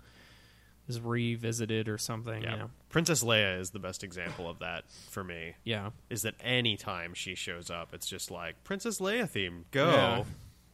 is 0.88 1.00
revisited 1.00 1.88
or 1.90 1.98
something. 1.98 2.42
yeah 2.44 2.68
princess 2.90 3.24
leia 3.24 3.60
is 3.60 3.70
the 3.70 3.80
best 3.80 4.04
example 4.04 4.50
of 4.50 4.60
that 4.60 4.84
for 5.10 5.24
me 5.24 5.56
yeah, 5.64 5.92
is 6.10 6.24
that 6.24 6.34
any 6.42 6.76
time 6.76 7.14
she 7.14 7.36
shows 7.36 7.70
up 7.70 7.94
it's 7.94 8.08
just 8.08 8.30
like 8.32 8.62
princess 8.66 9.00
leia 9.00 9.30
theme 9.30 9.64
go 9.72 9.86
Yeah. 9.92 10.24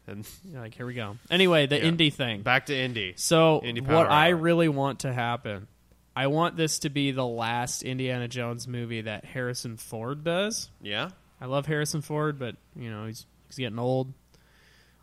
And 0.07 0.25
Yeah, 0.43 0.61
like 0.61 0.73
here 0.73 0.85
we 0.85 0.93
go. 0.93 1.17
Anyway, 1.29 1.65
the 1.67 1.77
Yeah. 1.77 1.83
Indy 1.83 2.09
thing. 2.09 2.41
back 2.41 2.67
to 2.67 2.75
indy 2.77 3.13
So 3.17 3.61
Indy 3.63 3.81
what 3.81 4.07
I 4.09 4.31
Hour. 4.31 4.37
really 4.37 4.69
want 4.69 4.99
to 5.01 5.11
happen, 5.13 5.67
I 6.15 6.27
want 6.27 6.55
this 6.55 6.79
to 6.79 6.89
be 6.89 7.11
the 7.11 7.25
last 7.25 7.83
Indiana 7.83 8.27
Jones 8.27 8.67
movie 8.67 9.01
that 9.01 9.25
Harrison 9.25 9.77
Ford 9.77 10.23
does. 10.23 10.69
yeah 10.81 11.09
I 11.39 11.45
love 11.45 11.65
Harrison 11.67 12.01
Ford, 12.01 12.39
but 12.39 12.55
you 12.75 12.89
know 12.89 13.05
he's 13.05 13.25
he's 13.47 13.57
getting 13.57 13.77
old. 13.79 14.13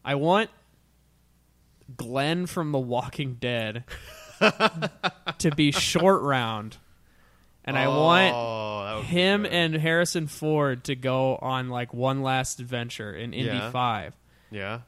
I 0.04 0.16
want 0.16 0.50
Glenn 1.96 2.46
from 2.46 2.72
The 2.72 2.78
Walking 2.78 3.34
Dead 3.34 3.84
to 4.40 5.50
be 5.54 5.70
short 5.70 6.22
round, 6.22 6.78
and 7.64 7.78
I 7.78 7.84
oh, 7.84 8.00
want 8.00 8.34
Oh, 8.34 8.84
that 8.84 8.94
would 8.96 9.00
be 9.02 9.06
him 9.08 9.42
good. 9.42 9.52
and 9.52 9.74
Harrison 9.76 10.26
Ford 10.26 10.84
to 10.84 10.96
go 10.96 11.36
on 11.36 11.68
like 11.68 11.92
one 11.94 12.22
last 12.22 12.58
adventure 12.58 13.12
in 13.14 13.32
Indy 13.32 13.54
Yeah. 13.56 13.70
Five. 13.70 14.14
yeah 14.50 14.80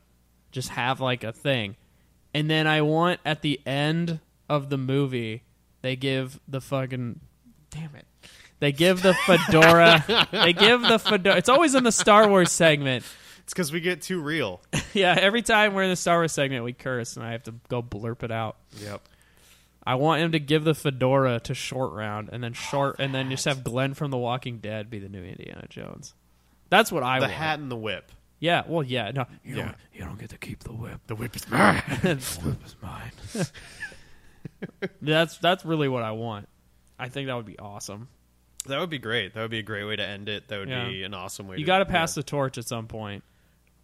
Just 0.57 0.71
have 0.71 1.03
like 1.03 1.23
a 1.23 1.33
thing, 1.33 1.77
and 2.33 2.51
then 2.51 2.67
I 2.67 2.81
want 2.81 3.21
at 3.27 3.43
the 3.43 3.61
end 3.67 4.21
of 4.49 4.71
the 4.71 4.79
movie 4.79 5.43
they 5.83 5.97
give 5.97 6.41
the 6.49 6.63
fucking 6.63 7.21
damn 7.69 7.95
it. 7.95 8.07
They 8.59 8.73
give 8.73 9.03
the 9.03 9.13
fedora. 9.13 10.27
they 10.33 10.55
give 10.55 10.81
the 10.81 10.99
fedora. 10.99 11.37
It's 11.37 11.51
always 11.51 11.75
in 11.75 11.85
the 11.85 11.93
Star 11.93 12.27
Wars 12.27 12.51
segment. 12.51 13.05
it's 13.41 13.53
because 13.53 13.71
we 13.71 13.81
get 13.83 14.01
too 14.01 14.23
real 14.23 14.63
Yeah, 14.95 15.15
every 15.21 15.43
time 15.43 15.75
we're 15.75 15.83
in 15.83 15.91
the 15.91 15.97
Star 15.97 16.21
Wars 16.21 16.33
segment, 16.33 16.65
we 16.65 16.73
curse, 16.73 17.19
and 17.19 17.27
I 17.27 17.33
have 17.33 17.43
to 17.43 17.55
go 17.69 17.83
blurp 17.83 18.23
it 18.23 18.31
out. 18.31 18.57
yep 18.79 19.03
I 19.87 19.97
want 19.97 20.23
him 20.23 20.33
to 20.33 20.41
give 20.41 20.65
the 20.65 20.75
fedora 20.75 21.39
to 21.41 21.53
Short 21.53 21.93
Round, 21.93 22.31
and 22.33 22.43
then 22.43 22.55
short, 22.55 22.97
and 22.99 23.15
then 23.15 23.29
just 23.29 23.45
have 23.45 23.63
Glenn 23.63 23.93
from 23.93 24.11
The 24.11 24.17
Walking 24.17 24.57
Dead 24.57 24.89
be 24.89 25.01
the 25.01 25.11
new 25.11 25.23
Indiana 25.23 25.67
Jones. 25.69 26.15
That's 26.71 26.91
what 26.91 27.03
I 27.03 27.19
the 27.19 27.25
want. 27.25 27.31
The 27.33 27.37
hat 27.37 27.59
and 27.59 27.71
the 27.71 27.77
whip 27.77 28.11
Yeah, 28.39 28.63
well, 28.67 28.83
yeah, 28.83 29.11
no, 29.13 29.27
you 29.45 29.57
Yeah. 29.57 29.65
don't, 29.65 29.77
you 29.95 30.01
don't 30.05 30.19
get 30.19 30.31
to 30.31 30.39
keep 30.39 30.61
the 30.65 30.73
whip. 30.73 31.01
the 31.07 31.15
whip 31.15 31.35
is 31.37 31.49
mine 31.51 31.83
the 32.03 32.41
whip 32.45 32.65
is 32.67 32.77
mine. 32.83 33.47
that's 35.03 35.39
that's 35.39 35.65
really 35.65 35.89
what 35.89 36.03
I 36.03 36.13
want. 36.13 36.49
I 36.99 37.09
think 37.09 37.27
that 37.29 37.35
would 37.35 37.47
be 37.47 37.59
awesome. 37.59 38.09
that 38.67 38.81
would 38.81 38.91
be 38.91 38.99
great 38.99 39.35
that 39.35 39.41
would 39.43 39.51
be 39.51 39.59
a 39.61 39.63
great 39.63 39.85
way 39.85 39.97
to 39.97 40.05
end 40.05 40.29
it 40.29 40.49
that 40.49 40.59
would 40.59 40.69
Yeah. 40.69 40.89
be 40.89 41.03
an 41.05 41.15
awesome 41.15 41.47
way 41.49 41.57
You 41.57 41.65
to 41.65 41.67
got 41.67 41.79
to 41.79 41.87
pass 41.87 42.15
the 42.15 42.23
torch 42.23 42.59
at 42.59 42.67
some 42.67 42.87
point. 42.89 43.23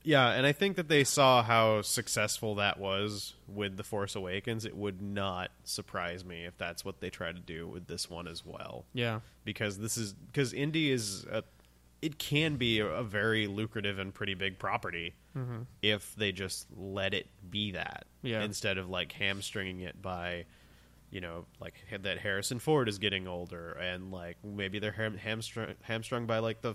Yeah, 0.04 0.30
and 0.32 0.44
I 0.44 0.50
think 0.50 0.74
that 0.76 0.88
they 0.88 1.04
saw 1.04 1.44
how 1.44 1.80
successful 1.82 2.56
that 2.56 2.80
was 2.80 3.34
with 3.46 3.76
The 3.76 3.84
Force 3.84 4.16
Awakens. 4.16 4.64
It 4.64 4.76
would 4.76 5.00
not 5.00 5.52
surprise 5.62 6.24
me 6.24 6.44
if 6.44 6.58
that's 6.58 6.84
what 6.84 6.98
they 6.98 7.08
try 7.08 7.30
to 7.30 7.38
do 7.38 7.68
with 7.68 7.86
this 7.86 8.10
one 8.10 8.26
as 8.26 8.44
well. 8.44 8.84
Yeah. 8.92 9.20
Because 9.44 9.78
this 9.78 9.96
is 9.96 10.12
because 10.14 10.52
Indy 10.52 10.90
is 10.90 11.24
a, 11.30 11.44
it 12.02 12.18
can 12.18 12.56
be 12.56 12.80
a, 12.80 12.86
a 12.86 13.02
very 13.04 13.46
lucrative 13.46 13.98
and 13.98 14.12
pretty 14.12 14.34
big 14.34 14.58
property 14.58 15.14
if 15.80 16.14
they 16.16 16.30
just 16.30 16.66
let 16.76 17.14
it 17.14 17.26
be 17.48 17.70
that 17.72 18.04
Yeah. 18.22 18.42
instead 18.42 18.76
of 18.76 18.90
like 18.90 19.12
hamstringing 19.12 19.80
it 19.80 20.02
by 20.02 20.44
you 21.10 21.20
know 21.22 21.46
like 21.60 21.74
that 22.02 22.18
Harrison 22.18 22.58
Ford 22.58 22.86
is 22.88 22.98
getting 22.98 23.26
older 23.26 23.72
and 23.72 24.10
like 24.10 24.36
maybe 24.44 24.78
they're 24.78 24.92
ham- 24.92 25.16
hamstrung 25.16 25.74
hamstrung 25.82 26.26
by 26.26 26.38
like 26.40 26.60
the 26.60 26.74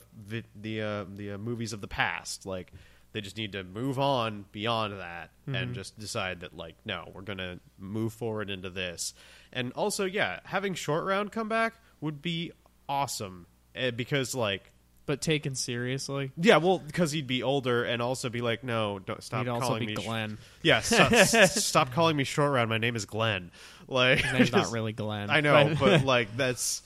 the 0.60 0.82
uh, 0.82 1.06
the 1.14 1.34
uh, 1.34 1.38
movies 1.38 1.72
of 1.74 1.82
the 1.82 1.88
past. 1.88 2.46
Like 2.48 2.72
they 3.14 3.22
just 3.22 3.38
need 3.38 3.52
to 3.54 3.64
move 3.64 3.98
on 4.00 4.46
beyond 4.52 5.00
that 5.00 5.30
and 5.48 5.74
just 5.76 5.98
decide 6.00 6.40
that 6.42 6.56
like 6.58 6.76
no 6.86 7.12
we're 7.14 7.22
gonna 7.22 7.60
move 7.78 8.14
forward 8.14 8.50
into 8.50 8.70
this. 8.72 9.14
And 9.54 9.72
also 9.74 10.06
yeah 10.06 10.40
having 10.46 10.74
short 10.74 11.06
round 11.06 11.32
come 11.32 11.48
back 11.50 11.76
would 12.02 12.22
be 12.24 12.52
awesome 12.90 13.46
eh, 13.76 13.92
because 13.92 14.34
like 14.34 14.72
But 15.08 15.22
taken 15.22 15.56
seriously, 15.56 16.32
yeah 16.38 16.58
well 16.58 16.78
because 16.78 17.12
he'd 17.12 17.26
be 17.26 17.42
older 17.42 17.84
and 17.86 18.02
also 18.02 18.30
be 18.30 18.42
like 18.42 18.64
no 18.64 19.00
don't 19.00 19.24
stop 19.24 19.40
he'd 19.46 19.50
also 19.50 19.68
calling 19.68 19.80
be 19.80 19.96
me 19.96 19.96
sh- 19.96 20.06
Glenn. 20.06 20.38
yeah 20.62 20.80
stop, 20.82 21.12
s- 21.12 21.66
stop 21.66 21.92
calling 21.94 22.16
me 22.16 22.24
short 22.26 22.52
round 22.52 22.70
my 22.70 22.78
name 22.78 22.96
is 22.96 23.06
Glenn 23.06 23.50
like 23.88 24.20
His 24.20 24.34
name's 24.34 24.52
not 24.52 24.60
just- 24.64 24.74
really 24.74 24.94
Glenn. 24.94 25.30
I 25.32 25.40
know 25.42 25.74
but 25.80 26.04
like 26.06 26.36
that's 26.38 26.84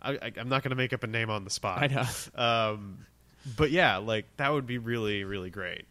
I, 0.00 0.12
I, 0.12 0.32
I'm 0.38 0.48
not 0.48 0.62
gonna 0.62 0.76
make 0.76 0.92
up 0.92 1.02
a 1.02 1.08
name 1.08 1.28
on 1.30 1.42
the 1.44 1.50
spot 1.50 1.82
I 1.82 1.86
know. 1.88 2.04
um 2.40 2.98
but 3.56 3.70
yeah 3.72 3.96
like 3.98 4.24
that 4.36 4.52
would 4.52 4.66
be 4.66 4.78
really 4.78 5.24
really 5.24 5.50
great 5.50 5.84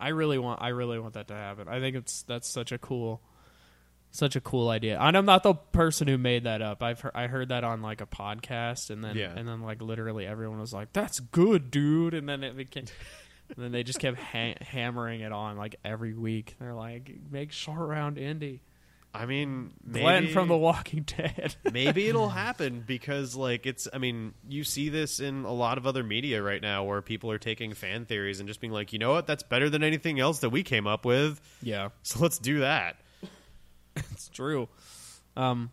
I 0.00 0.08
really 0.08 0.38
want 0.38 0.62
I 0.62 0.68
really 0.68 0.98
want 0.98 1.14
that 1.14 1.28
to 1.28 1.34
happen. 1.34 1.68
I 1.68 1.80
think 1.80 1.96
it's 1.96 2.22
that's 2.22 2.48
such 2.48 2.72
a 2.72 2.78
cool 2.78 3.20
such 4.14 4.36
a 4.36 4.40
cool 4.40 4.68
idea. 4.68 4.96
And 5.00 5.16
I'm 5.16 5.26
not 5.26 5.42
the 5.42 5.54
person 5.54 6.06
who 6.06 6.16
made 6.16 6.44
that 6.44 6.62
up. 6.62 6.84
I've 6.84 7.00
heard, 7.00 7.12
I 7.16 7.26
heard 7.26 7.48
that 7.48 7.64
on 7.64 7.82
like 7.82 8.00
a 8.00 8.06
podcast 8.06 8.90
and 8.90 9.02
then 9.02 9.16
Yeah. 9.16 9.32
and 9.36 9.46
then 9.48 9.60
like 9.60 9.82
literally 9.82 10.24
everyone 10.24 10.60
was 10.60 10.72
like 10.72 10.92
that's 10.92 11.18
good, 11.18 11.70
dude, 11.72 12.14
and 12.14 12.28
then 12.28 12.44
it 12.44 12.56
became 12.56 12.84
and 13.56 13.64
then 13.64 13.72
they 13.72 13.82
just 13.82 13.98
kept 13.98 14.18
ha- 14.18 14.54
hammering 14.60 15.20
it 15.20 15.32
on 15.32 15.56
like 15.56 15.76
every 15.84 16.14
week. 16.14 16.54
They're 16.60 16.74
like 16.74 17.10
make 17.30 17.50
short 17.50 17.88
round 17.88 18.16
Indy. 18.16 18.60
I 19.12 19.26
mean 19.26 19.72
maybe, 19.84 20.00
Glenn 20.00 20.28
from 20.28 20.48
The 20.48 20.56
Walking 20.56 21.02
Dead. 21.02 21.54
maybe 21.72 22.06
it'll 22.08 22.28
happen 22.30 22.82
because 22.86 23.36
like 23.36 23.64
it's 23.64 23.86
i 23.92 23.98
mean 23.98 24.34
you 24.48 24.64
see 24.64 24.88
this 24.88 25.20
in 25.20 25.44
a 25.44 25.52
lot 25.52 25.78
of 25.78 25.86
other 25.86 26.02
media 26.02 26.42
right 26.42 26.60
now 26.60 26.82
where 26.82 27.00
people 27.00 27.30
are 27.30 27.38
taking 27.38 27.74
fan 27.74 28.06
theories 28.06 28.40
and 28.40 28.48
just 28.48 28.60
being 28.60 28.72
like 28.72 28.92
you 28.92 28.98
know 28.98 29.12
what 29.12 29.26
that's 29.28 29.44
better 29.44 29.70
than 29.70 29.84
anything 29.84 30.18
else 30.18 30.40
that 30.40 30.50
we 30.50 30.64
came 30.64 30.88
up 30.88 31.04
with 31.04 31.40
yeah. 31.62 31.90
so 32.02 32.18
let's 32.20 32.38
do 32.38 32.58
that 32.60 32.96
It's 34.12 34.28
true. 34.28 34.68
Um, 35.36 35.70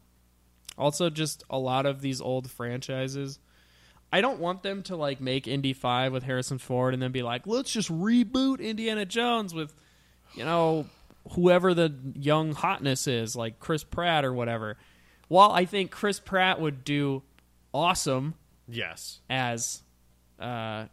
also, 0.77 1.10
just 1.10 1.43
a 1.49 1.57
lot 1.57 1.86
of 1.86 2.01
these 2.01 2.21
old 2.21 2.49
franchises. 2.49 3.39
I 4.13 4.21
don't 4.21 4.39
want 4.39 4.63
them 4.63 4.84
to 4.84 4.95
like 4.95 5.21
make 5.21 5.47
Indy 5.47 5.73
Five 5.73 6.12
with 6.12 6.23
Harrison 6.23 6.57
Ford 6.57 6.93
and 6.93 7.01
then 7.01 7.12
be 7.12 7.23
like, 7.23 7.47
let's 7.47 7.71
just 7.71 7.89
reboot 7.89 8.60
Indiana 8.60 9.05
Jones 9.05 9.53
with, 9.53 9.73
you 10.36 10.43
know, 10.43 10.86
whoever 11.31 11.73
the 11.73 11.93
young 12.15 12.53
hotness 12.53 13.07
is, 13.07 13.36
like 13.36 13.60
Chris 13.60 13.84
Pratt 13.84 14.25
or 14.25 14.34
whatever. 14.34 14.77
While 15.27 15.51
I 15.51 15.65
think 15.65 15.91
Chris 15.91 16.19
Pratt 16.19 16.60
would 16.60 16.84
do 16.84 17.23
awesome 17.73 18.34
yes 18.67 19.21
as, 19.29 19.81
uh, 20.39 20.86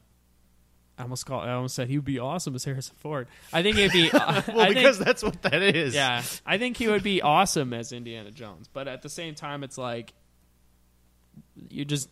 I 0.98 1.02
almost 1.02 1.26
call 1.26 1.40
I 1.40 1.52
almost 1.52 1.74
said 1.76 1.88
he 1.88 1.96
would 1.96 2.04
be 2.04 2.18
awesome 2.18 2.54
as 2.56 2.64
Harrison 2.64 2.96
Ford. 2.98 3.28
I 3.52 3.62
think 3.62 3.76
he'd 3.76 3.92
be 3.92 4.10
uh, 4.12 4.42
well 4.48 4.60
I 4.60 4.64
think- 4.66 4.74
because 4.76 4.98
that's 4.98 5.22
what 5.22 5.40
that 5.42 5.62
is 5.62 5.94
yeah, 5.94 6.22
I 6.44 6.58
think 6.58 6.76
he 6.76 6.88
would 6.88 7.02
be 7.04 7.22
awesome 7.22 7.72
as 7.72 7.92
Indiana 7.92 8.30
Jones, 8.32 8.68
but 8.72 8.88
at 8.88 9.02
the 9.02 9.08
same 9.08 9.34
time, 9.34 9.62
it's 9.62 9.78
like 9.78 10.12
you 11.70 11.84
just 11.84 12.08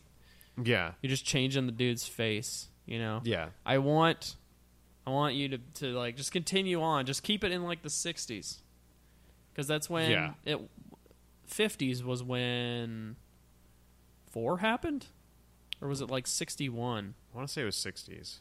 yeah 0.62 0.92
you're 1.02 1.10
just 1.10 1.24
changing 1.24 1.66
the 1.66 1.72
dude's 1.72 2.06
face. 2.06 2.68
You 2.86 3.00
know, 3.00 3.20
yeah 3.24 3.48
I 3.66 3.78
want, 3.78 4.36
I 5.06 5.10
want 5.10 5.34
you 5.34 5.48
to 5.48 5.58
to 5.74 5.86
like 5.88 6.16
just 6.16 6.30
continue 6.30 6.80
on, 6.80 7.04
just 7.06 7.24
keep 7.24 7.42
it 7.42 7.50
in 7.50 7.64
like 7.64 7.82
the 7.82 7.88
'60s, 7.88 8.58
because 9.52 9.66
that's 9.66 9.90
when 9.90 10.08
Yeah. 10.10 10.32
it. 10.44 10.60
'50s 11.50 12.04
was 12.04 12.22
when 12.22 13.16
four 14.30 14.58
happened, 14.58 15.06
or 15.82 15.88
was 15.88 16.00
it 16.00 16.10
like 16.10 16.26
'61? 16.28 17.14
i 17.32 17.36
want 17.36 17.48
to 17.48 17.52
say 17.52 17.62
it 17.62 17.64
was 17.64 17.76
60s 17.76 18.08
It 18.10 18.38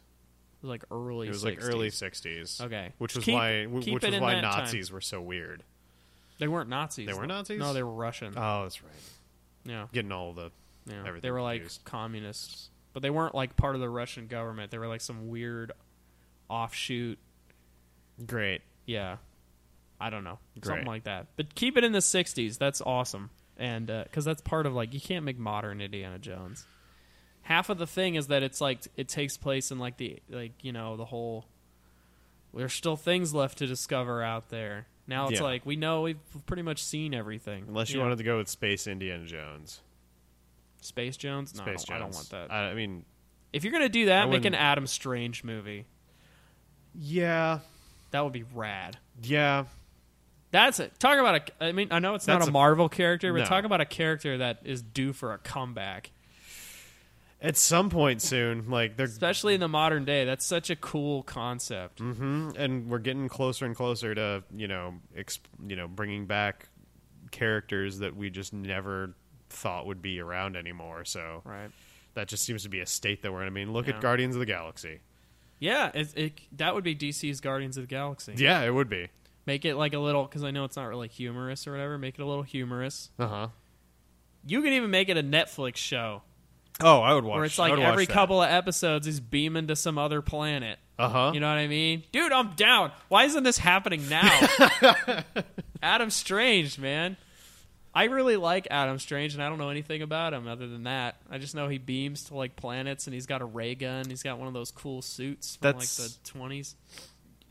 was 0.62 0.70
like 0.70 0.84
early. 0.92 1.28
it 1.28 1.32
was 1.32 1.44
60s. 1.44 1.46
like 1.46 1.60
early 1.62 1.90
60s 1.90 2.62
Okay. 2.62 2.94
which 2.98 3.16
was 3.16 3.24
Keep- 3.26 3.36
why 3.36 3.66
which 3.66 3.86
was 3.88 4.02
why 4.04 4.10
that 4.36 4.42
time. 4.42 4.42
nazis 4.42 4.92
were 4.92 5.02
so 5.02 5.22
weird 5.22 5.64
They 6.40 6.48
weren't 6.48 6.70
Nazis. 6.70 7.08
They 7.08 7.14
were. 7.14 7.26
Nazis? 7.28 7.60
No, 7.60 7.74
they 7.74 7.84
were 7.84 7.94
Russian. 7.94 8.34
oh 8.38 8.64
that's 8.64 8.82
right 8.84 8.92
yeah. 9.66 9.88
getting 9.94 10.12
all 10.12 10.34
the 10.34 10.52
Yeah, 10.88 11.00
everything 11.00 11.22
they 11.22 11.32
were 11.32 11.42
like 11.42 11.62
confused. 11.62 11.86
communists, 11.86 12.70
but 12.94 13.02
they 13.04 13.10
weren't 13.10 13.34
like 13.36 13.56
part 13.56 13.76
of 13.76 13.82
the 13.82 13.90
Russian 13.90 14.28
government. 14.28 14.70
They 14.72 14.78
were 14.78 14.88
like 14.88 15.02
some 15.02 15.28
weird 15.30 15.72
offshoot. 16.50 17.18
great 18.26 18.62
Yeah, 18.86 19.18
I 20.00 20.10
don't 20.10 20.24
know, 20.24 20.40
Great. 20.60 20.66
something 20.66 20.86
like 20.88 21.04
that. 21.06 21.28
But 21.36 21.56
keep 21.56 21.78
it 21.78 21.84
in 21.84 21.92
the 21.92 22.00
'60s. 22.00 22.58
That's 22.58 22.82
awesome, 22.82 23.30
and 23.58 23.90
uh, 23.90 24.04
because 24.04 24.26
that's 24.26 24.42
part 24.42 24.66
of 24.66 24.74
like 24.74 24.94
you 24.94 25.02
can't 25.02 25.26
make 25.26 25.40
modern 25.40 25.82
Indiana 25.82 26.20
Jones. 26.20 26.66
Half 27.46 27.70
of 27.70 27.78
the 27.78 27.88
thing 27.88 28.16
is 28.16 28.28
that 28.28 28.44
it's 28.44 28.60
like 28.62 28.80
it 28.96 29.08
takes 29.08 29.38
place 29.38 29.72
in 29.72 29.80
like 29.80 29.98
the 29.98 30.20
like 30.30 30.54
you 30.64 30.72
know 30.72 30.98
the 30.98 31.06
whole. 31.06 31.46
There's 32.54 32.74
still 32.74 32.96
things 32.96 33.34
left 33.34 33.58
to 33.60 33.68
discover 33.68 34.22
out 34.24 34.50
there. 34.50 34.88
Now 35.08 35.28
it's 35.28 35.40
Yeah. 35.40 35.46
like 35.46 35.66
we 35.66 35.76
know 35.76 36.02
we've 36.02 36.18
pretty 36.46 36.64
much 36.64 36.84
seen 36.84 37.14
everything. 37.14 37.66
unless 37.68 37.92
you 37.92 38.00
wanted 38.00 38.18
to 38.20 38.24
go 38.24 38.38
with 38.38 38.48
space 38.50 38.88
indiana 38.88 39.26
jones 39.26 39.82
Space 40.82 41.18
Jones. 41.18 41.56
No, 41.56 41.62
I 41.64 41.66
space 41.66 41.84
don't- 41.86 41.96
I 41.96 42.00
don't 42.00 42.14
want 42.14 42.30
that. 42.30 42.52
I, 42.52 42.70
I 42.70 42.74
mean 42.76 43.06
If 43.54 43.64
you're 43.64 43.74
gonna 43.74 43.90
do 43.90 44.06
that, 44.08 44.24
I 44.24 44.30
make 44.30 44.46
an 44.46 44.56
Adam 44.56 44.88
Strange 44.88 45.44
movie. 45.44 45.86
yeah 46.94 47.60
That 48.12 48.24
would 48.24 48.34
be 48.34 48.44
rad. 48.54 48.98
yeah 49.22 49.66
That's 50.52 50.80
it. 50.80 50.98
Talk 51.00 51.20
about 51.20 51.50
a. 51.60 51.66
I 51.66 51.72
mean, 51.74 51.90
I 51.92 52.00
know 52.00 52.16
it's 52.16 52.28
not 52.28 52.42
a 52.42 52.46
a- 52.48 52.52
Marvel 52.52 52.88
character, 52.88 53.34
but 53.34 53.40
No. 53.40 53.46
talk 53.46 53.66
about 53.66 53.82
a 53.82 53.86
character 53.86 54.38
that 54.38 54.60
is 54.64 54.82
due 54.82 55.12
for 55.12 55.34
a 55.34 55.38
comeback, 55.38 56.12
At 57.42 57.58
some 57.58 57.90
point 57.90 58.22
soon, 58.22 58.70
like 58.70 58.96
they're 58.98 59.06
especially 59.06 59.54
in 59.54 59.60
the 59.60 59.68
modern 59.68 60.06
day. 60.06 60.26
That's 60.26 60.46
such 60.46 60.70
a 60.70 60.76
cool 60.76 61.22
concept. 61.24 62.00
hmm 62.00 62.52
and 62.58 62.90
we're 62.90 63.00
getting 63.00 63.28
closer 63.28 63.66
and 63.66 63.76
closer 63.76 64.16
to 64.16 64.44
you 64.56 64.68
know, 64.68 64.96
exp- 65.16 65.40
you 65.68 65.76
know, 65.76 65.88
bringing 65.88 66.26
back 66.26 66.70
characters 67.32 68.00
that 68.00 68.16
we 68.16 68.30
just 68.30 68.54
never 68.54 69.16
thought 69.50 69.86
would 69.86 70.02
be 70.02 70.20
around 70.20 70.56
anymore. 70.56 71.06
So 71.06 71.42
Right. 71.46 71.70
that 72.14 72.28
just 72.28 72.44
seems 72.46 72.64
to 72.64 72.70
be 72.70 72.80
a 72.80 72.86
state 72.86 73.22
that 73.24 73.32
we're 73.32 73.42
in. 73.42 73.48
I 73.48 73.52
mean, 73.52 73.74
look 73.74 73.88
Yeah. 73.88 73.96
at 73.96 74.02
Guardians 74.02 74.36
of 74.36 74.40
the 74.40 74.46
Galaxy. 74.46 75.00
Yeah, 75.60 75.92
it, 75.94 76.14
it, 76.18 76.42
that 76.58 76.74
would 76.76 76.84
be 76.84 76.96
DC's 76.96 77.42
Guardians 77.42 77.78
of 77.78 77.84
the 77.84 77.88
Galaxy. 77.88 78.34
Yeah, 78.38 78.62
it 78.64 78.74
would 78.74 78.90
be. 78.90 79.08
Make 79.46 79.64
it 79.66 79.76
like 79.76 79.94
a 79.94 80.00
little, 80.00 80.24
because 80.24 80.44
I 80.44 80.52
know 80.52 80.64
it's 80.66 80.76
not 80.76 80.86
really 80.86 81.08
humorous 81.08 81.68
or 81.68 81.72
whatever. 81.72 81.98
Make 81.98 82.16
it 82.18 82.22
a 82.22 82.26
little 82.26 82.44
humorous. 82.44 83.12
Uh 83.20 83.28
huh. 83.28 83.48
You 84.46 84.62
can 84.62 84.74
even 84.74 84.92
make 84.92 85.10
it 85.10 85.18
a 85.18 85.24
Netflix 85.24 85.78
show 85.78 86.24
Oh, 86.82 87.00
I 87.02 87.14
would 87.14 87.24
watch. 87.24 87.36
where 87.38 87.46
it's 87.46 87.58
like 87.58 87.72
I 87.72 87.76
would 87.76 87.84
watch 87.84 87.92
every 87.94 88.06
couple 88.06 88.42
of 88.42 88.50
episodes 88.50 89.06
he's 89.06 89.20
beaming 89.20 89.68
to 89.68 89.76
some 89.76 89.98
other 89.98 90.22
planet. 90.22 90.78
Uh 91.00 91.10
huh. 91.10 91.32
You 91.34 91.40
know 91.40 91.48
what 91.48 91.58
I 91.58 91.68
mean? 91.68 92.04
Dude, 92.12 92.32
I'm 92.32 92.54
down. 92.56 92.92
Why 93.10 93.26
isn't 93.26 93.44
this 93.44 93.58
happening 93.58 94.08
now? 94.10 94.30
Adam 95.84 96.10
Strange, 96.10 96.78
man. 96.80 97.18
I 97.94 98.06
really 98.06 98.36
like 98.36 98.68
Adam 98.72 99.00
Strange, 99.00 99.34
and 99.36 99.42
I 99.44 99.48
don't 99.48 99.58
know 99.58 99.70
anything 99.70 100.02
about 100.02 100.34
him 100.34 100.48
other 100.50 100.68
than 100.68 100.84
that. 100.84 101.16
I 101.30 101.38
just 101.38 101.56
know 101.56 101.70
he 101.70 101.78
beams 101.78 102.26
to 102.26 102.36
like 102.36 102.58
planets, 102.58 103.08
and 103.08 103.14
he's 103.14 103.26
got 103.26 103.42
a 103.42 103.46
ray 103.46 103.76
gun. 103.76 104.10
He's 104.10 104.22
got 104.24 104.38
one 104.38 104.48
of 104.50 104.54
those 104.54 104.72
cool 104.72 105.02
suits 105.02 105.56
from 105.56 105.66
That's- 105.68 106.00
like 106.00 106.10
the 106.10 106.30
twenties. 106.30 106.76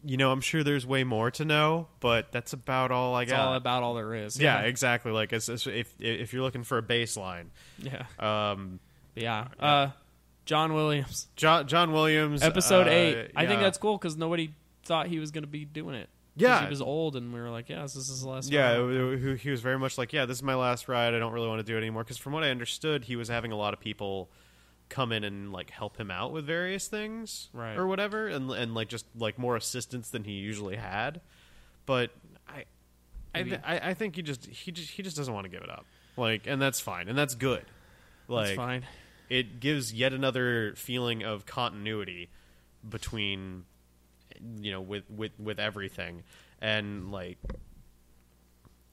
you 0.04 0.18
know, 0.18 0.30
I'm 0.30 0.42
sure 0.42 0.62
there's 0.62 0.86
way 0.86 1.02
more 1.02 1.30
to 1.30 1.46
know, 1.46 1.88
but 2.00 2.30
that's 2.30 2.52
about 2.52 2.90
all 2.90 3.14
I 3.14 3.22
It's 3.22 3.32
got. 3.32 3.40
all 3.48 3.54
about 3.54 3.82
all 3.82 3.94
there 3.94 4.14
is. 4.14 4.38
yeah, 4.38 4.60
exactly. 4.60 5.12
Like, 5.12 5.32
as, 5.32 5.48
as- 5.48 5.66
if 5.66 5.94
if 5.98 6.34
you're 6.34 6.42
looking 6.42 6.62
for 6.64 6.76
a 6.76 6.82
baseline, 6.82 7.46
yeah, 7.78 8.04
um, 8.18 8.80
yeah. 9.14 9.48
Uh, 9.58 9.88
John 10.44 10.74
Williams, 10.74 11.28
John 11.36 11.66
John 11.66 11.92
Williams, 11.92 12.42
episode 12.42 12.86
uh, 12.86 12.90
eight. 12.90 13.30
I 13.36 13.46
think 13.46 13.60
that's 13.60 13.78
cool 13.78 13.96
because 13.96 14.16
nobody 14.16 14.52
thought 14.84 15.06
he 15.06 15.18
was 15.18 15.30
going 15.30 15.44
to 15.44 15.48
be 15.50 15.64
doing 15.64 15.94
it. 15.94 16.08
Yeah. 16.36 16.64
he 16.64 16.68
was 16.68 16.82
old, 16.82 17.14
and 17.16 17.32
we 17.32 17.40
were 17.40 17.48
like, 17.50 17.68
"Yeah, 17.68 17.82
this 17.82 17.94
is 17.96 18.08
his 18.08 18.24
last." 18.24 18.50
Yeah, 18.50 18.76
ride." 18.76 19.38
he 19.38 19.50
was 19.50 19.60
very 19.60 19.78
much 19.78 19.96
like, 19.96 20.12
yeah, 20.12 20.26
this 20.26 20.38
is 20.38 20.42
my 20.42 20.54
last 20.56 20.88
ride. 20.88 21.14
I 21.14 21.18
don't 21.18 21.32
really 21.32 21.46
want 21.48 21.60
to 21.60 21.64
do 21.64 21.76
it 21.76 21.80
anymore. 21.80 22.02
Because 22.04 22.18
from 22.18 22.32
what 22.32 22.42
I 22.44 22.50
understood, 22.50 23.04
he 23.04 23.16
was 23.16 23.28
having 23.28 23.52
a 23.52 23.56
lot 23.56 23.72
of 23.72 23.80
people 23.80 24.28
come 24.90 25.12
in 25.12 25.24
and 25.24 25.52
like 25.52 25.70
help 25.70 25.96
him 25.96 26.10
out 26.10 26.32
with 26.32 26.44
various 26.44 26.88
things, 26.88 27.48
Right. 27.52 27.76
or 27.76 27.86
whatever, 27.86 28.26
and 28.28 28.50
and 28.50 28.74
like 28.74 28.88
just 28.88 29.06
like 29.16 29.38
more 29.38 29.56
assistance 29.56 30.10
than 30.10 30.24
he 30.24 30.32
usually 30.32 30.76
had. 30.76 31.20
But 31.86 32.10
I, 32.48 32.64
I, 33.34 33.42
th- 33.44 33.60
I, 33.64 33.78
I 33.90 33.94
think 33.94 34.16
he 34.16 34.22
just 34.22 34.44
he 34.46 34.72
just 34.72 34.90
he 34.90 35.02
just 35.02 35.16
doesn't 35.16 35.32
want 35.32 35.44
to 35.44 35.50
give 35.50 35.62
it 35.62 35.70
up. 35.70 35.86
Like, 36.16 36.46
and 36.46 36.60
that's 36.60 36.80
fine, 36.80 37.08
and 37.08 37.16
that's 37.16 37.34
good. 37.34 37.64
Like, 38.26 38.46
That's 38.46 38.56
fine. 38.56 38.84
It 39.34 39.58
gives 39.58 39.92
yet 39.92 40.12
another 40.12 40.74
feeling 40.76 41.24
of 41.24 41.44
continuity 41.44 42.30
between 42.88 43.64
you 44.60 44.70
know 44.70 44.80
with 44.80 45.02
with 45.10 45.32
with 45.40 45.58
everything 45.58 46.22
and 46.60 47.10
like 47.10 47.38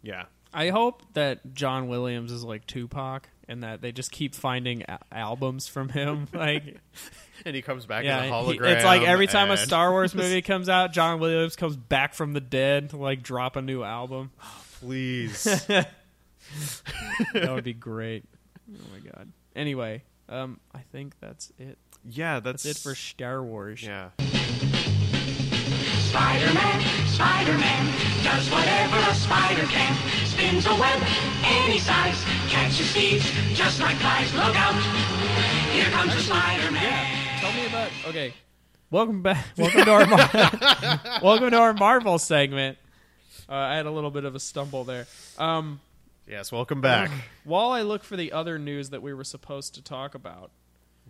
yeah 0.01 0.25
I 0.53 0.69
hope 0.69 1.03
that 1.13 1.53
John 1.53 1.87
Williams 1.87 2.31
is 2.31 2.43
like 2.43 2.65
Tupac 2.67 3.29
and 3.47 3.63
that 3.63 3.81
they 3.81 3.91
just 3.91 4.11
keep 4.11 4.35
finding 4.35 4.81
a- 4.81 4.99
albums 5.11 5.67
from 5.69 5.87
him. 5.87 6.27
Like, 6.33 6.77
and 7.45 7.55
he 7.55 7.61
comes 7.61 7.85
back 7.85 8.03
yeah, 8.03 8.17
as 8.17 8.21
a 8.23 8.25
he- 8.25 8.31
hologram 8.31 8.75
it's 8.75 8.83
like 8.83 9.03
every 9.03 9.27
time 9.27 9.49
a 9.49 9.55
Star 9.55 9.91
Wars 9.91 10.13
movie 10.13 10.41
comes 10.41 10.67
out, 10.67 10.91
John 10.91 11.19
Williams 11.21 11.55
comes 11.55 11.77
back 11.77 12.13
from 12.15 12.33
the 12.33 12.41
dead 12.41 12.89
to 12.89 12.97
like 12.97 13.23
drop 13.23 13.55
a 13.55 13.61
new 13.61 13.81
album. 13.81 14.31
Oh, 14.43 14.63
please 14.81 15.43
that 15.67 15.87
would 17.33 17.63
be 17.63 17.73
great. 17.73 18.25
Oh 18.69 18.85
my 18.91 18.99
god. 19.09 19.31
Anyway, 19.55 20.03
um, 20.31 20.59
I 20.73 20.79
think 20.91 21.19
that's 21.19 21.51
it. 21.59 21.77
yeah 22.09 22.39
that's, 22.39 22.63
That's 22.63 22.79
it 22.79 22.81
for 22.81 22.95
Star 22.95 23.43
Wars. 23.43 23.83
yeah 23.83 24.09
Spider-Man, 26.11 26.81
Spider-Man, 27.07 27.85
does 28.23 28.49
whatever 28.51 28.97
a 29.09 29.15
spider 29.15 29.63
can. 29.67 29.95
Spins 30.25 30.65
a 30.65 30.75
web 30.75 31.01
any 31.45 31.79
size, 31.79 32.21
catches 32.49 32.91
thieves 32.91 33.31
just 33.53 33.79
like 33.79 33.95
flies. 33.97 34.33
Look 34.35 34.53
out, 34.59 34.73
here 35.71 35.85
comes 35.91 36.13
the 36.13 36.21
Spider-Man. 36.21 36.83
Yeah. 36.83 37.39
Tell 37.39 37.53
me 37.53 37.65
about. 37.65 37.89
Okay, 38.07 38.33
welcome 38.89 39.21
back. 39.21 39.45
Welcome 39.57 39.85
to 39.85 39.91
our 39.91 40.05
Mar- 40.05 41.19
welcome 41.23 41.51
to 41.51 41.57
our 41.57 41.73
Marvel 41.73 42.19
segment. 42.19 42.77
Uh, 43.49 43.53
I 43.55 43.75
had 43.75 43.85
a 43.85 43.91
little 43.91 44.11
bit 44.11 44.25
of 44.25 44.35
a 44.35 44.39
stumble 44.39 44.83
there. 44.83 45.07
Um, 45.37 45.79
yes 46.31 46.51
welcome 46.51 46.81
back 46.81 47.11
while 47.43 47.69
I 47.71 47.81
look 47.83 48.03
for 48.03 48.15
the 48.17 48.31
other 48.31 48.57
news 48.57 48.89
that 48.89 49.01
we 49.03 49.13
were 49.13 49.23
supposed 49.23 49.75
to 49.75 49.83
talk 49.83 50.15
about, 50.15 50.49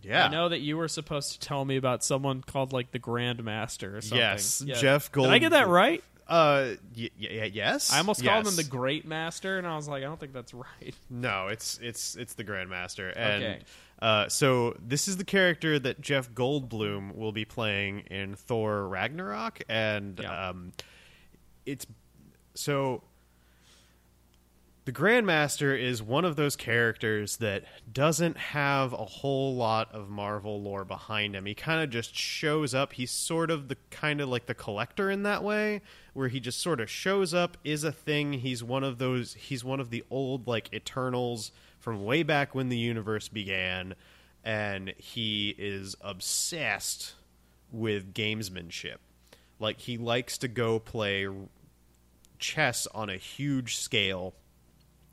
yeah 0.01 0.25
I 0.25 0.29
know 0.29 0.49
that 0.49 0.59
you 0.59 0.75
were 0.77 0.87
supposed 0.87 1.33
to 1.33 1.39
tell 1.39 1.63
me 1.63 1.77
about 1.77 2.03
someone 2.03 2.41
called 2.41 2.73
like 2.73 2.91
the 2.91 2.99
Grandmaster 2.99 3.95
or 3.95 4.01
something. 4.01 4.17
Yes, 4.17 4.59
Jeff 4.65 5.11
Gold. 5.11 5.27
Did 5.27 5.33
I 5.33 5.37
get 5.37 5.51
that 5.51 5.67
right? 5.67 6.03
uh 6.27 6.75
y- 6.95 7.09
y- 7.19 7.51
yes 7.53 7.91
I 7.91 7.97
almost 7.97 8.23
called 8.23 8.47
him 8.47 8.55
the 8.55 8.63
Great 8.63 9.05
Master, 9.05 9.57
and 9.57 9.67
I 9.67 9.75
was 9.75 9.87
like, 9.87 10.01
I 10.03 10.05
don't 10.05 10.19
think 10.19 10.33
that's 10.33 10.53
right. 10.53 10.95
No, 11.09 11.47
it's 11.47 11.79
it's 11.81 12.15
it's 12.15 12.33
the 12.35 12.43
Grandmaster, 12.43 13.11
and 13.15 13.43
Okay. 13.43 13.59
uh, 14.01 14.29
so 14.29 14.75
this 14.79 15.07
is 15.07 15.17
the 15.17 15.25
character 15.25 15.77
that 15.77 15.99
Jeff 15.99 16.31
Goldblum 16.31 17.15
will 17.15 17.31
be 17.33 17.43
playing 17.45 18.01
in 18.11 18.35
Thor 18.35 18.87
Ragnarok, 18.87 19.61
and 19.67 20.19
Yeah. 20.21 20.49
um, 20.49 20.71
it's 21.65 21.85
so 22.55 23.03
the 24.91 24.99
Grandmaster 24.99 25.79
is 25.79 26.03
one 26.03 26.25
of 26.25 26.35
those 26.35 26.57
characters 26.57 27.37
that 27.37 27.63
doesn't 27.93 28.35
have 28.35 28.91
a 28.91 29.05
whole 29.05 29.55
lot 29.55 29.89
of 29.93 30.09
Marvel 30.09 30.61
lore 30.61 30.83
behind 30.83 31.33
him. 31.33 31.45
He 31.45 31.55
kind 31.55 31.81
of 31.81 31.89
just 31.89 32.13
shows 32.13 32.75
up. 32.75 32.91
He's 32.91 33.09
sort 33.09 33.51
of 33.51 33.69
the 33.69 33.77
kind 33.89 34.19
of 34.19 34.27
like 34.27 34.47
the 34.47 34.53
collector 34.53 35.09
in 35.09 35.23
that 35.23 35.45
way, 35.45 35.81
where 36.13 36.27
he 36.27 36.41
just 36.41 36.59
sort 36.59 36.81
of 36.81 36.89
shows 36.89 37.33
up, 37.33 37.55
is 37.63 37.85
a 37.85 37.91
thing. 37.93 38.33
He's 38.33 38.65
one 38.65 38.83
of 38.83 38.97
those. 38.97 39.33
He's 39.35 39.63
one 39.63 39.79
of 39.79 39.91
the 39.91 40.03
old 40.09 40.45
like 40.45 40.73
Eternals 40.73 41.53
from 41.79 42.03
way 42.03 42.21
back 42.21 42.53
when 42.53 42.67
the 42.67 42.77
universe 42.77 43.29
began, 43.29 43.95
and 44.43 44.93
he 44.97 45.55
is 45.57 45.95
obsessed 46.01 47.13
with 47.71 48.13
gamesmanship. 48.13 48.97
Like 49.57 49.79
he 49.79 49.97
likes 49.97 50.37
to 50.39 50.49
go 50.49 50.79
play 50.79 51.29
chess 52.39 52.87
on 52.87 53.09
a 53.09 53.15
huge 53.15 53.77
scale 53.77 54.33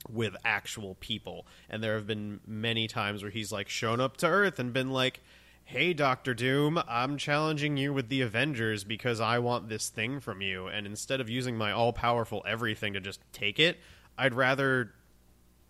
with 0.08 0.36
actual 0.44 0.94
people. 0.96 1.46
And 1.68 1.82
there 1.82 1.94
have 1.94 2.06
been 2.06 2.40
many 2.46 2.86
times 2.86 3.22
where 3.22 3.30
he's 3.30 3.52
like 3.52 3.68
shown 3.68 4.00
up 4.00 4.16
to 4.18 4.26
Earth 4.26 4.58
and 4.58 4.72
been 4.72 4.90
like, 4.90 5.20
"Hey, 5.64 5.92
Doctor 5.92 6.34
Doom, 6.34 6.80
I'm 6.88 7.18
challenging 7.18 7.76
you 7.76 7.92
with 7.92 8.08
the 8.08 8.20
Avengers 8.20 8.84
because 8.84 9.20
I 9.20 9.38
want 9.38 9.68
this 9.68 9.88
thing 9.88 10.20
from 10.20 10.40
you. 10.40 10.66
And 10.66 10.86
instead 10.86 11.20
of 11.20 11.28
using 11.28 11.56
my 11.56 11.72
all-powerful 11.72 12.44
everything 12.46 12.92
to 12.94 13.00
just 13.00 13.20
take 13.32 13.58
it, 13.58 13.78
I'd 14.16 14.34
rather 14.34 14.94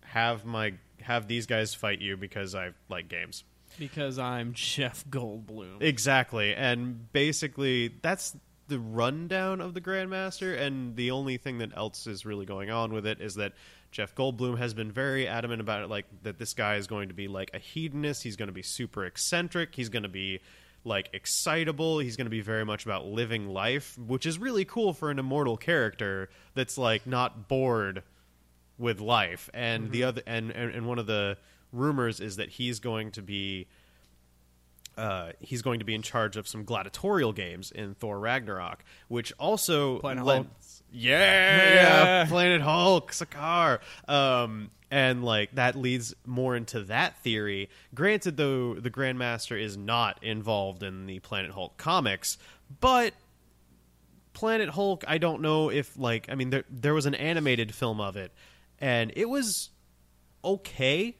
have 0.05 0.45
my 0.45 0.73
have 1.01 1.27
these 1.27 1.45
guys 1.45 1.73
fight 1.73 2.01
you 2.01 2.17
because 2.17 2.55
I 2.55 2.71
like 2.87 3.07
games." 3.09 3.43
Because 3.77 4.17
I'm 4.17 4.53
Jeff 4.53 5.05
Goldblum. 5.09 5.81
Exactly. 5.81 6.55
And 6.55 7.11
basically 7.13 7.93
that's 8.01 8.35
the 8.67 8.79
rundown 8.79 9.61
of 9.61 9.73
the 9.73 9.81
Grandmaster 9.81 10.59
and 10.59 10.95
the 10.95 11.11
only 11.11 11.37
thing 11.37 11.57
that 11.57 11.75
else 11.75 12.05
is 12.07 12.25
really 12.25 12.45
going 12.45 12.69
on 12.69 12.93
with 12.93 13.05
it 13.05 13.19
is 13.19 13.35
that 13.35 13.53
Jeff 13.91 14.13
Goldblum 14.15 14.57
has 14.57 14.73
been 14.73 14.91
very 14.91 15.27
adamant 15.27 15.61
about 15.61 15.83
it 15.83 15.89
like 15.89 16.05
that 16.23 16.37
this 16.37 16.53
guy 16.53 16.75
is 16.75 16.87
going 16.87 17.09
to 17.09 17.13
be 17.13 17.27
like 17.27 17.51
a 17.53 17.59
hedonist, 17.59 18.23
he's 18.23 18.35
going 18.35 18.47
to 18.47 18.53
be 18.53 18.61
super 18.61 19.05
eccentric, 19.05 19.75
he's 19.75 19.89
going 19.89 20.03
to 20.03 20.09
be 20.09 20.39
like 20.83 21.09
excitable, 21.13 21.99
he's 21.99 22.15
going 22.15 22.25
to 22.25 22.31
be 22.31 22.41
very 22.41 22.65
much 22.65 22.85
about 22.85 23.05
living 23.05 23.49
life, 23.49 23.97
which 23.97 24.25
is 24.25 24.37
really 24.37 24.65
cool 24.65 24.93
for 24.93 25.09
an 25.09 25.19
immortal 25.19 25.57
character 25.57 26.29
that's 26.53 26.77
like 26.77 27.07
not 27.07 27.47
bored 27.47 28.03
with 28.77 28.99
life. 28.99 29.49
And 29.53 29.91
the 29.91 30.03
other 30.03 30.21
and, 30.25 30.51
and 30.51 30.73
and 30.73 30.87
one 30.87 30.99
of 30.99 31.07
the 31.07 31.37
rumors 31.71 32.19
is 32.19 32.37
that 32.37 32.49
he's 32.49 32.79
going 32.79 33.11
to 33.11 33.21
be 33.21 33.67
uh, 34.97 35.31
he's 35.39 35.61
going 35.61 35.79
to 35.79 35.85
be 35.85 35.95
in 35.95 36.01
charge 36.01 36.35
of 36.35 36.47
some 36.47 36.65
gladiatorial 36.65 37.31
games 37.31 37.71
in 37.71 37.95
Thor 37.95 38.19
Ragnarok, 38.19 38.83
which 39.07 39.31
also 39.39 39.99
Hulk. 40.17 40.27
Yeah, 40.91 41.73
Yeah. 41.73 42.25
Planet 42.27 42.61
Hulk, 42.61 43.11
Sakaar. 43.11 43.79
Um, 44.07 44.71
and 44.91 45.23
like 45.23 45.53
that 45.55 45.75
leads 45.75 46.15
more 46.25 46.55
into 46.55 46.81
that 46.85 47.17
theory. 47.19 47.69
Granted, 47.93 48.37
though, 48.37 48.75
the 48.75 48.89
Grandmaster 48.89 49.61
is 49.61 49.77
not 49.77 50.23
involved 50.23 50.81
in 50.83 51.05
the 51.05 51.19
Planet 51.19 51.51
Hulk 51.51 51.77
comics, 51.77 52.37
but 52.79 53.13
Planet 54.33 54.69
Hulk, 54.69 55.03
I 55.07 55.17
don't 55.17 55.41
know 55.41 55.69
if 55.69 55.97
like 55.97 56.27
I 56.29 56.35
mean 56.35 56.49
there 56.49 56.63
there 56.69 56.93
was 56.93 57.05
an 57.05 57.15
animated 57.15 57.73
film 57.73 58.01
of 58.01 58.15
it, 58.17 58.31
and 58.79 59.11
it 59.15 59.29
was 59.29 59.69
okay. 60.43 61.17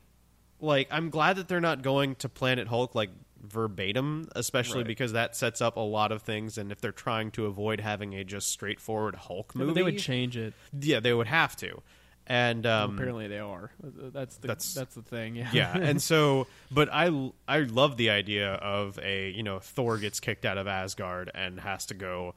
Like 0.60 0.88
I'm 0.92 1.10
glad 1.10 1.36
that 1.36 1.48
they're 1.48 1.62
not 1.62 1.82
going 1.82 2.16
to 2.16 2.30
Planet 2.30 2.68
Hulk 2.68 2.96
like 2.96 3.10
verbatim, 3.42 4.28
especially 4.36 4.80
Right. 4.80 4.88
because 4.88 5.14
that 5.14 5.36
sets 5.36 5.62
up 5.62 5.78
a 5.78 5.82
lot 5.82 6.12
of 6.12 6.22
things. 6.22 6.58
And 6.58 6.72
if 6.72 6.82
they're 6.82 6.92
trying 6.92 7.32
to 7.32 7.46
avoid 7.46 7.80
having 7.80 8.14
a 8.16 8.24
just 8.24 8.48
straightforward 8.48 9.16
Hulk 9.16 9.56
movie, 9.56 9.70
but 9.70 9.76
they 9.76 9.84
would 9.84 10.00
change 10.00 10.38
it. 10.38 10.54
yeah, 10.80 11.00
they 11.00 11.14
would 11.14 11.28
have 11.28 11.56
to. 11.58 11.82
And 12.28 12.66
um, 12.68 12.94
Apparently, 12.96 13.28
they 13.28 13.40
are. 13.40 13.72
That's 13.82 14.38
the 14.38 14.48
That's- 14.50 14.74
that's, 14.76 14.94
the 14.94 15.02
thing. 15.02 15.36
Yeah. 15.36 15.50
yeah, 15.52 15.76
and 15.78 16.00
so, 16.12 16.46
but 16.70 16.88
I 16.92 17.32
I 17.48 17.60
love 17.62 17.98
the 17.98 18.12
idea 18.12 18.54
of 18.54 19.00
a 19.02 19.32
you 19.32 19.42
know 19.42 19.58
Thor 19.60 19.98
gets 19.98 20.20
kicked 20.20 20.46
out 20.46 20.60
of 20.60 20.68
Asgard 20.68 21.32
and 21.34 21.60
has 21.60 21.88
to 21.88 21.96
go, 21.96 22.36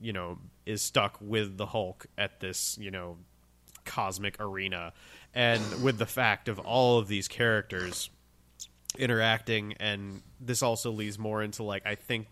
you 0.00 0.12
know, 0.12 0.38
is 0.64 0.82
stuck 0.82 1.18
with 1.20 1.56
the 1.56 1.66
Hulk 1.66 2.06
at 2.18 2.40
this 2.40 2.76
you 2.80 2.90
know 2.90 3.18
cosmic 3.84 4.40
arena, 4.40 4.92
and 5.34 5.62
with 5.84 5.98
the 5.98 6.06
fact 6.06 6.48
of 6.48 6.58
all 6.58 6.98
of 6.98 7.06
these 7.06 7.28
characters 7.28 8.10
interacting, 8.98 9.74
and 9.80 10.22
this 10.40 10.62
also 10.62 10.90
leads 10.90 11.18
more 11.18 11.42
into 11.42 11.62
like 11.62 11.86
I 11.86 11.94
think. 11.94 12.26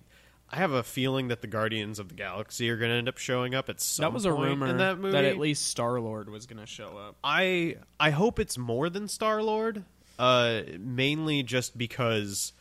I 0.51 0.57
have 0.59 0.73
a 0.73 0.85
feeling 0.85 1.29
that 1.29 1.41
the 1.41 1.49
Guardians 1.49 1.99
of 1.99 2.11
the 2.11 2.15
Galaxy 2.15 2.71
are 2.71 2.77
going 2.77 2.91
to 2.91 2.97
end 2.97 3.09
up 3.09 3.19
showing 3.19 3.55
up 3.57 3.69
at 3.69 3.81
some 3.81 4.05
that 4.05 4.13
was 4.13 4.25
a 4.25 4.33
rumor 4.33 4.69
in 4.69 4.77
that 4.77 4.99
movie. 4.99 5.13
That 5.13 5.25
at 5.25 5.39
least 5.39 5.67
Star 5.67 5.99
Lord 5.99 6.29
was 6.29 6.47
going 6.47 6.61
to 6.61 6.67
show 6.67 6.97
up. 6.97 7.17
I 7.25 7.77
I 7.99 8.11
hope 8.11 8.39
it's 8.39 8.57
more 8.57 8.89
than 8.89 9.09
Star 9.09 9.43
Lord. 9.43 9.85
Uh, 10.17 10.61
mainly 10.79 11.43
just 11.43 11.77
because 11.77 12.53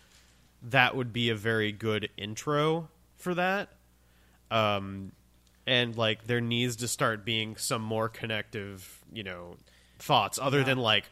that 0.64 0.96
would 0.96 1.14
be 1.14 1.30
a 1.30 1.36
very 1.36 1.72
good 1.72 2.10
intro 2.18 2.90
for 3.18 3.36
that. 3.36 3.70
Um, 4.50 5.12
and 5.68 5.96
like 5.96 6.26
there 6.26 6.42
needs 6.42 6.78
to 6.78 6.88
start 6.88 7.26
being 7.26 7.56
some 7.58 7.82
more 7.82 8.10
connective, 8.10 9.04
you 9.12 9.24
know, 9.24 9.58
thoughts 10.00 10.40
other 10.42 10.64
than 10.64 10.78
like 10.78 11.06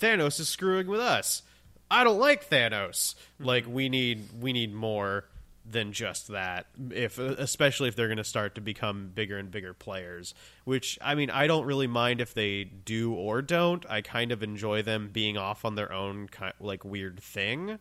Thanos 0.00 0.40
is 0.40 0.48
screwing 0.48 0.86
with 0.86 1.00
us. 1.00 1.42
I 1.90 2.04
don't 2.04 2.18
like 2.18 2.48
Thanos. 2.48 3.14
Mm-hmm. 3.14 3.44
Like 3.44 3.66
we 3.66 3.88
need 3.88 4.28
we 4.40 4.52
need 4.52 4.72
more 4.72 5.24
than 5.68 5.92
just 5.92 6.28
that. 6.28 6.66
If 6.90 7.18
especially 7.18 7.88
if 7.88 7.96
they're 7.96 8.08
going 8.08 8.18
to 8.18 8.24
start 8.24 8.54
to 8.56 8.60
become 8.60 9.10
bigger 9.14 9.38
and 9.38 9.50
bigger 9.50 9.74
players, 9.74 10.34
which 10.64 10.98
I 11.02 11.14
mean, 11.14 11.30
I 11.30 11.46
don't 11.46 11.66
really 11.66 11.86
mind 11.86 12.20
if 12.20 12.34
they 12.34 12.64
do 12.64 13.12
or 13.12 13.42
don't. 13.42 13.84
I 13.88 14.00
kind 14.02 14.32
of 14.32 14.42
enjoy 14.42 14.82
them 14.82 15.10
being 15.12 15.36
off 15.36 15.64
on 15.64 15.74
their 15.74 15.92
own 15.92 16.28
kind 16.28 16.54
like 16.60 16.84
weird 16.84 17.20
thing. 17.20 17.78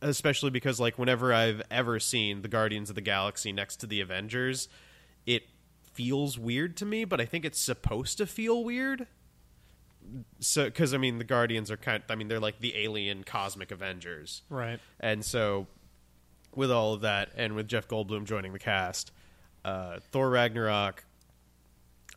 Especially 0.00 0.50
because 0.50 0.78
like 0.78 0.98
whenever 0.98 1.32
I've 1.32 1.60
ever 1.70 1.98
seen 1.98 2.42
the 2.42 2.48
Guardians 2.48 2.88
of 2.88 2.94
the 2.94 3.00
Galaxy 3.00 3.52
next 3.52 3.76
to 3.76 3.86
the 3.86 4.00
Avengers, 4.00 4.68
it 5.26 5.42
feels 5.82 6.38
weird 6.38 6.76
to 6.76 6.86
me, 6.86 7.04
but 7.04 7.20
I 7.20 7.24
think 7.24 7.44
it's 7.44 7.58
supposed 7.58 8.18
to 8.18 8.26
feel 8.26 8.62
weird 8.62 9.08
so 10.40 10.64
because 10.64 10.94
I 10.94 10.98
mean 10.98 11.18
the 11.18 11.24
Guardians 11.24 11.70
are 11.70 11.76
kind. 11.76 12.02
I 12.08 12.14
mean 12.14 12.28
they're 12.28 12.40
like 12.40 12.60
the 12.60 12.76
alien 12.76 13.24
cosmic 13.24 13.70
Avengers, 13.70 14.42
Right. 14.50 14.80
and 15.00 15.24
so 15.24 15.66
with 16.54 16.70
all 16.70 16.94
of 16.94 17.02
that, 17.02 17.30
and 17.36 17.54
with 17.54 17.68
Jeff 17.68 17.86
Goldblum 17.88 18.24
joining 18.24 18.52
the 18.52 18.58
cast, 18.58 19.12
uh, 19.64 19.98
Thor 20.10 20.30
Ragnarok, 20.30 21.04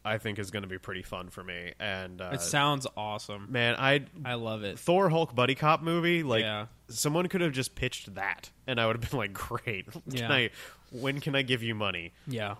I 0.04 0.18
think 0.18 0.40
is 0.40 0.50
going 0.50 0.64
to 0.64 0.70
be 0.70 0.80
pretty 0.80 1.04
fun 1.04 1.30
for 1.30 1.44
me. 1.44 1.74
And 1.80 2.22
uh, 2.22 2.32
It 2.34 2.42
sounds 2.42 2.88
awesome. 2.98 3.52
man, 3.52 3.76
I 3.78 4.06
I 4.26 4.34
love 4.36 4.64
it. 4.64 4.80
Thor 4.80 5.10
Hulk 5.10 5.36
buddy 5.36 5.54
cop 5.54 5.84
movie 5.84 6.24
like 6.24 6.42
Yeah. 6.44 6.68
someone 6.88 7.28
could 7.28 7.42
have 7.42 7.52
just 7.52 7.76
pitched 7.76 8.16
that, 8.16 8.50
and 8.66 8.80
I 8.80 8.88
would 8.88 8.96
have 9.02 9.10
been 9.12 9.20
like, 9.20 9.34
"Great, 9.34 9.92
can 9.92 10.02
Yeah. 10.08 10.32
I? 10.32 10.50
When 10.92 11.20
can 11.22 11.36
I 11.36 11.42
give 11.44 11.62
you 11.62 11.76
money?" 11.76 12.14
Yeah, 12.26 12.56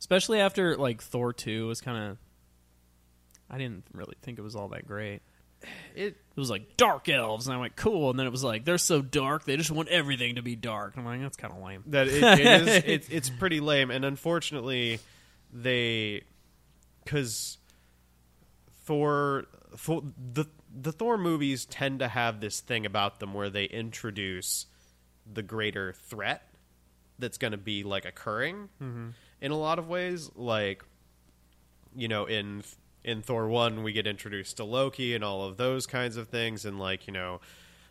especially 0.00 0.40
after 0.40 0.76
like 0.76 1.00
Thor 1.02 1.32
two 1.32 1.68
was 1.68 1.80
kind 1.80 2.12
of. 2.12 2.18
I 3.50 3.58
didn't 3.58 3.84
really 3.92 4.16
think 4.22 4.38
it 4.38 4.42
was 4.42 4.54
all 4.54 4.68
that 4.68 4.86
great. 4.86 5.20
It 5.94 6.16
It 6.16 6.36
was 6.36 6.50
like 6.50 6.76
dark 6.76 7.08
elves, 7.08 7.46
and 7.46 7.54
I 7.54 7.60
went 7.60 7.76
cool, 7.76 8.10
and 8.10 8.18
then 8.18 8.26
it 8.26 8.30
was 8.30 8.44
like 8.44 8.64
they're 8.64 8.78
so 8.78 9.02
dark, 9.02 9.44
they 9.44 9.56
just 9.56 9.70
want 9.70 9.88
everything 9.88 10.36
to 10.36 10.42
be 10.42 10.56
dark. 10.56 10.94
I'm 10.96 11.04
like, 11.04 11.20
that's 11.20 11.36
kind 11.36 11.52
of 11.52 11.60
lame. 11.60 11.84
that 11.88 12.08
it, 12.08 12.22
it 12.22 12.40
is 12.40 12.68
it, 12.86 13.06
it's 13.10 13.30
pretty 13.30 13.60
lame 13.60 13.90
and 13.90 14.04
unfortunately 14.04 15.00
they 15.52 16.22
because 17.04 17.58
thor, 18.84 19.46
thor 19.76 20.02
the 20.16 20.46
the 20.72 20.92
thor 20.92 21.18
movies 21.18 21.64
tend 21.64 21.98
to 21.98 22.08
have 22.08 22.40
this 22.40 22.60
thing 22.60 22.86
about 22.86 23.20
them 23.20 23.34
where 23.34 23.50
they 23.50 23.64
introduce 23.64 24.66
the 25.30 25.42
greater 25.42 25.92
threat 25.92 26.42
that's 27.18 27.38
going 27.38 27.52
to 27.52 27.58
be 27.58 27.82
like 27.82 28.04
occurring 28.04 28.68
mm-hmm. 28.82 29.08
in 29.40 29.50
a 29.50 29.56
lot 29.56 29.78
of 29.78 29.88
ways 29.88 30.30
like 30.36 30.84
you 31.94 32.08
know 32.08 32.24
in 32.24 32.62
in 33.02 33.22
Thor 33.22 33.48
1 33.48 33.82
we 33.82 33.92
get 33.92 34.06
introduced 34.06 34.56
to 34.58 34.64
Loki 34.64 35.14
and 35.14 35.24
all 35.24 35.44
of 35.44 35.56
those 35.56 35.86
kinds 35.86 36.16
of 36.16 36.28
things 36.28 36.64
and 36.64 36.78
like 36.78 37.06
you 37.06 37.12
know 37.12 37.40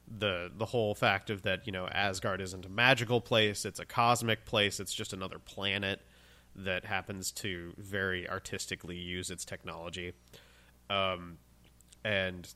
the 0.08 0.52
the 0.56 0.66
whole 0.66 0.96
fact 0.96 1.30
of 1.30 1.44
that 1.44 1.66
you 1.66 1.72
know 1.72 1.88
Asgard 1.88 2.42
isn't 2.42 2.66
a 2.66 2.70
magical 2.70 3.22
place 3.22 3.66
it's 3.66 3.80
a 3.80 3.86
cosmic 3.86 4.46
place 4.46 4.80
it's 4.80 4.94
just 4.94 5.14
another 5.14 5.40
planet 5.40 6.02
that 6.56 6.86
happens 6.86 7.32
to 7.32 7.74
very 7.78 8.28
artistically 8.30 8.98
use 8.98 9.30
its 9.30 9.46
technology. 9.46 10.14
Um 10.90 11.38
and 12.04 12.54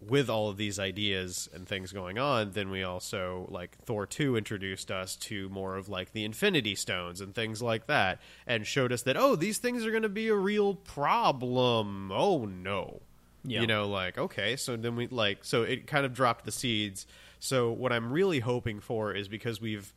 with 0.00 0.30
all 0.30 0.48
of 0.48 0.56
these 0.56 0.78
ideas 0.78 1.48
and 1.52 1.66
things 1.66 1.92
going 1.92 2.18
on, 2.18 2.52
then 2.52 2.70
we 2.70 2.84
also 2.84 3.48
like 3.50 3.76
Thor 3.78 4.06
2 4.06 4.36
introduced 4.36 4.90
us 4.90 5.16
to 5.16 5.48
more 5.48 5.76
of 5.76 5.88
like 5.88 6.12
the 6.12 6.24
Infinity 6.24 6.76
Stones 6.76 7.20
and 7.20 7.34
things 7.34 7.60
like 7.60 7.86
that 7.86 8.20
and 8.46 8.66
showed 8.66 8.92
us 8.92 9.02
that 9.02 9.16
oh, 9.16 9.34
these 9.34 9.58
things 9.58 9.84
are 9.84 9.90
going 9.90 10.04
to 10.04 10.08
be 10.08 10.28
a 10.28 10.36
real 10.36 10.74
problem. 10.74 12.12
Oh 12.12 12.44
no. 12.44 13.02
Yeah. 13.44 13.62
You 13.62 13.66
know 13.66 13.88
like 13.88 14.18
okay, 14.18 14.56
so 14.56 14.76
then 14.76 14.94
we 14.94 15.06
like 15.08 15.44
so 15.44 15.62
it 15.62 15.86
kind 15.86 16.04
of 16.06 16.12
dropped 16.12 16.44
the 16.44 16.52
seeds. 16.52 17.06
So 17.40 17.70
what 17.70 17.92
I'm 17.92 18.12
really 18.12 18.40
hoping 18.40 18.80
for 18.80 19.12
is 19.12 19.28
because 19.28 19.60
we've 19.60 19.92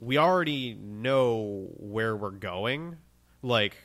we 0.00 0.16
already 0.16 0.74
know 0.74 1.68
where 1.76 2.16
we're 2.16 2.30
going, 2.30 2.96
like 3.42 3.76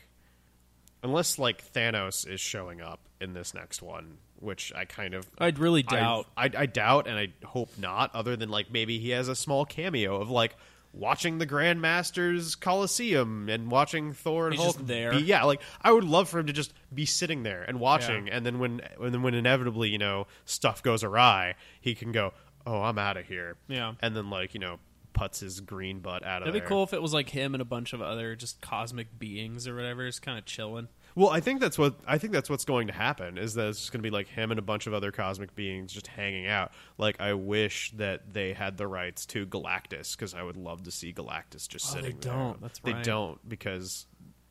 unless 1.02 1.38
like 1.38 1.72
Thanos 1.72 2.28
is 2.28 2.40
showing 2.40 2.80
up 2.80 3.00
in 3.20 3.34
this 3.34 3.54
next 3.54 3.82
one, 3.82 4.18
which 4.40 4.72
I 4.74 4.84
kind 4.84 5.14
of 5.14 5.26
I'd 5.38 5.58
really 5.58 5.82
doubt. 5.82 6.26
I, 6.36 6.50
I 6.56 6.66
doubt, 6.66 7.06
and 7.06 7.18
I 7.18 7.32
hope 7.46 7.70
not. 7.78 8.14
Other 8.14 8.36
than 8.36 8.48
like 8.48 8.70
maybe 8.70 8.98
he 8.98 9.10
has 9.10 9.28
a 9.28 9.34
small 9.36 9.64
cameo 9.64 10.20
of 10.20 10.30
like 10.30 10.56
watching 10.92 11.38
the 11.38 11.46
Grandmasters 11.46 12.58
Coliseum 12.58 13.48
and 13.48 13.70
watching 13.70 14.12
Thor 14.12 14.46
and 14.46 14.54
He's 14.54 14.62
Hulk 14.62 14.86
there. 14.86 15.12
Be, 15.12 15.18
yeah, 15.18 15.44
like 15.44 15.60
I 15.82 15.92
would 15.92 16.04
love 16.04 16.28
for 16.28 16.38
him 16.38 16.46
to 16.46 16.52
just 16.52 16.72
be 16.92 17.06
sitting 17.06 17.42
there 17.42 17.62
and 17.62 17.80
watching, 17.80 18.28
and 18.28 18.44
then 18.46 18.58
when 18.58 18.80
and 19.00 19.12
then 19.12 19.22
when 19.22 19.34
inevitably 19.34 19.88
you 19.88 19.98
know 19.98 20.26
stuff 20.44 20.82
goes 20.82 21.02
awry, 21.02 21.54
he 21.80 21.94
can 21.94 22.12
go, 22.12 22.32
"Oh, 22.66 22.82
I'm 22.82 22.98
out 22.98 23.16
of 23.16 23.26
here." 23.26 23.56
Yeah. 23.68 23.94
and 24.00 24.16
then 24.16 24.30
like 24.30 24.54
you 24.54 24.60
know 24.60 24.78
puts 25.12 25.38
his 25.40 25.60
green 25.60 26.00
butt 26.00 26.24
out 26.24 26.42
of 26.42 26.46
That'd 26.46 26.54
be 26.54 26.58
there. 26.58 26.68
cool 26.68 26.82
if 26.82 26.92
it 26.92 27.00
was 27.00 27.14
like 27.14 27.28
him 27.30 27.54
and 27.54 27.62
a 27.62 27.64
bunch 27.64 27.92
of 27.92 28.02
other 28.02 28.34
just 28.34 28.60
cosmic 28.60 29.16
beings 29.18 29.68
or 29.68 29.76
whatever, 29.76 30.04
just 30.06 30.22
kind 30.22 30.38
of 30.38 30.44
chilling. 30.44 30.88
Well, 31.16 31.30
I 31.30 31.38
think 31.40 31.60
that's 31.60 31.78
what 31.78 31.94
I 32.06 32.18
think 32.18 32.32
that's 32.32 32.50
what's 32.50 32.64
going 32.64 32.88
to 32.88 32.92
happen 32.92 33.38
is 33.38 33.54
that 33.54 33.68
it's 33.68 33.78
just 33.78 33.92
going 33.92 34.00
to 34.00 34.02
be 34.02 34.10
like 34.10 34.26
him 34.26 34.50
and 34.50 34.58
a 34.58 34.62
bunch 34.62 34.88
of 34.88 34.94
other 34.94 35.12
cosmic 35.12 35.54
beings 35.54 35.92
just 35.92 36.08
hanging 36.08 36.46
out. 36.48 36.72
Like 36.98 37.20
I 37.20 37.34
wish 37.34 37.92
that 37.92 38.32
they 38.32 38.52
had 38.52 38.76
the 38.76 38.88
rights 38.88 39.24
to 39.26 39.46
Galactus 39.46 40.16
because 40.16 40.34
I 40.34 40.42
would 40.42 40.56
love 40.56 40.82
to 40.84 40.90
see 40.90 41.12
Galactus 41.12 41.68
just 41.68 41.92
Oh, 41.92 41.94
they 41.94 42.02
sitting 42.02 42.20
there. 42.20 42.32
don't. 42.32 42.60
That's 42.60 42.80
They 42.80 42.92
right. 42.94 43.04
don't 43.04 43.48
because 43.48 44.06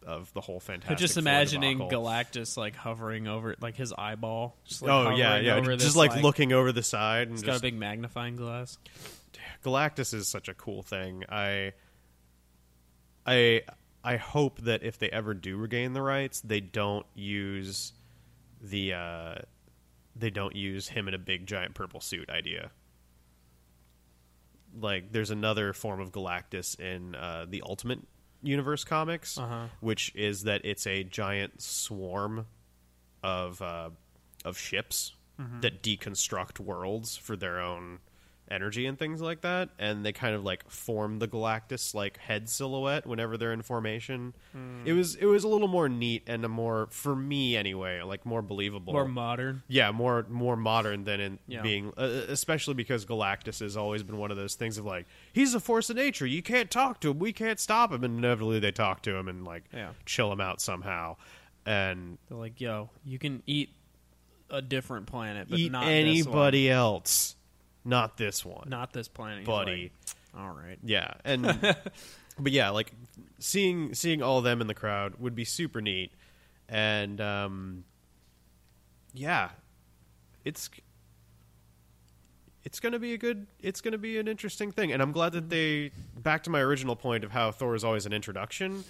of 0.05 0.31
the 0.33 0.41
whole 0.41 0.59
fantastic. 0.61 0.97
But 0.97 1.01
just 1.01 1.17
imagining. 1.17 1.79
Galactus 1.79 2.55
like 2.55 2.75
hovering 2.75 3.27
over 3.27 3.55
like 3.59 3.75
his 3.75 3.91
eyeball. 3.97 4.55
Just, 4.65 4.81
like, 4.81 4.91
oh 4.91 5.15
yeah, 5.15 5.37
yeah, 5.39 5.59
just 5.59 5.79
this, 5.83 5.95
like, 5.97 6.15
looking 6.21 6.53
over 6.53 6.71
the 6.71 6.83
side 6.83 7.27
and 7.27 7.31
He's 7.37 7.43
got 7.43 7.57
a 7.57 7.61
big 7.61 7.75
magnifying 7.75 8.35
glass. 8.37 8.77
Galactus 9.65 10.13
is 10.13 10.27
such 10.29 10.47
a 10.49 10.53
cool 10.53 10.81
thing. 10.81 11.23
I 11.29 11.73
I 13.25 13.61
I 14.03 14.17
hope 14.17 14.59
that 14.61 14.83
if 14.83 14.97
they 14.97 15.09
ever 15.09 15.33
do 15.33 15.55
regain 15.57 15.93
the 15.93 16.01
rights, 16.01 16.41
they 16.41 16.59
don't 16.59 17.05
use 17.15 17.93
the 18.61 18.93
uh 18.93 19.35
they 20.15 20.29
don't 20.29 20.55
use 20.55 20.89
him 20.89 21.07
in 21.07 21.13
a 21.13 21.17
big 21.17 21.47
giant 21.47 21.73
purple 21.73 21.99
suit 22.01 22.29
idea. 22.29 22.71
Like 24.79 25.11
there's 25.11 25.29
another 25.29 25.73
form 25.73 25.99
of 25.99 26.11
Galactus 26.11 26.79
in 26.79 27.15
uh 27.15 27.45
the 27.47 27.61
Ultimate 27.65 27.99
Universe 28.41 28.83
comics, 28.83 29.37
Uh-huh. 29.37 29.67
which 29.79 30.11
is 30.15 30.43
that 30.43 30.61
it's 30.65 30.85
a 30.87 31.03
giant 31.03 31.61
swarm 31.61 32.47
of 33.21 33.61
uh 33.61 33.89
of 34.45 34.57
ships 34.57 35.13
that 35.61 35.81
deconstruct 35.81 36.59
worlds 36.59 37.17
for 37.17 37.35
their 37.35 37.59
own 37.59 37.99
energy 38.51 38.85
and 38.85 38.99
things 38.99 39.21
like 39.21 39.41
that 39.41 39.69
and 39.79 40.05
they 40.05 40.11
kind 40.11 40.35
of 40.35 40.43
like 40.43 40.69
form 40.69 41.17
the 41.19 41.27
galactus 41.27 41.95
like 41.95 42.17
head 42.17 42.47
silhouette 42.49 43.05
whenever 43.07 43.37
they're 43.37 43.53
in 43.53 43.61
formation 43.61 44.33
it 44.85 44.93
was 44.93 45.15
it 45.15 45.25
was 45.25 45.43
a 45.43 45.47
little 45.47 45.67
more 45.67 45.87
neat 45.89 46.21
and 46.27 46.43
a 46.45 46.47
more 46.49 46.87
for 46.91 47.15
me 47.15 47.55
anyway 47.55 48.01
like 48.01 48.25
more 48.25 48.41
believable 48.41 48.91
More 48.93 49.07
modern. 49.07 49.63
yeah 49.67 49.91
more 49.91 50.25
more 50.29 50.55
modern 50.57 51.03
than 51.05 51.19
in 51.19 51.39
Yeah. 51.47 51.61
being 51.61 51.93
uh, 51.97 52.03
especially 52.27 52.73
because 52.73 53.05
galactus 53.05 53.59
has 53.61 53.75
always 53.77 54.03
been 54.03 54.17
one 54.17 54.29
of 54.29 54.37
those 54.37 54.55
things 54.55 54.77
of 54.77 54.85
like 54.85 55.07
he's 55.31 55.53
a 55.55 55.59
force 55.59 55.89
of 55.89 55.95
nature 55.95 56.25
you 56.25 56.43
can't 56.43 56.69
talk 56.69 56.99
to 57.01 57.11
him 57.11 57.19
we 57.19 57.31
can't 57.33 57.59
stop 57.59 57.91
him 57.93 58.03
and 58.03 58.17
inevitably 58.19 58.59
they 58.59 58.71
talk 58.71 59.01
to 59.03 59.15
him 59.15 59.27
and 59.27 59.45
like 59.45 59.63
Yeah. 59.73 59.91
chill 60.05 60.31
him 60.31 60.41
out 60.41 60.59
somehow 60.61 61.15
and 61.65 62.17
They're 62.27 62.37
like, 62.37 62.59
yo, 62.59 62.89
you 63.05 63.17
can 63.17 63.41
eat 63.47 63.69
a 64.49 64.61
different 64.61 65.07
planet, 65.07 65.47
but 65.49 65.57
eat 65.57 65.71
not 65.71 65.87
anybody 65.87 66.69
else 66.69 67.37
not 67.85 68.17
this 68.17 68.45
one 68.45 68.67
Not 68.69 68.93
this 68.93 69.07
planet, 69.07 69.45
buddy 69.45 69.91
like, 70.35 70.41
All 70.41 70.51
right. 70.51 70.77
Yeah, 70.83 71.13
and 71.23 71.45
but 72.39 72.51
yeah, 72.51 72.69
like 72.69 72.91
seeing 73.39 73.93
seeing 73.93 74.21
all 74.23 74.37
of 74.39 74.43
them 74.43 74.61
in 74.61 74.67
the 74.67 74.73
crowd 74.73 75.15
would 75.19 75.35
be 75.35 75.45
super 75.45 75.81
neat, 75.81 76.11
and 76.69 77.19
um, 77.21 77.83
yeah, 79.13 79.49
it's 80.43 80.69
it's 82.63 82.79
gonna 82.79 82.99
be 82.99 83.13
a 83.13 83.17
good 83.17 83.47
it's 83.59 83.81
gonna 83.81 83.97
be 83.97 84.17
an 84.17 84.27
interesting 84.27 84.71
thing, 84.71 84.91
and 84.91 85.01
I'm 85.01 85.11
glad 85.11 85.33
that 85.33 85.49
they 85.49 85.91
back 86.17 86.43
to 86.43 86.49
my 86.49 86.61
original 86.61 86.95
point 86.95 87.23
of 87.23 87.31
how 87.31 87.51
Thor 87.51 87.75
is 87.75 87.83
always 87.83 88.05
an 88.05 88.13
introduction. 88.13 88.83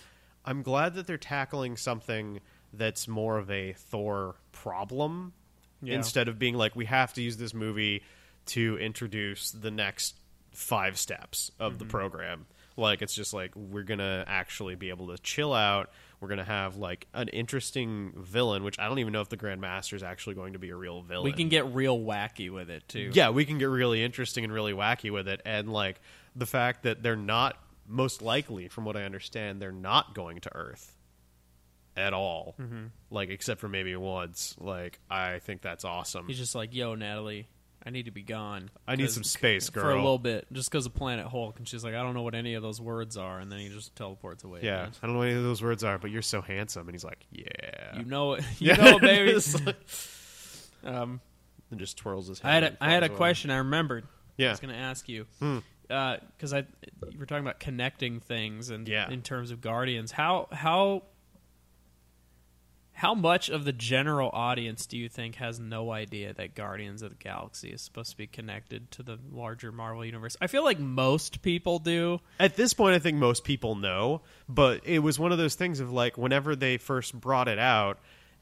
I'm 0.45 0.61
glad 0.61 0.93
that 0.95 1.07
they're 1.07 1.17
tackling 1.17 1.77
something 1.77 2.39
that's 2.73 3.07
more 3.07 3.37
of 3.37 3.49
a 3.49 3.73
Thor 3.73 4.35
problem 4.51 5.33
Yeah. 5.81 5.95
instead 5.95 6.27
of 6.27 6.37
being 6.37 6.55
like 6.55 6.75
we 6.75 6.85
have 6.85 7.13
to 7.13 7.21
use 7.21 7.37
this 7.37 7.53
movie 7.53 8.03
to 8.47 8.77
introduce 8.77 9.51
the 9.51 9.71
next 9.71 10.15
five 10.51 10.97
steps 10.99 11.51
of 11.59 11.79
the 11.79 11.85
mm-hmm. 11.85 11.91
program. 11.91 12.45
Like 12.75 13.01
it's 13.01 13.13
just 13.13 13.33
like 13.33 13.55
we're 13.55 13.83
gonna 13.83 14.23
actually 14.27 14.75
be 14.75 14.89
able 14.89 15.07
to 15.07 15.17
chill 15.21 15.53
out. 15.53 15.91
We're 16.19 16.27
gonna 16.29 16.43
have 16.43 16.77
like 16.77 17.07
an 17.13 17.27
interesting 17.27 18.13
villain 18.15 18.63
which 18.63 18.79
i 18.79 18.87
don't 18.87 18.99
even 18.99 19.11
know 19.11 19.21
if 19.21 19.29
the 19.29 19.37
grand 19.37 19.59
master 19.59 19.95
is 19.95 20.03
actually 20.03 20.35
going 20.35 20.53
to 20.53 20.59
be 20.59 20.69
a 20.69 20.75
real 20.75 21.01
villain. 21.01 21.25
We 21.25 21.33
can 21.33 21.49
get 21.49 21.73
real 21.73 21.99
wacky 21.99 22.49
with 22.49 22.69
it 22.69 22.87
too. 22.87 23.11
yeah 23.13 23.29
we 23.29 23.45
can 23.45 23.57
get 23.57 23.65
really 23.65 24.03
interesting 24.03 24.43
and 24.43 24.53
really 24.53 24.73
wacky 24.73 25.11
with 25.11 25.27
it. 25.27 25.41
And 25.45 25.71
like 25.71 25.99
the 26.35 26.45
fact 26.45 26.83
that 26.83 27.03
they're 27.03 27.15
not 27.15 27.57
most 27.87 28.21
likely 28.21 28.69
from 28.69 28.85
what 28.85 28.95
i 28.95 29.03
understand 29.03 29.61
they're 29.61 29.71
not 29.71 30.15
going 30.15 30.39
to 30.41 30.55
earth 30.55 30.95
at 31.95 32.13
all. 32.13 32.55
Mm-hmm. 32.59 32.85
Like 33.11 33.29
except 33.29 33.59
for 33.59 33.69
maybe 33.69 33.95
once. 33.95 34.55
Like 34.59 34.99
i 35.11 35.39
think 35.39 35.61
that's 35.61 35.85
awesome. 35.85 36.25
He's 36.27 36.39
just 36.39 36.55
like, 36.55 36.73
yo, 36.73 36.95
Natalie, 36.95 37.47
I 37.85 37.89
need 37.89 38.05
to 38.05 38.11
be 38.11 38.23
gone. 38.23 38.69
I 38.87 38.95
need 38.95 39.11
some 39.11 39.23
space, 39.25 39.69
girl. 39.69 39.83
For 39.83 39.91
a 39.91 39.95
little 39.95 40.17
bit, 40.17 40.47
just 40.53 40.71
because 40.71 40.85
of 40.85 40.93
Planet 40.93 41.25
Hulk. 41.27 41.59
And 41.59 41.67
she's 41.67 41.83
like, 41.83 41.93
I 41.95 42.01
don't 42.01 42.13
know 42.13 42.21
what 42.21 42.33
any 42.33 42.53
of 42.53 42.63
those 42.63 42.79
words 42.79 43.17
are. 43.17 43.39
And 43.39 43.51
then 43.51 43.59
he 43.59 43.67
just 43.69 43.93
teleports 43.95 44.43
away. 44.45 44.59
Yeah, 44.63 44.83
again. 44.83 44.91
I 45.01 45.05
don't 45.07 45.13
know 45.15 45.19
what 45.19 45.27
any 45.27 45.37
of 45.37 45.43
those 45.43 45.61
words 45.61 45.83
are, 45.83 45.97
but 45.99 46.09
you're 46.09 46.21
so 46.21 46.41
handsome. 46.41 46.87
And 46.87 46.95
he's 46.95 47.03
like, 47.03 47.25
yeah. 47.31 47.97
You 47.97 48.05
know 48.05 48.33
it. 48.33 48.45
You 48.59 48.69
Yeah. 48.69 48.75
know 48.77 48.95
it, 48.97 49.01
baby. 49.01 49.31
It's 49.31 49.55
um, 50.85 51.19
and 51.71 51.79
just 51.79 51.97
twirls 51.97 52.27
his 52.27 52.39
head. 52.39 52.49
I 52.49 52.53
had 52.53 52.63
a, 52.63 52.77
I 52.81 52.89
had 52.91 53.03
a 53.03 53.07
away. 53.07 53.15
question 53.17 53.51
I 53.51 53.57
remembered. 53.57 54.05
Yeah. 54.37 54.47
I 54.47 54.51
was 54.51 54.59
going 54.61 54.73
to 54.73 54.79
ask 54.79 55.09
you 55.09 55.25
Hmm. 55.39 55.57
because 55.87 56.53
I 56.53 56.59
you 57.11 57.19
were 57.19 57.25
talking 57.25 57.43
about 57.43 57.59
connecting 57.59 58.19
things 58.21 58.69
and 58.69 58.87
Yeah. 58.87 59.09
in 59.11 59.21
terms 59.21 59.51
of 59.51 59.59
Guardians. 59.61 60.11
How 60.11 60.47
how 60.51 61.03
how 62.93 63.15
much 63.15 63.49
of 63.49 63.65
the 63.65 63.73
general 63.73 64.29
audience 64.33 64.85
do 64.85 64.97
you 64.97 65.09
think 65.09 65.35
has 65.35 65.59
no 65.59 65.91
idea 65.91 66.33
that 66.33 66.55
Guardians 66.55 67.01
of 67.01 67.09
the 67.09 67.15
Galaxy 67.15 67.69
is 67.69 67.81
supposed 67.81 68.11
to 68.11 68.17
be 68.17 68.27
connected 68.27 68.89
to 68.91 69.03
the 69.03 69.17
larger 69.31 69.71
Marvel 69.71 70.05
universe? 70.05 70.37
I 70.39 70.47
feel 70.47 70.63
like 70.63 70.79
most 70.79 71.41
people 71.41 71.79
do. 71.79 72.19
At 72.39 72.55
this 72.55 72.73
point, 72.73 72.95
I 72.95 72.99
think 72.99 73.17
most 73.17 73.43
people 73.43 73.75
know, 73.75 74.21
but 74.47 74.81
it 74.85 74.99
was 74.99 75.17
one 75.17 75.31
of 75.31 75.37
those 75.37 75.55
things 75.55 75.79
of 75.79 75.91
like, 75.91 76.17
whenever 76.17 76.55
they 76.55 76.77
first 76.77 77.19
brought 77.19 77.47
it 77.47 77.59
out, 77.59 77.99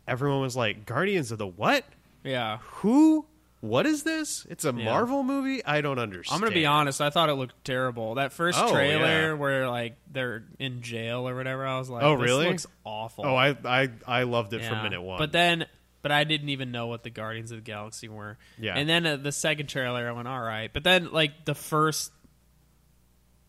everyone 0.07 0.41
was 0.41 0.55
like, 0.55 0.85
Guardians 0.85 1.31
of 1.31 1.37
the 1.37 1.47
what? 1.47 1.85
Yeah. 2.23 2.57
Who? 2.57 3.25
What 3.61 3.85
is 3.85 4.03
this? 4.03 4.45
It's 4.49 4.65
a 4.65 4.73
Yeah. 4.75 4.85
Marvel 4.85 5.23
movie. 5.23 5.63
I 5.65 5.81
don't 5.81 5.99
understand. 5.99 6.35
I'm 6.35 6.41
gonna 6.41 6.53
be 6.53 6.65
honest. 6.65 6.99
I 6.99 7.09
thought 7.09 7.29
it 7.29 7.33
looked 7.35 7.63
terrible. 7.63 8.15
That 8.15 8.33
first 8.33 8.59
Oh, 8.61 8.71
trailer 8.71 9.27
yeah. 9.29 9.33
where 9.33 9.69
like 9.69 9.95
they're 10.11 10.43
in 10.59 10.81
jail 10.81 11.27
or 11.27 11.35
whatever, 11.35 11.65
I 11.65 11.77
was 11.77 11.89
like, 11.89 12.03
Oh, 12.03 12.17
this 12.17 12.23
really? 12.25 12.47
Looks 12.49 12.67
awful. 12.83 13.25
Oh, 13.25 13.35
I 13.35 13.55
I 13.63 13.89
I 14.05 14.23
loved 14.23 14.53
it 14.53 14.63
from 14.65 14.83
minute 14.83 15.01
one. 15.01 15.17
But 15.19 15.31
then, 15.31 15.65
but 16.01 16.11
I 16.11 16.23
didn't 16.23 16.49
even 16.49 16.71
know 16.71 16.87
what 16.87 17.03
the 17.03 17.09
Guardians 17.11 17.51
of 17.51 17.57
the 17.57 17.61
Galaxy 17.63 18.09
were. 18.09 18.37
Yeah. 18.57 18.73
And 18.75 18.89
then 18.89 19.05
uh, 19.05 19.15
the 19.17 19.31
second 19.31 19.67
trailer, 19.67 20.09
I 20.09 20.11
went, 20.11 20.27
all 20.27 20.41
right. 20.41 20.71
But 20.73 20.83
then, 20.83 21.11
like 21.11 21.45
the 21.45 21.53
first 21.55 22.11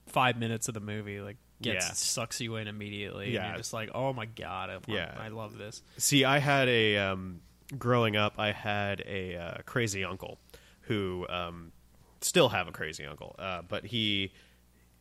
five 0.08 0.36
minutes 0.36 0.68
of 0.68 0.74
the 0.74 0.80
movie, 0.80 1.20
like 1.20 1.38
gets 1.62 1.86
Yeah. 1.86 1.92
sucks 1.94 2.40
you 2.40 2.56
in 2.56 2.68
immediately. 2.68 3.26
and 3.26 3.34
Yeah. 3.34 3.48
you're 3.48 3.56
just 3.56 3.72
like, 3.72 3.90
oh 3.94 4.12
my 4.12 4.26
god, 4.26 4.68
I, 4.68 4.78
Yeah. 4.88 5.14
I 5.18 5.28
love 5.28 5.56
this. 5.56 5.82
See, 5.96 6.24
I 6.24 6.38
had 6.38 6.68
a 6.68 6.98
um, 6.98 7.40
growing 7.78 8.16
up. 8.16 8.34
I 8.38 8.52
had 8.52 9.02
a 9.06 9.36
uh, 9.36 9.54
crazy 9.64 10.04
uncle 10.04 10.38
who 10.82 11.26
um, 11.28 11.72
still 12.20 12.48
have 12.50 12.68
a 12.68 12.72
crazy 12.72 13.04
uncle, 13.04 13.34
uh, 13.38 13.62
but 13.66 13.86
he 13.86 14.32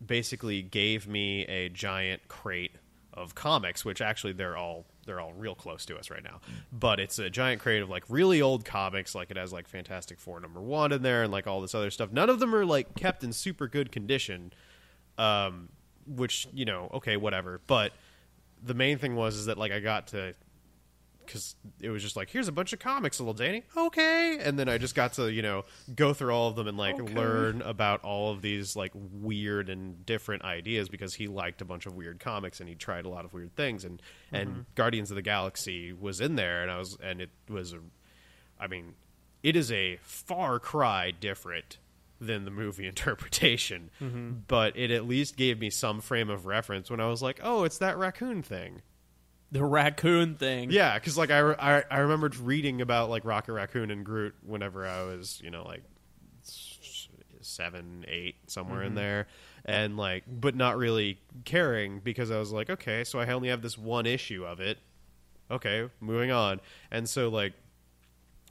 basically 0.05 0.61
gave 0.61 1.07
me 1.07 1.45
a 1.45 1.69
giant 1.69 2.28
crate 2.28 2.76
of 3.13 3.36
comics, 3.36 3.84
which 3.84 4.01
actually 4.01 4.34
they're 4.34 4.57
all 4.57 4.86
they're 5.05 5.19
all 5.19 5.34
real 5.34 5.55
close 5.55 5.86
to 5.86 5.97
us 5.97 6.09
right 6.09 6.24
now. 6.24 6.39
But 6.72 6.99
it's 6.99 7.19
a 7.19 7.30
giant 7.30 7.61
crate 7.61 7.82
of 7.82 7.89
like 7.89 8.03
really 8.07 8.41
old 8.41 8.65
comics, 8.65 9.15
like 9.15 9.32
it 9.32 9.38
has 9.38 9.51
like 9.51 9.67
Fantastic 9.67 10.19
Four 10.19 10.39
number 10.39 10.61
one 10.61 10.91
in 10.91 11.01
there 11.01 11.24
and 11.24 11.32
like 11.32 11.47
all 11.47 11.61
this 11.61 11.76
other 11.76 11.89
stuff. 11.89 12.11
None 12.11 12.30
of 12.30 12.39
them 12.39 12.55
are 12.55 12.65
like 12.65 12.95
kept 12.95 13.24
in 13.24 13.34
super 13.34 13.67
good 13.67 13.91
condition. 13.91 14.53
Um, 15.17 15.69
which 16.07 16.47
you 16.53 16.65
know, 16.65 16.89
okay, 16.93 17.17
whatever. 17.17 17.61
But 17.67 17.93
the 18.63 18.74
main 18.74 18.97
thing 18.97 19.15
was 19.15 19.36
is 19.36 19.45
that 19.47 19.57
like 19.57 19.72
I 19.72 19.80
got 19.80 20.07
to 20.07 20.34
because 21.32 21.55
it 21.79 21.89
was 21.89 22.03
just 22.03 22.15
like 22.17 22.29
here's 22.29 22.49
a 22.49 22.51
bunch 22.51 22.73
of 22.73 22.79
comics, 22.79 23.19
little 23.19 23.34
Danny. 23.34 23.63
Okay, 23.77 24.38
and 24.39 24.59
then 24.59 24.67
I 24.67 24.77
just 24.77 24.95
got 24.95 25.13
to 25.13 25.32
you 25.32 25.41
know 25.41 25.63
go 25.95 26.13
through 26.13 26.34
all 26.34 26.49
of 26.49 26.55
them 26.55 26.67
and 26.67 26.77
like 26.77 26.99
Okay. 26.99 27.13
learn 27.13 27.61
about 27.61 28.03
all 28.03 28.32
of 28.32 28.41
these 28.41 28.75
like 28.75 28.91
weird 28.93 29.69
and 29.69 30.05
different 30.05 30.43
ideas 30.43 30.89
because 30.89 31.13
he 31.13 31.27
liked 31.27 31.61
a 31.61 31.65
bunch 31.65 31.86
of 31.86 31.95
weird 31.95 32.19
comics 32.19 32.59
and 32.59 32.67
he 32.67 32.75
tried 32.75 33.05
a 33.05 33.09
lot 33.09 33.23
of 33.23 33.34
weird 33.34 33.55
things 33.55 33.86
and 33.86 34.01
and 34.32 34.49
mm-hmm. 34.49 34.61
Guardians 34.75 35.09
of 35.09 35.15
the 35.15 35.21
Galaxy 35.21 35.93
was 35.93 36.19
in 36.19 36.36
there 36.36 36.61
and 36.61 36.69
I 36.71 36.77
was 36.77 36.97
and 37.01 37.21
it 37.21 37.29
was 37.49 37.73
a, 37.73 37.79
I 38.59 38.67
mean, 38.67 38.95
it 39.41 39.55
is 39.55 39.71
a 39.71 39.99
far 40.01 40.59
cry 40.59 41.11
different 41.11 41.77
than 42.19 42.45
the 42.45 42.51
movie 42.51 42.88
interpretation, 42.88 43.89
mm-hmm. 44.01 44.32
but 44.47 44.77
it 44.77 44.91
at 44.91 45.07
least 45.07 45.38
gave 45.38 45.59
me 45.59 45.69
some 45.69 46.01
frame 46.01 46.29
of 46.29 46.45
reference 46.45 46.91
when 46.91 46.99
I 46.99 47.07
was 47.07 47.21
like, 47.21 47.39
oh, 47.41 47.63
it's 47.63 47.77
that 47.79 47.97
raccoon 47.97 48.43
thing. 48.43 48.82
The 49.52 49.64
raccoon 49.64 50.36
thing. 50.36 50.72
Yeah, 50.72 50.97
because 50.97 51.18
like 51.18 51.30
I, 51.30 51.39
re- 51.39 51.56
I 51.60 51.84
I 51.91 51.97
remembered 51.99 52.38
reading 52.38 52.80
about 52.80 53.10
like 53.10 53.26
Rocket 53.26 53.52
Raccoon 53.52 53.91
and 53.91 54.06
Groot 54.06 54.34
whenever 54.45 54.88
I 54.88 55.04
was 55.04 55.41
you 55.43 55.52
know 55.52 55.66
like 55.66 55.84
s- 56.47 57.10
seven, 57.41 58.06
eight, 58.08 58.36
somewhere 58.47 58.82
in 58.82 58.89
mm-hmm. 58.89 58.95
there, 58.95 59.28
and 59.66 59.97
like 59.97 60.24
but 60.26 60.56
not 60.56 60.78
really 60.78 61.20
caring 61.43 61.99
because 61.99 62.32
I 62.32 62.39
was 62.39 62.54
like, 62.54 62.70
okay, 62.70 63.04
so 63.04 63.20
I 63.20 63.28
only 63.28 63.49
have 63.49 63.62
this 63.62 63.78
one 63.78 64.06
issue 64.06 64.45
of 64.45 64.62
it. 64.62 64.78
Okay, 65.49 65.89
moving 65.99 66.32
on, 66.32 66.62
and 66.89 67.10
so 67.10 67.28
like 67.28 67.52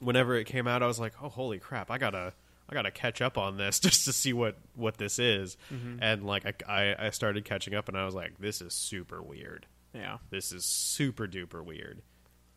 whenever 0.00 0.36
it 0.36 0.44
came 0.44 0.66
out, 0.66 0.82
I 0.82 0.86
was 0.86 1.00
like, 1.00 1.14
oh 1.22 1.30
holy 1.30 1.58
crap, 1.58 1.90
I 1.90 1.98
gotta. 1.98 2.34
I 2.68 2.72
gotta 2.72 2.92
catch 2.92 3.20
up 3.20 3.36
on 3.36 3.56
this 3.56 3.80
just 3.80 4.04
to 4.04 4.12
see 4.12 4.32
what 4.32 4.56
what 4.76 4.96
this 4.96 5.18
is, 5.18 5.56
mm-hmm. 5.74 5.96
and 6.00 6.24
like 6.24 6.64
I, 6.68 6.92
I 6.92 7.06
I 7.06 7.10
started 7.10 7.44
catching 7.44 7.74
up, 7.74 7.88
and 7.88 7.98
I 7.98 8.04
was 8.04 8.14
like, 8.14 8.38
this 8.38 8.60
is 8.60 8.74
super 8.74 9.20
weird 9.20 9.66
Yeah. 9.94 10.18
this 10.30 10.52
is 10.52 10.64
super 10.64 11.26
duper 11.26 11.64
weird. 11.64 12.02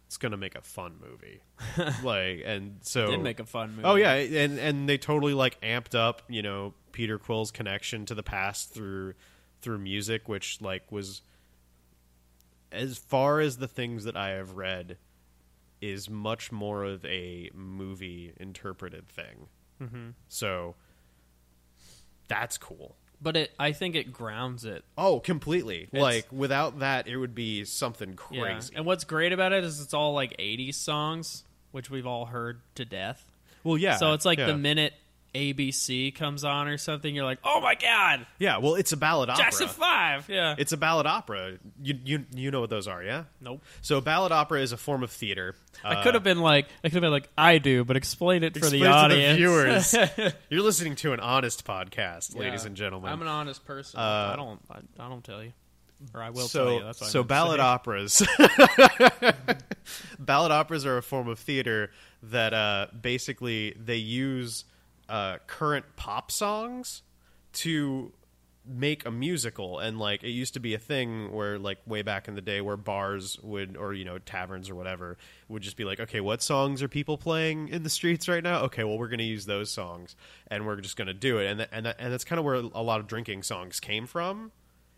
It's 0.07 0.17
gonna 0.17 0.37
make 0.37 0.55
a 0.55 0.61
fun 0.61 0.99
movie, 1.01 1.41
like 2.03 2.43
and 2.45 2.77
so 2.81 3.07
Did 3.07 3.21
make 3.21 3.39
a 3.39 3.45
fun 3.45 3.71
movie. 3.71 3.83
Oh 3.83 3.95
yeah, 3.95 4.13
and 4.13 4.59
and 4.59 4.87
they 4.87 4.99
totally 4.99 5.33
like 5.33 5.59
amped 5.61 5.95
up, 5.95 6.21
you 6.29 6.43
know, 6.43 6.75
Peter 6.91 7.17
Quill's 7.17 7.49
connection 7.49 8.05
to 8.05 8.13
the 8.13 8.21
past 8.21 8.71
through 8.71 9.15
through 9.61 9.79
music, 9.79 10.29
which 10.29 10.61
like 10.61 10.91
was 10.91 11.23
as 12.71 12.97
far 12.97 13.39
as 13.39 13.57
the 13.57 13.67
things 13.67 14.03
that 14.03 14.15
I 14.15 14.29
have 14.29 14.51
read 14.51 14.97
is 15.81 16.09
much 16.09 16.51
more 16.51 16.83
of 16.83 17.03
a 17.05 17.49
movie 17.53 18.33
interpreted 18.39 19.09
thing. 19.09 19.47
Mm-hmm. 19.81 20.09
So 20.27 20.75
that's 22.27 22.57
cool. 22.57 22.97
But 23.23 23.37
it, 23.37 23.51
I 23.57 23.71
think 23.71 23.95
it 23.95 24.11
grounds 24.11 24.65
it. 24.65 24.83
Oh, 24.97 25.21
completely. 25.21 25.83
It's- 25.83 26.01
like 26.01 26.27
without 26.31 26.79
that, 26.79 27.07
it 27.07 27.15
would 27.17 27.33
be 27.33 27.63
something 27.63 28.19
Yeah. 28.29 28.41
crazy. 28.41 28.75
And 28.75 28.85
what's 28.85 29.05
great 29.05 29.31
about 29.31 29.53
it 29.53 29.63
is 29.63 29.79
it's 29.79 29.93
all 29.93 30.13
like 30.13 30.35
80s 30.37 30.75
songs, 30.75 31.45
which 31.71 31.89
we've 31.89 32.05
all 32.05 32.25
heard 32.25 32.59
to 32.75 32.83
death. 32.83 33.31
Well, 33.63 33.77
yeah. 33.77 33.95
so 33.95 34.11
it's 34.11 34.25
like 34.25 34.39
yeah. 34.39 34.47
the 34.47 34.57
minute 34.57 34.93
ABC 35.35 36.13
comes 36.13 36.43
on 36.43 36.67
or 36.67 36.77
something, 36.77 37.13
you're 37.15 37.25
like, 37.25 37.39
oh 37.43 37.59
my 37.61 37.75
god, 37.75 38.25
Yeah, 38.39 38.57
well, 38.59 38.75
it's 38.75 38.91
a 38.91 38.97
ballad 38.97 39.29
opera. 39.29 39.43
Jackson 39.43 39.67
Five. 39.67 40.29
Yeah. 40.29 40.55
It's 40.57 40.71
a 40.71 40.77
ballad 40.77 41.05
opera. 41.07 41.57
You 41.81 41.97
you 42.03 42.25
you 42.35 42.51
know 42.51 42.61
what 42.61 42.69
those 42.69 42.87
are, 42.87 43.01
yeah? 43.03 43.23
nope. 43.41 43.63
So 43.81 43.99
ballad 44.01 44.31
opera 44.31 44.61
is 44.61 44.71
a 44.71 44.77
form 44.77 45.01
of 45.03 45.09
theater. 45.11 45.55
I 45.83 46.03
could 46.03 46.13
have 46.13 46.23
been 46.23 46.39
like, 46.39 46.67
I 46.83 46.87
could 46.89 46.93
have 46.95 47.01
been 47.01 47.11
like, 47.11 47.29
I 47.37 47.57
do, 47.57 47.83
but 47.83 47.97
explain 47.97 48.43
it 48.43 48.53
for 48.53 48.59
the 48.69 48.77
Explain 48.77 48.91
to 48.91 48.97
audience. 48.97 49.37
viewers. 49.37 49.95
You're 50.49 50.61
listening 50.61 50.95
to 50.97 51.13
an 51.13 51.19
honest 51.19 51.65
podcast, 51.65 52.35
ladies 52.37 52.61
Yeah. 52.61 52.67
and 52.67 52.75
gentlemen. 52.77 53.11
I'm 53.11 53.21
an 53.21 53.27
honest 53.27 53.65
person. 53.65 53.99
Uh, 53.99 54.31
I 54.33 54.35
don't. 54.35 54.59
I, 54.69 55.03
I 55.05 55.09
don't 55.09 55.23
tell 55.23 55.43
you, 55.43 55.51
or 56.13 56.21
I 56.21 56.29
will 56.29 56.47
so 56.47 56.65
tell 56.65 56.73
you. 56.75 56.83
That's 56.83 57.01
what 57.01 57.07
I 57.07 57.09
so 57.09 57.19
meant 57.19 57.27
to 57.29 57.33
ballad 57.33 57.59
say. 57.59 57.63
operas. 57.65 58.27
ballad 60.19 60.51
operas 60.51 60.85
are 60.85 60.97
a 60.97 61.03
form 61.03 61.27
of 61.27 61.39
theater 61.39 61.91
that 62.23 62.53
uh, 62.53 62.87
basically 62.99 63.75
they 63.83 63.97
use 63.97 64.65
uh, 65.09 65.37
current 65.47 65.85
pop 65.95 66.31
songs 66.31 67.03
to 67.53 68.13
make 68.65 69.05
a 69.05 69.11
musical. 69.11 69.79
And 69.79 69.99
like 69.99 70.23
it 70.23 70.29
used 70.29 70.53
to 70.53 70.59
be 70.59 70.73
a 70.73 70.79
thing 70.79 71.31
where 71.31 71.59
like 71.59 71.79
way 71.85 72.01
back 72.01 72.27
in 72.27 72.35
the 72.35 72.41
day 72.41 72.61
where 72.61 72.77
bars 72.77 73.37
would 73.41 73.75
or 73.75 73.93
you 73.93 74.05
know 74.05 74.19
taverns 74.19 74.69
or 74.69 74.75
whatever 74.75 75.17
would 75.49 75.61
just 75.61 75.75
be 75.75 75.83
like 75.83 75.99
okay 75.99 76.21
what 76.21 76.41
songs 76.41 76.81
are 76.81 76.87
people 76.87 77.17
playing 77.17 77.67
in 77.67 77.83
the 77.83 77.89
streets 77.89 78.27
right 78.29 78.43
now? 78.43 78.61
Okay 78.63 78.83
well 78.83 78.97
we're 78.97 79.09
going 79.09 79.19
to 79.19 79.25
use 79.25 79.45
those 79.45 79.69
songs 79.69 80.15
and 80.47 80.65
we're 80.65 80.77
just 80.77 80.95
going 80.95 81.07
to 81.07 81.13
do 81.13 81.39
it. 81.39 81.47
And 81.47 81.59
th- 81.59 81.69
and 81.71 81.85
that, 81.85 81.95
and 81.99 82.13
that's 82.13 82.23
kind 82.23 82.39
of 82.39 82.45
where 82.45 82.55
a 82.55 82.81
lot 82.81 82.99
of 82.99 83.07
drinking 83.07 83.43
songs 83.43 83.79
came 83.79 84.07
from 84.07 84.51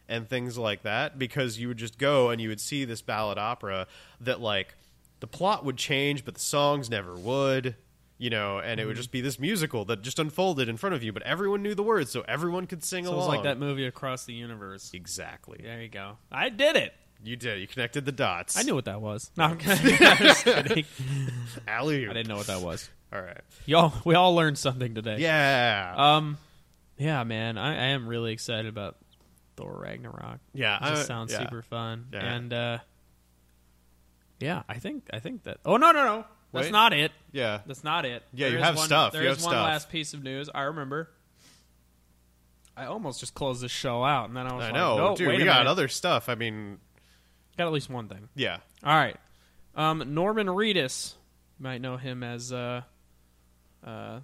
and 0.08 0.30
things 0.30 0.58
like 0.58 0.84
that 0.84 1.18
because 1.18 1.58
you 1.58 1.68
would 1.68 1.78
just 1.78 1.98
go 1.98 2.30
and 2.30 2.40
you 2.40 2.50
would 2.50 2.62
see 2.62 2.86
this 2.86 3.02
ballad 3.02 3.40
opera 3.40 3.88
that 4.22 4.40
like 4.40 4.76
the 5.20 5.28
plot 5.28 5.66
would 5.66 5.78
change 5.78 6.24
but 6.24 6.36
the 6.36 6.40
songs 6.40 6.90
never 6.90 7.16
would 7.16 7.76
you 8.18 8.30
know 8.30 8.60
and 8.60 8.72
Mm-hmm. 8.72 8.80
it 8.80 8.86
would 8.86 8.96
just 8.96 9.12
be 9.12 9.22
this 9.22 9.40
musical 9.40 9.84
that 9.86 10.02
just 10.02 10.20
unfolded 10.20 10.70
in 10.70 10.78
front 10.78 10.96
of 10.96 11.04
you 11.04 11.12
but 11.12 11.22
everyone 11.24 11.62
knew 11.62 11.76
the 11.76 11.84
words 11.84 12.12
so 12.12 12.22
everyone 12.28 12.66
could 12.68 12.84
sing 12.84 13.06
So 13.06 13.12
it 13.12 13.14
along 13.16 13.28
was 13.28 13.36
like 13.36 13.44
that 13.44 13.60
movie 13.60 13.86
Across 13.86 14.26
the 14.26 14.34
Universe. 14.34 14.92
exactly 14.94 15.60
There 15.64 15.82
you 15.82 15.90
go. 15.90 16.18
I 16.32 16.50
did 16.50 16.76
it. 16.78 16.94
you 17.24 17.36
did 17.36 17.60
you 17.60 17.68
connected 17.68 18.06
the 18.06 18.12
dots 18.12 18.58
I 18.58 18.62
knew 18.64 18.76
what 18.76 18.86
that 18.86 19.02
was. 19.02 19.32
No, 19.38 19.44
I'm 19.46 19.58
kidding. 19.60 20.86
alley 21.68 22.08
I 22.08 22.14
didn't 22.14 22.28
know 22.28 22.38
what 22.38 22.48
that 22.48 22.62
was. 22.62 22.90
all 23.14 23.22
right 23.22 23.42
Y'all, 23.66 23.94
we 24.06 24.16
all 24.16 24.34
learned 24.36 24.58
something 24.58 24.96
today. 24.96 25.18
yeah 25.20 25.94
Um, 25.98 26.38
yeah, 26.98 27.24
man, 27.26 27.58
I, 27.58 27.72
I 27.74 27.86
am 27.88 28.08
really 28.08 28.32
excited 28.32 28.68
about 28.68 28.96
Thor 29.58 29.78
Ragnarok. 29.82 30.40
yeah 30.54 30.78
It 30.78 30.90
just 30.92 31.04
I- 31.04 31.06
sounds 31.06 31.32
yeah. 31.34 31.40
super 31.40 31.62
fun, 31.62 32.08
Yeah. 32.14 32.34
and 32.36 32.54
uh, 32.54 32.78
yeah, 34.40 34.64
I 34.68 34.80
think 34.80 35.10
I 35.14 35.20
think 35.20 35.44
that. 35.44 35.60
Oh 35.66 35.78
no, 35.78 35.92
no, 35.92 36.04
no, 36.04 36.26
that's 36.56 36.66
Wait. 36.68 36.72
not 36.72 36.94
it. 36.94 37.12
yeah 37.32 37.60
That's 37.68 37.84
not 37.84 38.06
it. 38.06 38.24
Yeah, 38.34 38.48
you 38.48 38.58
is 38.58 38.64
have 38.64 38.76
one, 38.78 38.86
stuff. 38.88 39.14
There 39.14 39.24
You 39.24 39.30
is 39.30 39.38
have 39.38 39.44
one 39.46 39.52
stuff. 39.54 39.64
last 39.66 39.90
piece 39.90 40.14
of 40.14 40.24
news. 40.24 40.50
I 40.54 40.64
remember. 40.64 41.10
I 42.78 42.86
almost 42.88 43.20
just 43.22 43.34
closed 43.34 43.62
this 43.62 43.72
show 43.72 44.04
out, 44.04 44.28
and 44.28 44.36
then 44.36 44.48
I 44.48 44.54
was 44.54 44.64
i 44.64 44.68
like, 44.68 44.76
know 44.76 44.98
"No, 44.98 45.16
dude 45.16 45.28
wait 45.30 45.38
we 45.38 45.44
a 45.44 45.46
got 45.46 45.60
minute. 45.60 45.70
other 45.70 45.88
stuff 45.88 46.28
i 46.28 46.36
mean 46.36 46.78
got 47.58 47.68
at 47.68 47.74
least 47.74 47.90
one 47.90 48.08
thing." 48.10 48.28
yeah 48.36 48.58
All 48.84 48.96
right. 48.96 49.16
Um, 49.76 50.14
Norman 50.14 50.48
Reedus. 50.48 51.14
You 51.60 51.64
might 51.64 51.80
know 51.82 51.96
him 51.98 52.22
as 52.24 52.52
uh, 52.52 52.82
uh, 53.86 54.20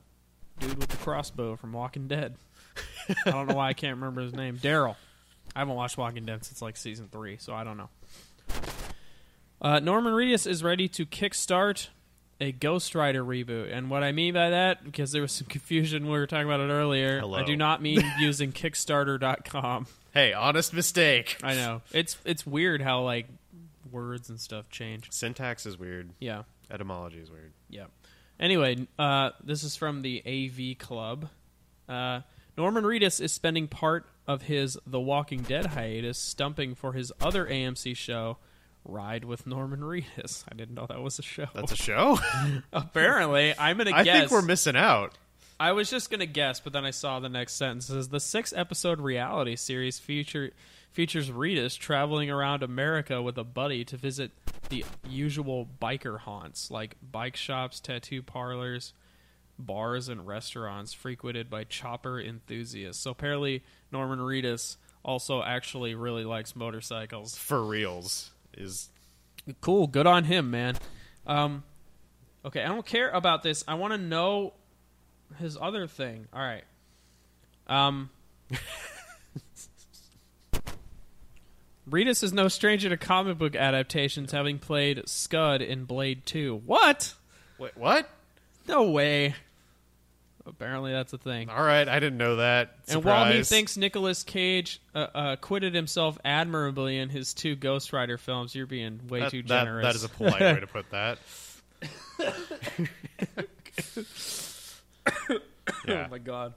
dude 0.60 0.78
with 0.78 0.90
the 0.90 0.98
crossbow 0.98 1.56
from 1.56 1.72
Walking 1.74 2.08
Dead. 2.08 2.36
I 3.26 3.32
don't 3.32 3.48
know 3.48 3.56
why 3.56 3.70
I 3.70 3.74
can't 3.74 3.96
remember 3.96 4.22
his 4.22 4.34
name. 4.34 4.58
Daryl. 4.58 4.96
I 5.56 5.60
haven't 5.60 5.76
watched 5.76 5.98
Walking 5.98 6.26
Dead 6.26 6.44
since 6.46 6.62
like 6.62 6.76
season 6.78 7.08
three, 7.12 7.38
so 7.38 7.54
I 7.54 7.64
don't 7.66 7.78
know. 7.78 7.90
Uh, 9.62 9.80
Norman 9.80 10.14
Reedus 10.14 10.48
is 10.48 10.64
ready 10.64 10.88
to 10.90 11.06
kickstart 11.06 11.88
a 12.42 12.52
Ghost 12.52 12.94
Rider 12.96 13.24
reboot, 13.24 13.72
and 13.72 13.89
what 13.89 14.04
I 14.04 14.12
mean 14.12 14.34
by 14.34 14.50
that, 14.50 14.84
because 14.84 15.14
there 15.14 15.22
was 15.22 15.32
some 15.32 15.48
confusion 15.50 16.04
when 16.04 16.12
we 16.14 16.20
were 16.20 16.28
talking 16.28 16.48
about 16.48 16.60
it 16.60 16.70
earlier, 16.72 17.20
Hello. 17.22 17.38
I 17.38 17.44
do 17.44 17.56
not 17.56 17.82
mean 17.82 18.04
using 18.20 18.52
Kickstarter.com. 18.52 19.88
hey 20.14 20.34
honest 20.34 20.74
mistake 20.74 21.38
I 21.42 21.54
know 21.54 21.82
it's 21.94 22.18
it's 22.26 22.46
weird 22.46 22.82
how 22.82 23.04
like 23.04 23.28
words 23.92 24.30
and 24.30 24.39
stuff 24.39 24.70
change. 24.70 25.10
syntax 25.12 25.66
is 25.66 25.78
weird 25.80 26.10
Yeah. 26.20 26.44
etymology 26.70 27.20
is 27.20 27.30
weird 27.32 27.54
Yeah. 27.70 27.86
Anyway, 28.39 28.88
uh, 28.98 29.30
this 29.44 29.64
is 29.64 29.76
from 29.76 30.02
the 30.02 30.24
AV 30.26 30.76
Club. 30.80 31.30
Uh, 31.88 32.22
Norman 32.58 32.84
Reedus 32.84 33.22
is 33.22 33.32
spending 33.32 33.68
part 33.68 34.08
of 34.28 34.42
his 34.44 34.80
The 34.88 35.00
Walking 35.00 35.42
Dead 35.44 35.68
hiatus 35.68 36.18
stumping 36.18 36.74
for 36.74 36.94
his 36.94 37.12
other 37.22 37.46
AMC 37.46 37.96
show, 37.96 38.38
Ride 38.84 39.26
with 39.26 39.46
Norman 39.46 39.82
Reedus. 39.82 40.44
I 40.52 40.56
didn't 40.56 40.76
know 40.76 40.86
that 40.88 41.02
was 41.02 41.20
a 41.20 41.22
show. 41.24 41.48
That's 41.54 41.72
a 41.72 41.76
show. 41.76 42.18
Apparently, 42.74 43.54
I'm 43.58 43.78
gonna 43.78 43.92
guess 43.92 44.00
I 44.00 44.04
guess. 44.04 44.20
think 44.20 44.32
we're 44.32 44.42
missing 44.42 44.76
out. 44.76 45.18
I 45.60 45.74
was 45.74 45.90
just 45.90 46.10
gonna 46.10 46.26
guess, 46.26 46.60
but 46.60 46.74
then 46.74 46.86
I 46.86 46.92
saw 46.92 47.20
the 47.20 47.30
next 47.30 47.54
sentence. 47.54 47.90
It 47.90 47.94
says 47.94 48.10
the 48.10 48.20
six 48.20 48.52
episode 48.54 49.00
reality 49.00 49.56
series 49.56 50.00
feature 50.00 50.52
features 50.92 51.30
Reedus 51.30 51.78
traveling 51.78 52.30
around 52.32 52.64
America 52.64 53.22
with 53.22 53.38
a 53.38 53.44
buddy 53.44 53.86
to 53.86 53.98
visit 53.98 54.32
the 54.70 54.84
usual 55.08 55.68
biker 55.82 56.20
haunts 56.20 56.72
like 56.72 56.96
bike 57.12 57.36
shops, 57.36 57.80
tattoo 57.80 58.22
parlors, 58.24 58.94
bars, 59.60 60.10
and 60.10 60.26
restaurants 60.28 60.94
frequented 60.94 61.50
by 61.50 61.64
chopper 61.64 62.20
enthusiasts. 62.20 63.04
So 63.04 63.12
apparently, 63.12 63.64
Norman 63.92 64.20
Reedus 64.20 64.78
also 65.06 65.44
actually 65.44 65.94
really 65.96 66.26
likes 66.26 66.56
motorcycles. 66.56 67.36
For 67.36 67.64
reals 67.64 68.32
is 68.58 68.89
Cool, 69.60 69.88
good 69.88 70.08
on 70.08 70.26
him, 70.26 70.52
man. 70.52 70.76
Um, 71.26 71.64
okay, 72.45 72.64
I 72.64 72.68
don't 72.68 72.86
care 72.86 73.10
about 73.10 73.43
this. 73.43 73.64
I 73.68 73.74
want 73.76 73.93
to 73.93 73.97
know 73.97 74.54
his 75.39 75.58
other 75.60 75.88
thing. 75.88 76.28
All 76.34 76.41
right. 76.41 76.64
Um, 77.68 78.10
Reedus 81.89 82.24
is 82.24 82.32
no 82.34 82.47
stranger 82.47 82.89
to 82.89 82.97
comic 82.97 83.38
book 83.38 83.56
adaptations, 83.56 84.32
having 84.32 84.60
played 84.60 85.08
Scud 85.08 85.62
in 85.62 85.86
Blade 85.86 86.26
Two. 86.26 86.62
What? 86.66 87.16
wait, 87.58 87.76
what? 87.76 88.10
No 88.68 88.89
way. 88.89 89.36
Apparently, 90.52 90.91
that's 90.91 91.14
a 91.14 91.18
thing. 91.18 91.49
All 91.49 91.64
right, 91.64 91.88
I 91.88 91.99
didn't 91.99 92.18
know 92.18 92.36
that. 92.36 92.76
And 92.89 93.04
while 93.04 93.32
he 93.32 93.41
thinks 93.43 93.78
Nicolas 93.78 94.24
Cage 94.24 94.82
uh, 94.93 95.08
uh, 95.16 95.30
acquitted 95.34 95.74
himself 95.74 96.20
admirably 96.24 96.97
in 96.97 97.10
his 97.10 97.34
two 97.34 97.56
Ghost 97.56 97.93
Rider 97.93 98.18
films, 98.18 98.54
you're 98.54 98.68
being 98.68 98.99
way 99.08 99.22
that, 99.22 99.32
too 99.32 99.41
that- 99.43 99.64
generous. 99.64 99.86
that 99.86 99.95
is 99.95 100.04
a 100.04 100.10
polite 100.10 100.41
way 100.41 100.60
to 100.60 100.68
put 100.68 100.89
that. 100.91 101.18
yeah. 105.88 106.06
Oh 106.06 106.08
my 106.12 106.20
god. 106.20 106.54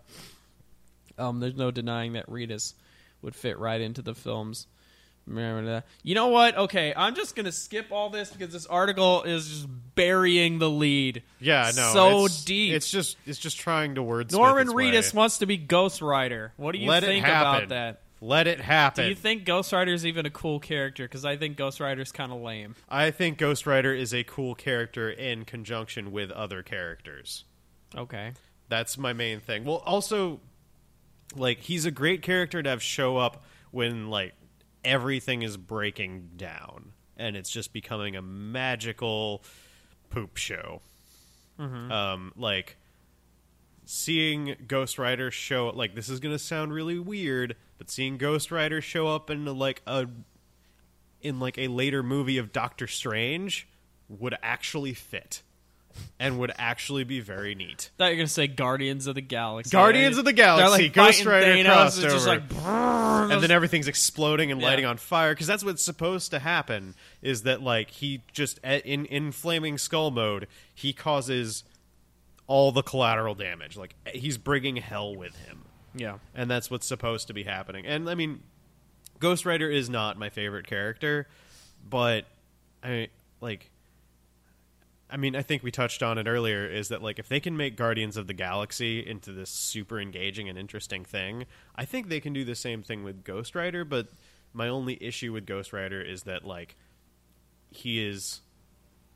Um, 1.17 1.41
there's 1.41 1.57
no 1.57 1.71
denying 1.71 2.15
that 2.15 2.29
Reedus 2.29 2.75
would 3.23 3.37
fit 3.37 3.59
right 3.59 3.81
into 3.81 4.03
the 4.03 4.15
films. 4.15 4.67
You 5.27 6.15
know 6.15 6.29
what? 6.29 6.57
Okay, 6.57 6.93
I'm 6.97 7.15
just 7.15 7.35
gonna 7.35 7.53
skip 7.53 7.87
all 7.91 8.11
this 8.11 8.31
because 8.31 8.53
this 8.53 8.67
article 8.67 9.23
is 9.23 9.49
just 9.49 9.69
burying 9.95 10.59
the 10.59 10.69
lead. 10.69 11.23
Yeah, 11.41 11.71
no, 11.75 11.93
so 11.93 12.25
it's, 12.27 12.45
deep. 12.45 12.75
It's 12.75 12.91
just 12.91 13.17
it's 13.27 13.39
just 13.39 13.59
trying 13.59 13.95
to 13.95 14.03
wordsmith 14.03 14.33
Norman 14.33 14.69
Reedus 14.69 15.13
way. 15.13 15.19
wants 15.19 15.39
to 15.39 15.47
be 15.47 15.57
Ghost 15.57 16.03
Rider. 16.03 16.53
What 16.57 16.73
do 16.73 16.79
you 16.79 16.89
Let 16.89 17.05
think 17.05 17.25
about 17.25 17.69
that? 17.71 18.01
Let 18.21 18.47
it 18.47 18.61
happen. 18.61 19.05
Do 19.05 19.11
you 19.11 19.15
think 19.15 19.45
Ghost 19.45 19.71
Rider 19.73 19.93
is 19.93 20.07
even 20.07 20.25
a 20.25 20.31
cool 20.31 20.59
character? 20.59 21.05
Because 21.05 21.27
I 21.27 21.37
think 21.37 21.59
Ghost 21.59 21.79
Rider's 21.79 22.11
kind 22.11 22.33
of 22.33 22.41
lame. 22.41 22.75
I 22.89 23.11
think 23.11 23.37
Ghost 23.37 23.67
Rider 23.67 23.93
is 23.93 24.15
a 24.15 24.25
cool 24.25 24.55
character 24.55 25.11
in 25.11 25.45
conjunction 25.45 26.11
with 26.11 26.31
other 26.31 26.63
characters. 26.63 27.45
Okay. 27.95 28.33
That's 28.71 28.97
my 28.97 29.13
main 29.13 29.41
thing. 29.41 29.65
Well, 29.65 29.83
also, 29.85 30.41
like 31.37 31.61
he's 31.61 31.85
a 31.85 31.91
great 31.91 32.23
character 32.23 32.63
to 32.63 32.71
have 32.71 32.83
show 32.83 33.19
up 33.19 33.45
when 33.73 34.09
like 34.09 34.33
everything 34.85 35.43
is 35.43 35.57
breaking 35.57 36.31
down 36.37 36.93
and 37.17 37.37
it's 37.37 37.51
just 37.51 37.73
becoming 37.73 38.17
a 38.17 38.23
magical 38.23 39.43
poop 40.11 40.37
show. 40.37 40.81
Um, 41.91 42.33
like 42.37 42.77
seeing 43.85 44.57
Ghost 44.67 44.99
Rider 44.99 45.31
show 45.31 45.69
like 45.69 45.95
this 45.95 46.09
is 46.09 46.21
gonna 46.21 46.39
sound 46.39 46.73
really 46.73 46.99
weird, 46.99 47.57
but 47.79 47.91
seeing 47.91 48.17
Ghost 48.19 48.51
Rider 48.51 48.81
show 48.81 49.09
up 49.09 49.31
in 49.31 49.45
like 49.45 49.83
a 49.87 50.09
in 51.21 51.39
like 51.41 51.59
a 51.59 51.69
later 51.69 52.03
movie 52.03 52.39
of 52.39 52.53
Doctor 52.53 52.87
Strange 52.87 53.69
would 54.09 54.37
actually 54.43 54.95
fit 54.95 55.43
and 56.19 56.39
would 56.39 56.53
actually 56.59 57.05
be 57.05 57.21
very 57.21 57.55
neat. 57.55 57.91
thought 57.99 58.07
you 58.07 58.11
were 58.13 58.17
gonna 58.17 58.29
say 58.29 58.47
Guardians 58.47 59.07
of 59.07 59.15
the 59.15 59.21
Galaxy. 59.21 59.71
Guardians 59.71 60.19
of 60.19 60.25
the 60.25 60.33
Galaxy, 60.33 60.63
They're 60.63 60.87
like 60.87 60.93
Ghost 60.93 61.25
Rider 61.25 61.47
Thanos, 61.55 61.87
It's 61.87 61.97
just 61.99 62.27
crossover. 62.27 63.25
like 63.25 63.33
and 63.33 63.43
then 63.43 63.51
everything's 63.51 63.89
exploding 63.89 64.51
and 64.53 64.61
Yeah. 64.61 64.67
lighting 64.69 64.85
on 64.85 64.97
fire 64.97 65.33
because 65.35 65.47
that's 65.47 65.65
what's 65.65 65.83
supposed 65.83 66.31
to 66.31 66.39
happen 66.39 66.95
is 67.23 67.43
that 67.43 67.63
like 67.63 67.91
he 67.91 68.23
just 68.33 68.61
eh, 68.65 68.81
in 68.85 69.07
in 69.07 69.33
flaming 69.33 69.79
skull 69.79 70.11
mode 70.11 70.47
he 70.75 70.93
causes 70.93 71.65
all 72.47 72.73
the 72.73 72.83
collateral 72.83 73.35
damage 73.35 73.77
like 73.77 73.95
eh, 74.07 74.11
he's 74.15 74.37
bringing 74.39 74.77
hell 74.77 75.15
with 75.17 75.35
him 75.47 75.63
yeah. 75.95 76.19
and 76.35 76.51
that's 76.51 76.71
what's 76.71 76.87
supposed 76.87 77.27
to 77.29 77.33
be 77.35 77.45
happening 77.45 77.87
and 77.87 78.09
i 78.11 78.15
mean 78.15 78.41
ghost 79.21 79.47
rider 79.47 79.71
is 79.71 79.89
not 79.89 80.19
my 80.19 80.29
favorite 80.29 80.67
character 80.67 81.27
but 81.89 82.25
i 82.83 83.09
like 83.41 83.71
I 85.15 85.17
mean, 85.17 85.37
I 85.37 85.43
think 85.43 85.63
we 85.63 85.71
touched 85.71 86.03
on 86.03 86.19
it 86.19 86.27
earlier. 86.27 86.67
Is 86.67 86.89
that 86.89 87.01
like 87.01 87.21
if 87.21 87.29
they 87.29 87.39
can 87.39 87.57
make 87.57 87.77
Guardians 87.77 88.17
of 88.17 88.27
the 88.27 88.35
Galaxy 88.35 88.99
into 88.99 89.31
this 89.31 89.49
super 89.49 90.01
engaging 90.01 90.49
and 90.49 90.59
interesting 90.59 91.05
thing, 91.05 91.47
I 91.77 91.85
think 91.85 92.09
they 92.09 92.19
can 92.19 92.33
do 92.33 92.45
the 92.45 92.57
same 92.57 92.83
thing 92.83 93.05
with 93.05 93.23
Ghost 93.23 93.55
Rider. 93.55 93.85
But 93.85 94.09
my 94.53 94.67
only 94.67 95.01
issue 95.01 95.33
with 95.33 95.47
Ghost 95.47 95.73
Rider 95.73 96.03
is 96.03 96.25
that 96.25 96.45
like 96.45 96.75
he 97.71 98.05
is 98.05 98.41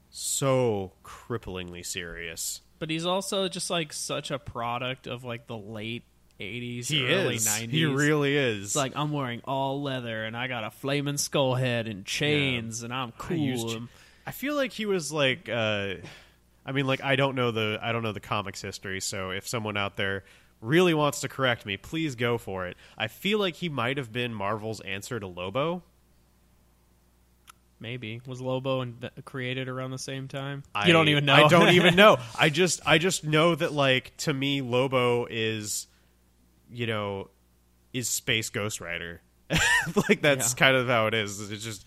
so 0.08 0.92
cripplingly 1.02 1.84
serious. 1.84 2.60
But 2.78 2.90
he's 2.90 3.04
also 3.04 3.48
just 3.48 3.68
like 3.68 3.92
such 3.92 4.30
a 4.30 4.38
product 4.38 5.08
of 5.08 5.24
like 5.24 5.48
the 5.48 5.58
late 5.58 6.04
'80s, 6.38 6.86
He 6.86 7.08
early 7.08 7.34
is. 7.34 7.48
'90s. 7.48 7.70
He 7.70 7.86
really 7.86 8.36
is. 8.36 8.66
It's 8.66 8.76
like 8.76 8.92
I'm 8.94 9.10
wearing 9.10 9.40
all 9.44 9.82
leather 9.82 10.24
and 10.24 10.36
I 10.36 10.46
got 10.46 10.62
a 10.62 10.70
flaming 10.70 11.16
skull 11.16 11.56
head 11.56 11.88
and 11.88 12.04
chains 12.04 12.84
and 12.84 12.94
I'm 12.94 13.10
cool. 13.18 13.88
I 14.28 14.30
feel 14.30 14.54
like 14.54 14.72
he 14.72 14.84
was 14.84 15.10
like 15.10 15.48
uh 15.48 15.94
I 16.66 16.72
mean 16.72 16.86
like 16.86 17.02
I 17.02 17.16
don't 17.16 17.34
know 17.34 17.50
the 17.50 17.78
I 17.82 17.92
don't 17.92 18.02
know 18.02 18.12
the 18.12 18.20
comics 18.20 18.60
history, 18.60 19.00
so 19.00 19.30
if 19.30 19.48
someone 19.48 19.78
out 19.78 19.96
there 19.96 20.24
really 20.60 20.92
wants 20.92 21.20
to 21.22 21.28
correct 21.28 21.64
me, 21.64 21.78
please 21.78 22.14
go 22.14 22.36
for 22.36 22.66
it. 22.66 22.76
I 22.98 23.06
feel 23.06 23.38
like 23.38 23.54
he 23.54 23.70
might 23.70 23.96
have 23.96 24.12
been 24.12 24.34
Marvel's 24.34 24.80
answer 24.82 25.18
to 25.18 25.26
Lobo. 25.26 25.82
Maybe 27.80 28.20
was 28.26 28.40
Lobo 28.40 28.80
and 28.80 29.08
created 29.24 29.68
around 29.68 29.92
the 29.92 29.98
same 29.98 30.26
time. 30.26 30.64
I, 30.74 30.88
you 30.88 30.92
don't 30.92 31.08
even 31.08 31.24
know. 31.24 31.34
I 31.34 31.48
don't 31.48 31.70
even 31.74 31.94
know. 31.94 32.18
I 32.36 32.50
just 32.50 32.80
I 32.84 32.98
just 32.98 33.24
know 33.24 33.54
that 33.54 33.72
like 33.72 34.16
to 34.18 34.34
me 34.34 34.60
Lobo 34.60 35.26
is 35.30 35.86
you 36.70 36.86
know 36.86 37.30
is 37.94 38.08
Space 38.08 38.50
Ghost 38.50 38.80
Rider. 38.80 39.22
like 40.08 40.20
that's 40.20 40.52
Yeah. 40.52 40.58
kind 40.58 40.76
of 40.76 40.88
how 40.88 41.06
it 41.06 41.14
is. 41.14 41.50
It's 41.52 41.64
just 41.64 41.86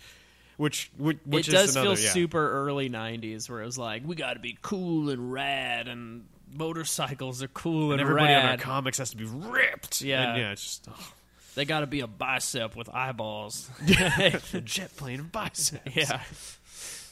which 0.57 0.91
which, 0.97 1.17
which 1.25 1.47
it 1.47 1.53
is 1.53 1.59
does 1.59 1.75
another 1.75 1.95
feel 1.95 2.05
yeah. 2.05 2.11
super 2.11 2.51
early 2.51 2.89
'90s, 2.89 3.49
where 3.49 3.61
it 3.61 3.65
was 3.65 3.77
like 3.77 4.03
we 4.05 4.15
got 4.15 4.33
to 4.33 4.39
be 4.39 4.57
cool 4.61 5.09
and 5.09 5.31
rad, 5.31 5.87
and 5.87 6.25
motorcycles 6.53 7.41
are 7.41 7.47
cool 7.47 7.91
and 7.91 7.93
and, 7.93 8.01
everybody 8.01 8.33
in 8.33 8.39
our 8.39 8.45
rad. 8.45 8.59
comes 8.59 8.97
has 8.97 9.11
to 9.11 9.17
be 9.17 9.25
ripped. 9.25 10.01
Yeah. 10.01 10.31
And, 10.31 10.41
yeah, 10.41 10.51
it's 10.51 10.63
just 10.63 10.87
oh. 10.89 11.13
they 11.55 11.65
got 11.65 11.81
to 11.81 11.87
be 11.87 12.01
a 12.01 12.07
bicep 12.07 12.75
with 12.75 12.93
eyeballs. 12.93 13.69
A 13.87 14.61
jet 14.61 14.95
plane 14.95 15.19
and 15.19 15.31
biceps. 15.31 15.95
yeah, 15.95 16.21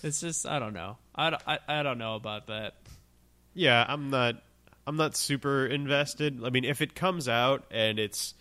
it's 0.04 0.22
just 0.22 0.46
I 0.46 0.60
don't 0.60 0.74
know. 0.74 0.98
I, 1.16 1.30
don't- 1.32 1.44
I, 1.48 1.60
I 1.68 1.84
don't 1.84 1.98
know 1.98 2.16
about 2.16 2.48
that. 2.48 2.76
Yeah, 3.54 3.84
I'm 3.88 4.10
not 4.10 4.36
I'm 4.88 4.96
not 4.96 5.16
super 5.16 5.66
invested. 5.66 6.44
I 6.44 6.50
mean, 6.50 6.66
if 6.66 6.82
it 6.82 6.96
comes 6.96 7.28
out 7.28 7.66
and 7.72 8.00
it's 8.00 8.34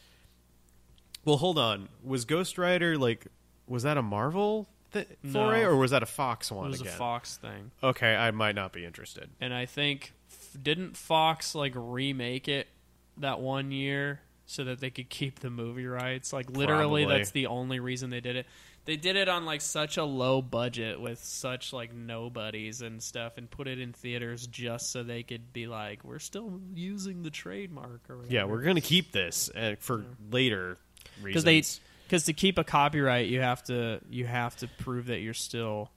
Well, 1.24 1.36
hold 1.36 1.58
on. 1.58 1.88
Was 2.04 2.24
Ghost 2.24 2.58
Rider 2.58 2.96
like 2.96 3.26
was 3.66 3.82
that 3.82 3.96
a 3.98 4.02
Marvel 4.02 4.68
th- 4.92 5.06
foray 5.32 5.62
No. 5.62 5.68
or 5.70 5.76
was 5.76 5.90
that 5.92 6.02
a 6.02 6.06
Fox 6.06 6.50
one? 6.50 6.66
It 6.66 6.70
was 6.70 6.80
again? 6.80 6.92
a 6.92 6.96
Fox 6.96 7.36
thing, 7.36 7.70
Okay, 7.82 8.14
I 8.14 8.30
might 8.30 8.54
not 8.54 8.72
be 8.72 8.84
interested. 8.84 9.30
and 9.40 9.52
I 9.54 9.66
think 9.66 10.12
f- 10.30 10.56
didn't 10.62 10.96
Fox 10.96 11.54
like 11.54 11.72
remake 11.74 12.48
it 12.48 12.68
that 13.18 13.40
one 13.40 13.70
year 13.72 14.20
so 14.46 14.64
that 14.64 14.80
they 14.80 14.90
could 14.90 15.08
keep 15.10 15.40
the 15.40 15.50
movie 15.50 15.86
rights? 15.86 16.32
Like 16.32 16.50
literally, 16.50 17.04
Probably. 17.04 17.18
that's 17.18 17.30
the 17.32 17.46
only 17.48 17.80
reason 17.80 18.10
they 18.10 18.20
did 18.20 18.36
it. 18.36 18.46
They 18.84 18.96
did 18.96 19.16
it 19.16 19.28
on 19.28 19.44
like 19.44 19.60
such 19.60 19.98
a 19.98 20.04
low 20.04 20.40
budget 20.40 20.98
with 20.98 21.22
such 21.22 21.74
like 21.74 21.92
nobodies 21.92 22.80
and 22.80 23.02
stuff, 23.02 23.36
and 23.36 23.50
put 23.50 23.68
it 23.68 23.78
in 23.78 23.92
theaters 23.92 24.46
just 24.46 24.90
so 24.92 25.02
they 25.02 25.22
could 25.22 25.52
be 25.52 25.66
like, 25.66 26.02
we're 26.04 26.18
still 26.18 26.58
using 26.74 27.22
the 27.22 27.28
trademark 27.30 28.00
or 28.08 28.16
whatever. 28.16 28.32
Yeah, 28.34 28.44
we're 28.44 28.62
going 28.62 28.76
to 28.76 28.80
keep 28.80 29.12
this 29.12 29.50
uh, 29.54 29.74
for 29.78 30.06
later 30.30 30.78
reasons. 31.20 31.44
because 31.44 31.44
they 31.44 31.62
because 32.08 32.24
to 32.24 32.32
keep 32.32 32.56
a 32.58 32.64
copyright 32.64 33.28
you 33.28 33.40
have 33.40 33.62
to 33.62 34.00
you 34.10 34.26
have 34.26 34.56
to 34.56 34.66
prove 34.78 35.06
that 35.06 35.20
you're 35.20 35.34
still 35.34 35.90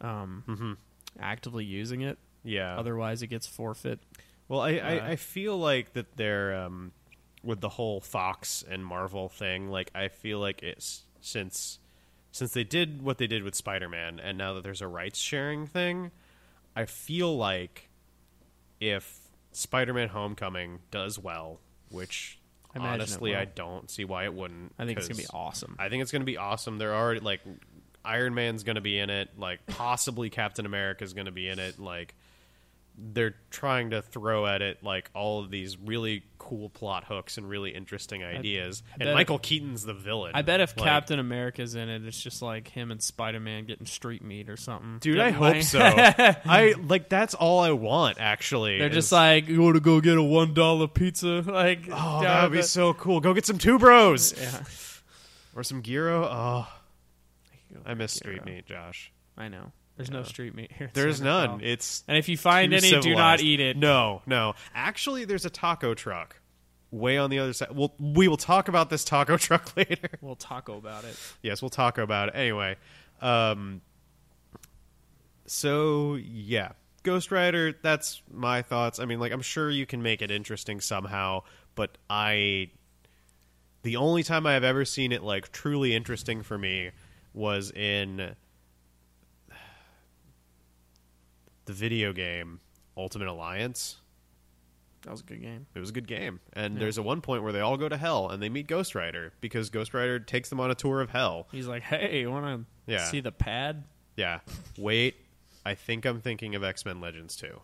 um, 0.00 0.42
Mm-hmm. 0.48 0.72
actively 1.20 1.64
using 1.64 2.00
it 2.00 2.18
yeah. 2.42 2.76
otherwise 2.78 3.22
it 3.22 3.26
gets 3.28 3.46
forfeit 3.46 4.00
Well, 4.48 4.60
I, 4.60 4.76
Uh, 4.78 4.88
I, 4.88 5.08
I 5.10 5.16
feel 5.16 5.56
like 5.58 5.92
that 5.94 6.16
they're 6.16 6.54
um, 6.54 6.92
with 7.42 7.60
the 7.60 7.68
whole 7.70 8.00
Fox 8.00 8.64
and 8.68 8.84
Marvel 8.84 9.28
thing. 9.28 9.68
Like, 9.68 9.90
I 9.94 10.08
feel 10.08 10.38
like 10.40 10.62
it's 10.62 11.02
since 11.20 11.80
since 12.32 12.52
they 12.52 12.64
did 12.64 13.02
what 13.02 13.18
they 13.18 13.26
did 13.26 13.42
with 13.42 13.54
Spider 13.56 13.88
Man, 13.88 14.20
and 14.20 14.36
now 14.38 14.52
that 14.54 14.62
there's 14.62 14.80
a 14.82 14.86
rights 14.86 15.18
sharing 15.18 15.66
thing, 15.66 16.10
I 16.76 16.84
feel 16.84 17.36
like 17.36 17.88
if 18.80 19.20
Spider 19.52 19.92
Man 19.94 20.08
Homecoming 20.10 20.80
does 20.92 21.18
well, 21.18 21.58
which 21.90 22.38
imagine 22.76 23.00
honestly. 23.00 23.34
I 23.34 23.44
don't 23.44 23.90
see 23.90 24.04
why 24.04 24.24
it 24.24 24.34
wouldn't. 24.34 24.72
i 24.78 24.84
think 24.86 24.98
it's 24.98 25.08
gonna 25.08 25.18
be 25.18 25.26
awesome 25.32 25.76
I 25.78 25.88
think 25.88 26.02
it's 26.02 26.12
going 26.12 26.22
to 26.22 26.26
be 26.26 26.36
awesome. 26.36 26.78
They're 26.78 26.94
already 26.94 27.20
like, 27.20 27.40
Iron 28.04 28.34
Man's 28.34 28.62
going 28.62 28.76
to 28.76 28.80
be 28.80 28.98
in 28.98 29.10
it, 29.10 29.30
like 29.38 29.66
possibly 29.66 30.30
Captain 30.30 30.64
America's 30.64 31.12
going 31.12 31.26
to 31.26 31.32
be 31.32 31.48
in 31.48 31.58
it, 31.58 31.78
like 31.78 32.14
they're 32.98 33.34
trying 33.50 33.90
to 33.90 34.00
throw 34.02 34.46
at 34.46 34.62
it 34.62 34.82
like 34.82 35.10
all 35.14 35.40
of 35.40 35.50
these 35.50 35.76
really 35.78 36.22
cool 36.38 36.70
plot 36.70 37.04
hooks 37.04 37.36
and 37.38 37.48
really 37.48 37.70
interesting 37.72 38.22
ideas. 38.24 38.82
I 38.92 38.94
and 38.94 39.04
bet 39.04 39.14
Michael 39.14 39.38
Keaton's 39.38 39.84
the 39.84 39.92
villain. 39.94 40.32
I 40.34 40.42
bet 40.42 40.60
if 40.60 40.76
Like, 40.78 40.86
Captain 40.86 41.18
America's 41.18 41.74
in 41.74 41.88
it, 41.88 42.04
it's 42.06 42.20
just 42.22 42.40
like 42.40 42.68
him 42.68 42.90
and 42.90 43.02
Spider 43.02 43.40
Man 43.40 43.64
getting 43.66 43.84
street 43.86 44.22
meat 44.22 44.48
or 44.48 44.56
something. 44.56 44.98
Dude, 45.00 45.18
I 45.18 45.30
hope 45.30 45.62
so. 45.62 45.80
I 45.84 46.74
like 46.86 47.08
that's 47.08 47.34
all 47.34 47.60
I 47.60 47.72
want 47.72 48.18
actually. 48.20 48.78
They're 48.78 48.88
just 48.88 49.12
like, 49.12 49.48
you 49.48 49.60
want 49.60 49.74
to 49.74 49.80
go 49.80 50.00
get 50.00 50.16
a 50.16 50.22
one 50.22 50.54
dollar 50.54 50.88
pizza? 50.88 51.42
Like, 51.46 51.88
Oh, 51.90 52.22
that 52.22 52.44
would 52.44 52.52
be 52.52 52.62
so 52.62 52.94
cool. 52.94 53.20
Go 53.20 53.34
get 53.34 53.44
some 53.46 53.58
two 53.58 53.78
bros 53.78 54.32
Yeah, 54.40 54.62
or 55.54 55.62
some 55.64 55.82
gyro. 55.82 56.24
Oh, 56.30 56.68
I 57.84 57.94
miss 57.94 58.12
street 58.12 58.44
meat, 58.44 58.66
Josh. 58.66 59.12
I 59.36 59.48
know. 59.48 59.72
There's 59.96 60.10
no 60.10 60.22
street 60.22 60.54
meat 60.54 60.72
here. 60.72 60.90
There's 60.92 61.20
none. 61.20 61.60
It's 61.62 62.04
and 62.06 62.18
if 62.18 62.28
you 62.28 62.36
find 62.36 62.74
any, 62.74 63.00
do 63.00 63.14
not 63.14 63.40
eat 63.40 63.60
it. 63.60 63.76
No, 63.76 64.22
no. 64.26 64.54
Actually, 64.74 65.24
there's 65.24 65.46
a 65.46 65.50
taco 65.50 65.94
truck 65.94 66.40
way 66.90 67.16
on 67.16 67.30
the 67.30 67.38
other 67.38 67.52
side. 67.54 67.68
We'll 67.72 67.94
we 67.98 68.28
will 68.28 68.36
talk 68.36 68.68
about 68.68 68.90
this 68.90 69.04
taco 69.04 69.36
truck 69.38 69.74
later. 69.76 70.10
We'll 70.20 70.36
taco 70.36 70.76
about 70.76 71.04
it. 71.04 71.16
yes, 71.42 71.62
we'll 71.62 71.70
talk 71.70 71.98
about 71.98 72.28
it 72.28 72.32
anyway. 72.36 72.76
Um. 73.22 73.80
So 75.46 76.16
yeah, 76.16 76.72
Ghost 77.02 77.30
Rider. 77.30 77.72
That's 77.82 78.22
my 78.30 78.60
thoughts. 78.62 79.00
I 79.00 79.06
mean, 79.06 79.18
like 79.18 79.32
I'm 79.32 79.42
sure 79.42 79.70
you 79.70 79.86
can 79.86 80.02
make 80.02 80.20
it 80.20 80.30
interesting 80.30 80.80
somehow, 80.80 81.42
but 81.74 81.96
I. 82.10 82.70
The 83.82 83.96
only 83.96 84.24
time 84.24 84.46
I 84.48 84.54
have 84.54 84.64
ever 84.64 84.84
seen 84.84 85.12
it 85.12 85.22
like 85.22 85.52
truly 85.52 85.94
interesting 85.94 86.42
for 86.42 86.58
me 86.58 86.90
was 87.32 87.70
in 87.70 88.34
the 91.66 91.72
video 91.72 92.12
game 92.12 92.60
Ultimate 92.96 93.28
Alliance. 93.28 93.96
That 95.02 95.10
was 95.12 95.20
a 95.20 95.24
good 95.24 95.40
game. 95.42 95.66
It 95.74 95.78
was 95.78 95.90
a 95.90 95.92
good 95.92 96.08
game. 96.08 96.40
And 96.54 96.74
Yeah. 96.74 96.80
there's 96.80 96.98
a 96.98 97.02
one 97.02 97.20
point 97.20 97.42
where 97.44 97.52
they 97.52 97.60
all 97.60 97.76
go 97.76 97.88
to 97.88 97.96
hell 97.96 98.28
and 98.30 98.42
they 98.42 98.48
meet 98.48 98.66
Ghost 98.66 98.94
Rider 98.96 99.32
because 99.40 99.70
Ghost 99.70 99.94
Rider 99.94 100.18
takes 100.18 100.48
them 100.48 100.58
on 100.58 100.70
a 100.70 100.74
tour 100.74 101.00
of 101.00 101.10
hell. 101.10 101.46
He's 101.52 101.66
like, 101.68 101.82
hey, 101.84 102.20
you 102.20 102.30
want 102.30 102.66
to 102.86 102.92
Yeah. 102.92 103.04
see 103.04 103.20
the 103.20 103.30
pad? 103.30 103.84
Yeah. 104.16 104.40
Wait, 104.78 105.16
I 105.64 105.74
think 105.74 106.04
I'm 106.06 106.20
thinking 106.20 106.54
of 106.56 106.64
X 106.64 106.84
Men 106.84 107.00
Legends 107.00 107.36
2. 107.36 107.60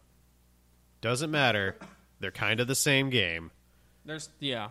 Doesn't 1.00 1.30
matter. 1.32 1.76
They're 2.20 2.30
kind 2.30 2.61
of 2.61 2.68
the 2.68 2.74
same 2.76 3.11
game. 3.11 3.50
There's 4.05 4.28
yeah. 4.38 4.68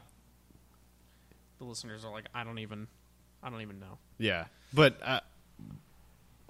The 1.57 1.65
listeners 1.65 2.05
are 2.05 2.11
like, 2.11 2.25
I 2.34 2.43
don't 2.43 2.59
even, 2.59 2.88
I 3.43 3.49
don't 3.49 3.61
even 3.61 3.79
know. 3.79 3.97
Yeah. 4.17 4.45
But 4.73 4.97
uh, 5.03 5.19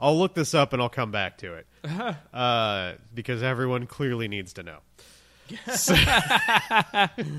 I'll 0.01 0.17
look 0.17 0.33
this 0.33 0.53
up 0.53 0.73
and 0.73 0.81
I'll 0.81 0.89
come 0.89 1.11
back 1.11 1.37
to 1.39 1.53
it. 1.55 1.67
uh, 2.33 2.93
because 3.13 3.43
everyone 3.43 3.85
clearly 3.87 4.27
needs 4.27 4.53
to 4.53 4.63
know. 4.63 4.79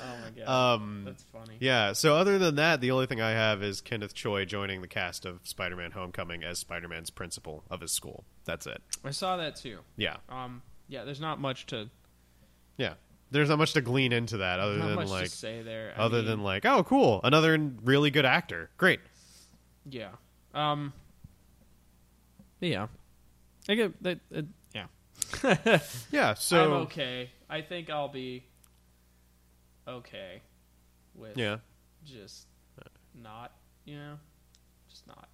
Oh 0.00 0.04
my 0.22 0.44
god, 0.44 0.74
Um, 0.74 1.02
that's 1.04 1.24
funny. 1.24 1.56
Yeah, 1.58 1.92
so 1.92 2.14
other 2.14 2.38
than 2.38 2.54
that, 2.56 2.80
the 2.80 2.90
only 2.92 3.06
thing 3.06 3.20
I 3.20 3.30
have 3.30 3.62
is 3.62 3.80
Kenneth 3.80 4.14
Choi 4.14 4.44
joining 4.44 4.80
the 4.80 4.86
cast 4.88 5.24
of 5.24 5.40
Spider 5.42 5.76
Man 5.76 5.90
Homecoming 5.90 6.44
as 6.44 6.58
Spider 6.60 6.86
Man's 6.88 7.10
principal 7.10 7.64
of 7.70 7.80
his 7.80 7.90
school. 7.90 8.24
That's 8.44 8.66
it. 8.66 8.80
I 9.04 9.10
saw 9.10 9.36
that 9.38 9.56
too. 9.56 9.78
Yeah. 9.96 10.18
Um, 10.28 10.62
yeah, 10.88 11.04
there's 11.04 11.20
not 11.20 11.40
much 11.40 11.66
to 11.66 11.90
Yeah. 12.76 12.94
There's 13.30 13.48
not 13.48 13.58
much 13.58 13.72
to 13.74 13.80
glean 13.80 14.12
into 14.12 14.38
that 14.38 14.58
other 14.60 14.78
than 14.78 15.06
like 15.06 15.28
say 15.28 15.62
there. 15.62 15.92
I 15.96 16.00
other 16.00 16.18
mean, 16.18 16.26
than 16.26 16.42
like, 16.42 16.64
oh 16.64 16.82
cool, 16.84 17.20
another 17.24 17.58
really 17.82 18.10
good 18.10 18.24
actor. 18.24 18.70
Great. 18.78 19.00
yeah. 19.88 20.10
Um. 20.54 20.92
Yeah. 22.60 22.86
I 23.68 23.74
get 23.74 24.02
that. 24.02 24.20
Uh, 24.34 24.42
yeah. 24.74 25.78
Yeah, 26.10 26.34
so 26.38 26.64
I'm 26.64 26.72
okay. 26.82 27.30
I 27.50 27.60
think 27.62 27.90
I'll 27.90 28.08
be 28.08 28.44
okay 29.86 30.42
with 31.14 31.36
Yeah. 31.36 31.58
just 32.04 32.46
not, 33.14 33.52
you 33.84 33.96
know, 33.96 34.14
just 34.88 35.06
not. 35.06 35.28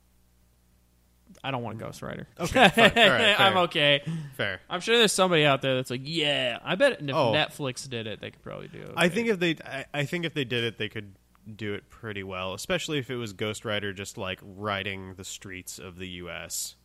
I 1.43 1.51
don't 1.51 1.63
want 1.63 1.79
Ghost 1.79 2.01
Rider. 2.03 2.27
Okay, 2.39 2.69
fine. 2.69 2.91
All 2.97 3.09
right, 3.11 3.35
I'm 3.41 3.57
okay. 3.59 4.03
Fair. 4.37 4.61
I'm 4.71 4.81
sure 4.81 4.97
there's 4.97 5.13
somebody 5.13 5.45
out 5.45 5.63
there 5.63 5.75
that's 5.77 5.91
like, 5.91 6.03
yeah. 6.05 6.59
I 6.65 6.75
bet 6.77 7.01
if 7.03 7.15
Oh. 7.15 7.33
Netflix 7.33 7.89
did 7.89 8.07
it, 8.07 8.21
they 8.21 8.31
could 8.31 8.43
probably 8.43 8.69
do 8.69 8.81
it. 8.81 8.93
I 8.97 9.09
think 9.09 9.29
if 9.29 9.39
they 9.41 9.57
I, 9.65 9.85
I 9.93 10.05
think 10.05 10.25
if 10.25 10.35
they 10.35 10.45
did 10.45 10.65
it 10.65 10.79
they 10.79 10.89
could 10.89 11.17
do 11.57 11.75
it 11.75 11.91
pretty 11.91 12.23
well, 12.23 12.55
especially 12.55 12.99
if 12.99 13.11
it 13.11 13.17
was 13.17 13.33
Ghost 13.33 13.65
Rider 13.65 13.93
just 13.93 14.17
like 14.17 14.39
riding 14.43 15.15
the 15.15 15.25
streets 15.25 15.79
of 15.79 15.99
the 15.99 16.09
US. 16.09 16.77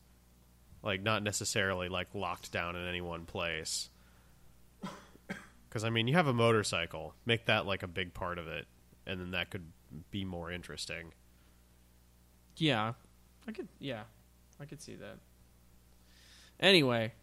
Like 0.82 1.02
not 1.02 1.24
necessarily 1.24 1.90
like 1.90 2.14
locked 2.16 2.52
down 2.52 2.76
in 2.76 2.88
any 2.88 3.02
one 3.02 3.26
place. 3.26 3.90
Cuz 5.70 5.84
I 5.84 5.90
mean, 5.90 6.08
you 6.08 6.16
have 6.16 6.28
a 6.28 6.34
motorcycle, 6.34 7.14
make 7.26 7.46
that 7.46 7.66
like 7.66 7.84
a 7.84 7.88
big 7.88 8.14
part 8.14 8.38
of 8.38 8.48
it 8.48 8.68
and 9.06 9.20
then 9.20 9.32
that 9.32 9.50
could 9.50 9.72
be 10.12 10.24
more 10.24 10.52
interesting. 10.52 11.14
Yeah, 12.58 12.94
I 13.48 13.52
could. 13.52 13.68
Yeah, 13.80 14.04
I 14.60 14.66
could 14.66 14.82
see 14.82 14.96
that. 14.96 15.18
Anyway, 16.60 17.14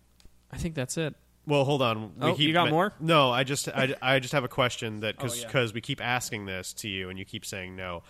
I 0.51 0.57
think 0.57 0.75
that's 0.75 0.97
it. 0.97 1.15
Well, 1.47 1.65
hold 1.65 1.81
on. 1.83 2.15
We 2.17 2.23
Oh, 2.27 2.37
you 2.37 2.53
got 2.53 2.67
me- 2.67 2.71
more? 2.73 2.93
No, 2.99 3.31
I 3.31 3.45
just 3.45 3.69
I, 3.69 3.95
I 4.03 4.19
just 4.19 4.33
have 4.33 4.43
a 4.45 4.49
question 4.49 5.01
that 5.01 5.17
because 5.17 5.45
Oh, 5.45 5.49
yeah. 5.53 5.69
we 5.73 5.81
keep 5.81 6.01
asking 6.03 6.47
this 6.47 6.73
to 6.75 6.89
you 6.89 7.09
and 7.09 7.19
you 7.19 7.25
keep 7.25 7.45
saying 7.45 7.77
no. 7.77 8.03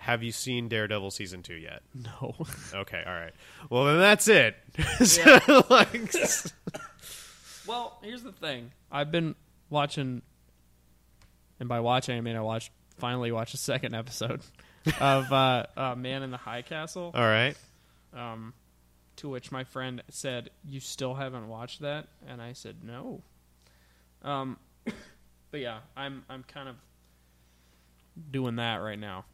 Have 0.00 0.22
you 0.22 0.32
seen 0.32 0.68
Daredevil 0.68 1.10
season 1.10 1.42
two 1.42 1.54
yet? 1.54 1.82
No. 1.94 2.34
Okay, 2.74 3.02
all 3.06 3.12
right. 3.12 3.32
Well, 3.68 3.84
then 3.84 3.98
that's 3.98 4.28
it. 4.28 4.56
So, 5.04 5.38
like, 5.68 5.92
well, 7.66 7.98
here's 8.02 8.22
the 8.22 8.32
thing. 8.32 8.70
I've 8.90 9.10
been 9.10 9.34
watching, 9.68 10.22
and 11.58 11.68
by 11.68 11.80
watching 11.80 12.16
I 12.16 12.20
mean 12.22 12.36
I 12.36 12.40
watched 12.40 12.70
finally 12.98 13.30
watched 13.30 13.52
the 13.52 13.58
second 13.58 13.94
episode 13.94 14.40
of 15.00 15.30
uh, 15.32 15.66
uh, 15.76 15.94
Man 15.96 16.22
in 16.22 16.30
the 16.30 16.36
High 16.38 16.62
Castle. 16.62 17.10
all 17.14 17.22
right. 17.22 17.56
Um, 18.14 18.54
to 19.16 19.28
which 19.28 19.52
my 19.52 19.64
friend 19.64 20.02
said, 20.08 20.48
"You 20.64 20.80
still 20.80 21.14
haven't 21.14 21.46
watched 21.48 21.80
that?" 21.82 22.08
And 22.26 22.40
I 22.40 22.54
said, 22.54 22.76
"No." 22.82 23.22
Um, 24.22 24.56
but 25.50 25.60
yeah, 25.60 25.80
I'm 25.94 26.24
I'm 26.30 26.42
kind 26.44 26.68
of 26.70 26.76
doing 28.30 28.56
that 28.56 28.76
right 28.76 28.98
now, 28.98 29.24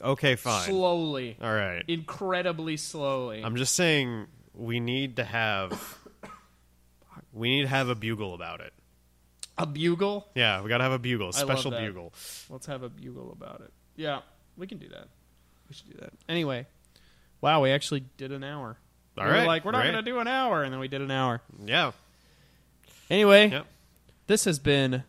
Okay, 0.00 0.36
fine. 0.36 0.66
slowly, 0.68 1.36
all 1.42 1.52
right. 1.52 1.82
incredibly 1.88 2.76
slowly. 2.76 3.42
I'm 3.44 3.56
just 3.56 3.74
saying 3.74 4.26
we 4.54 4.80
need 4.80 5.16
to 5.16 5.24
have 5.24 5.98
we 7.32 7.50
need 7.50 7.62
to 7.62 7.68
have 7.68 7.88
a 7.88 7.94
bugle 7.94 8.34
about 8.34 8.60
it. 8.60 8.72
a 9.58 9.66
bugle. 9.66 10.28
Yeah, 10.34 10.62
we 10.62 10.68
got 10.68 10.78
to 10.78 10.84
have 10.84 10.92
a 10.92 10.98
bugle, 10.98 11.30
a 11.30 11.32
special 11.32 11.70
bugle. 11.70 12.12
Let's 12.48 12.66
have 12.66 12.82
a 12.82 12.88
bugle 12.88 13.32
about 13.32 13.60
it. 13.60 13.72
Yeah, 13.96 14.20
we 14.56 14.66
can 14.66 14.78
do 14.78 14.88
that. 14.88 15.08
We 15.68 15.74
should 15.74 15.90
do 15.90 15.98
that. 16.00 16.12
Anyway, 16.28 16.66
wow, 17.40 17.62
we 17.62 17.70
actually 17.70 18.04
did 18.16 18.32
an 18.32 18.42
hour. 18.44 18.78
All 19.18 19.24
we 19.24 19.30
were 19.30 19.36
right, 19.36 19.46
like 19.46 19.64
we're 19.64 19.72
not 19.72 19.82
going 19.82 19.94
to 19.96 20.02
do 20.02 20.18
an 20.18 20.28
hour, 20.28 20.62
and 20.62 20.72
then 20.72 20.80
we 20.80 20.88
did 20.88 21.02
an 21.02 21.10
hour. 21.10 21.42
Yeah. 21.64 21.92
Anyway, 23.10 23.50
Yep. 23.50 23.66
this 24.28 24.44
has 24.44 24.58
been 24.58 25.02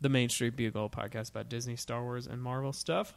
the 0.00 0.08
Main 0.08 0.28
Street 0.30 0.56
Bugle 0.56 0.88
podcast 0.90 1.30
about 1.30 1.48
Disney, 1.48 1.76
Star 1.76 2.02
Wars, 2.02 2.26
and 2.26 2.42
Marvel 2.42 2.72
stuff. 2.72 3.14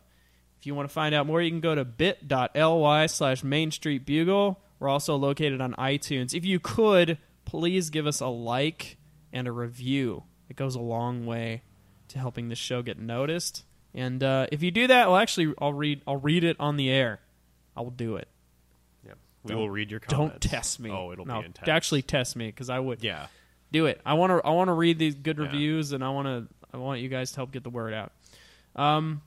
If 0.65 0.67
you 0.67 0.73
want 0.73 0.89
to 0.89 0.93
find 0.93 1.13
out 1.13 1.27
more, 1.27 1.43
you 1.43 1.51
can 1.51 1.59
go 1.59 1.75
to 1.75 1.85
bit.ly 1.85 3.05
slash 3.05 3.43
Main 3.43 3.69
Street 3.69 4.03
Bugle. 4.03 4.59
We're 4.79 4.89
also 4.89 5.15
located 5.15 5.61
on 5.61 5.75
iTunes. 5.75 6.33
If 6.33 6.43
you 6.43 6.59
could, 6.59 7.19
please 7.45 7.91
give 7.91 8.07
us 8.07 8.19
a 8.19 8.25
like 8.25 8.97
and 9.31 9.47
a 9.47 9.51
review. 9.51 10.23
It 10.49 10.55
goes 10.55 10.73
a 10.73 10.79
long 10.79 11.27
way 11.27 11.61
to 12.07 12.17
helping 12.17 12.49
the 12.49 12.55
show 12.55 12.81
get 12.81 12.97
noticed. 12.97 13.63
And 13.93 14.23
uh, 14.23 14.47
if 14.51 14.63
you 14.63 14.71
do 14.71 14.87
that, 14.87 15.07
well, 15.07 15.17
actually, 15.17 15.53
I'll 15.61 15.71
read. 15.71 16.01
I'll 16.07 16.17
read 16.17 16.43
it 16.43 16.57
on 16.59 16.77
the 16.77 16.89
air. 16.89 17.19
I 17.77 17.81
will 17.81 17.91
do 17.91 18.15
it. 18.15 18.27
Yep. 19.05 19.17
We 19.43 19.49
Don't- 19.49 19.57
will 19.59 19.69
read 19.69 19.91
your 19.91 19.99
comments. 19.99 20.31
Don't 20.33 20.41
test 20.51 20.79
me. 20.79 20.89
Oh, 20.89 21.11
it'll 21.11 21.27
no, 21.27 21.41
be 21.41 21.45
intense. 21.45 21.67
Actually, 21.69 22.01
test 22.01 22.35
me 22.35 22.47
because 22.47 22.71
I 22.71 22.79
would 22.79 23.03
Yeah. 23.03 23.27
do 23.71 23.85
it. 23.85 24.01
I 24.03 24.15
want 24.15 24.31
to. 24.31 24.41
I 24.43 24.49
want 24.49 24.69
to 24.69 24.73
read 24.73 24.97
these 24.97 25.13
good 25.13 25.37
Yeah. 25.37 25.43
reviews, 25.43 25.91
and 25.91 26.03
I 26.03 26.09
want 26.09 26.25
to. 26.25 26.47
I 26.73 26.77
want 26.77 27.01
you 27.01 27.07
guys 27.09 27.29
to 27.33 27.35
help 27.35 27.51
get 27.51 27.61
the 27.61 27.69
word 27.69 27.93
out. 27.93 28.11
Um, 28.75 29.21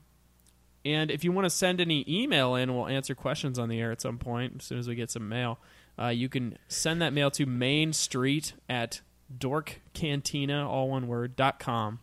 and 0.85 1.11
if 1.11 1.23
you 1.23 1.31
want 1.31 1.45
to 1.45 1.49
send 1.49 1.81
any 1.81 2.05
email 2.07 2.55
in, 2.55 2.75
we'll 2.75 2.87
answer 2.87 3.15
questions 3.15 3.59
on 3.59 3.69
the 3.69 3.79
air 3.79 3.91
at 3.91 4.01
some 4.01 4.17
point 4.17 4.55
as 4.59 4.65
soon 4.65 4.79
as 4.79 4.87
we 4.87 4.95
get 4.95 5.11
some 5.11 5.27
mail. 5.27 5.59
Uh, 5.97 6.07
you 6.07 6.29
can 6.29 6.57
send 6.67 7.01
that 7.01 7.11
mail 7.11 7.29
to 7.31 7.45
Main 7.45 7.91
Street 7.93 8.53
at 8.69 9.01
dorkcantina, 9.37 10.65
all 10.65 10.89
one 10.89 11.07
word, 11.07 11.35
dot 11.35 11.59
com. 11.59 11.99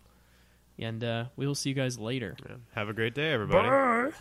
And 0.79 1.03
uh, 1.03 1.25
we 1.37 1.47
will 1.47 1.55
see 1.55 1.71
you 1.71 1.75
guys 1.75 1.99
later. 1.99 2.37
Yeah. 2.47 2.57
Have 2.75 2.91
a 2.91 2.93
great 2.93 3.15
day, 3.15 3.33
everybody. 3.33 3.69
Bye. 3.69 4.17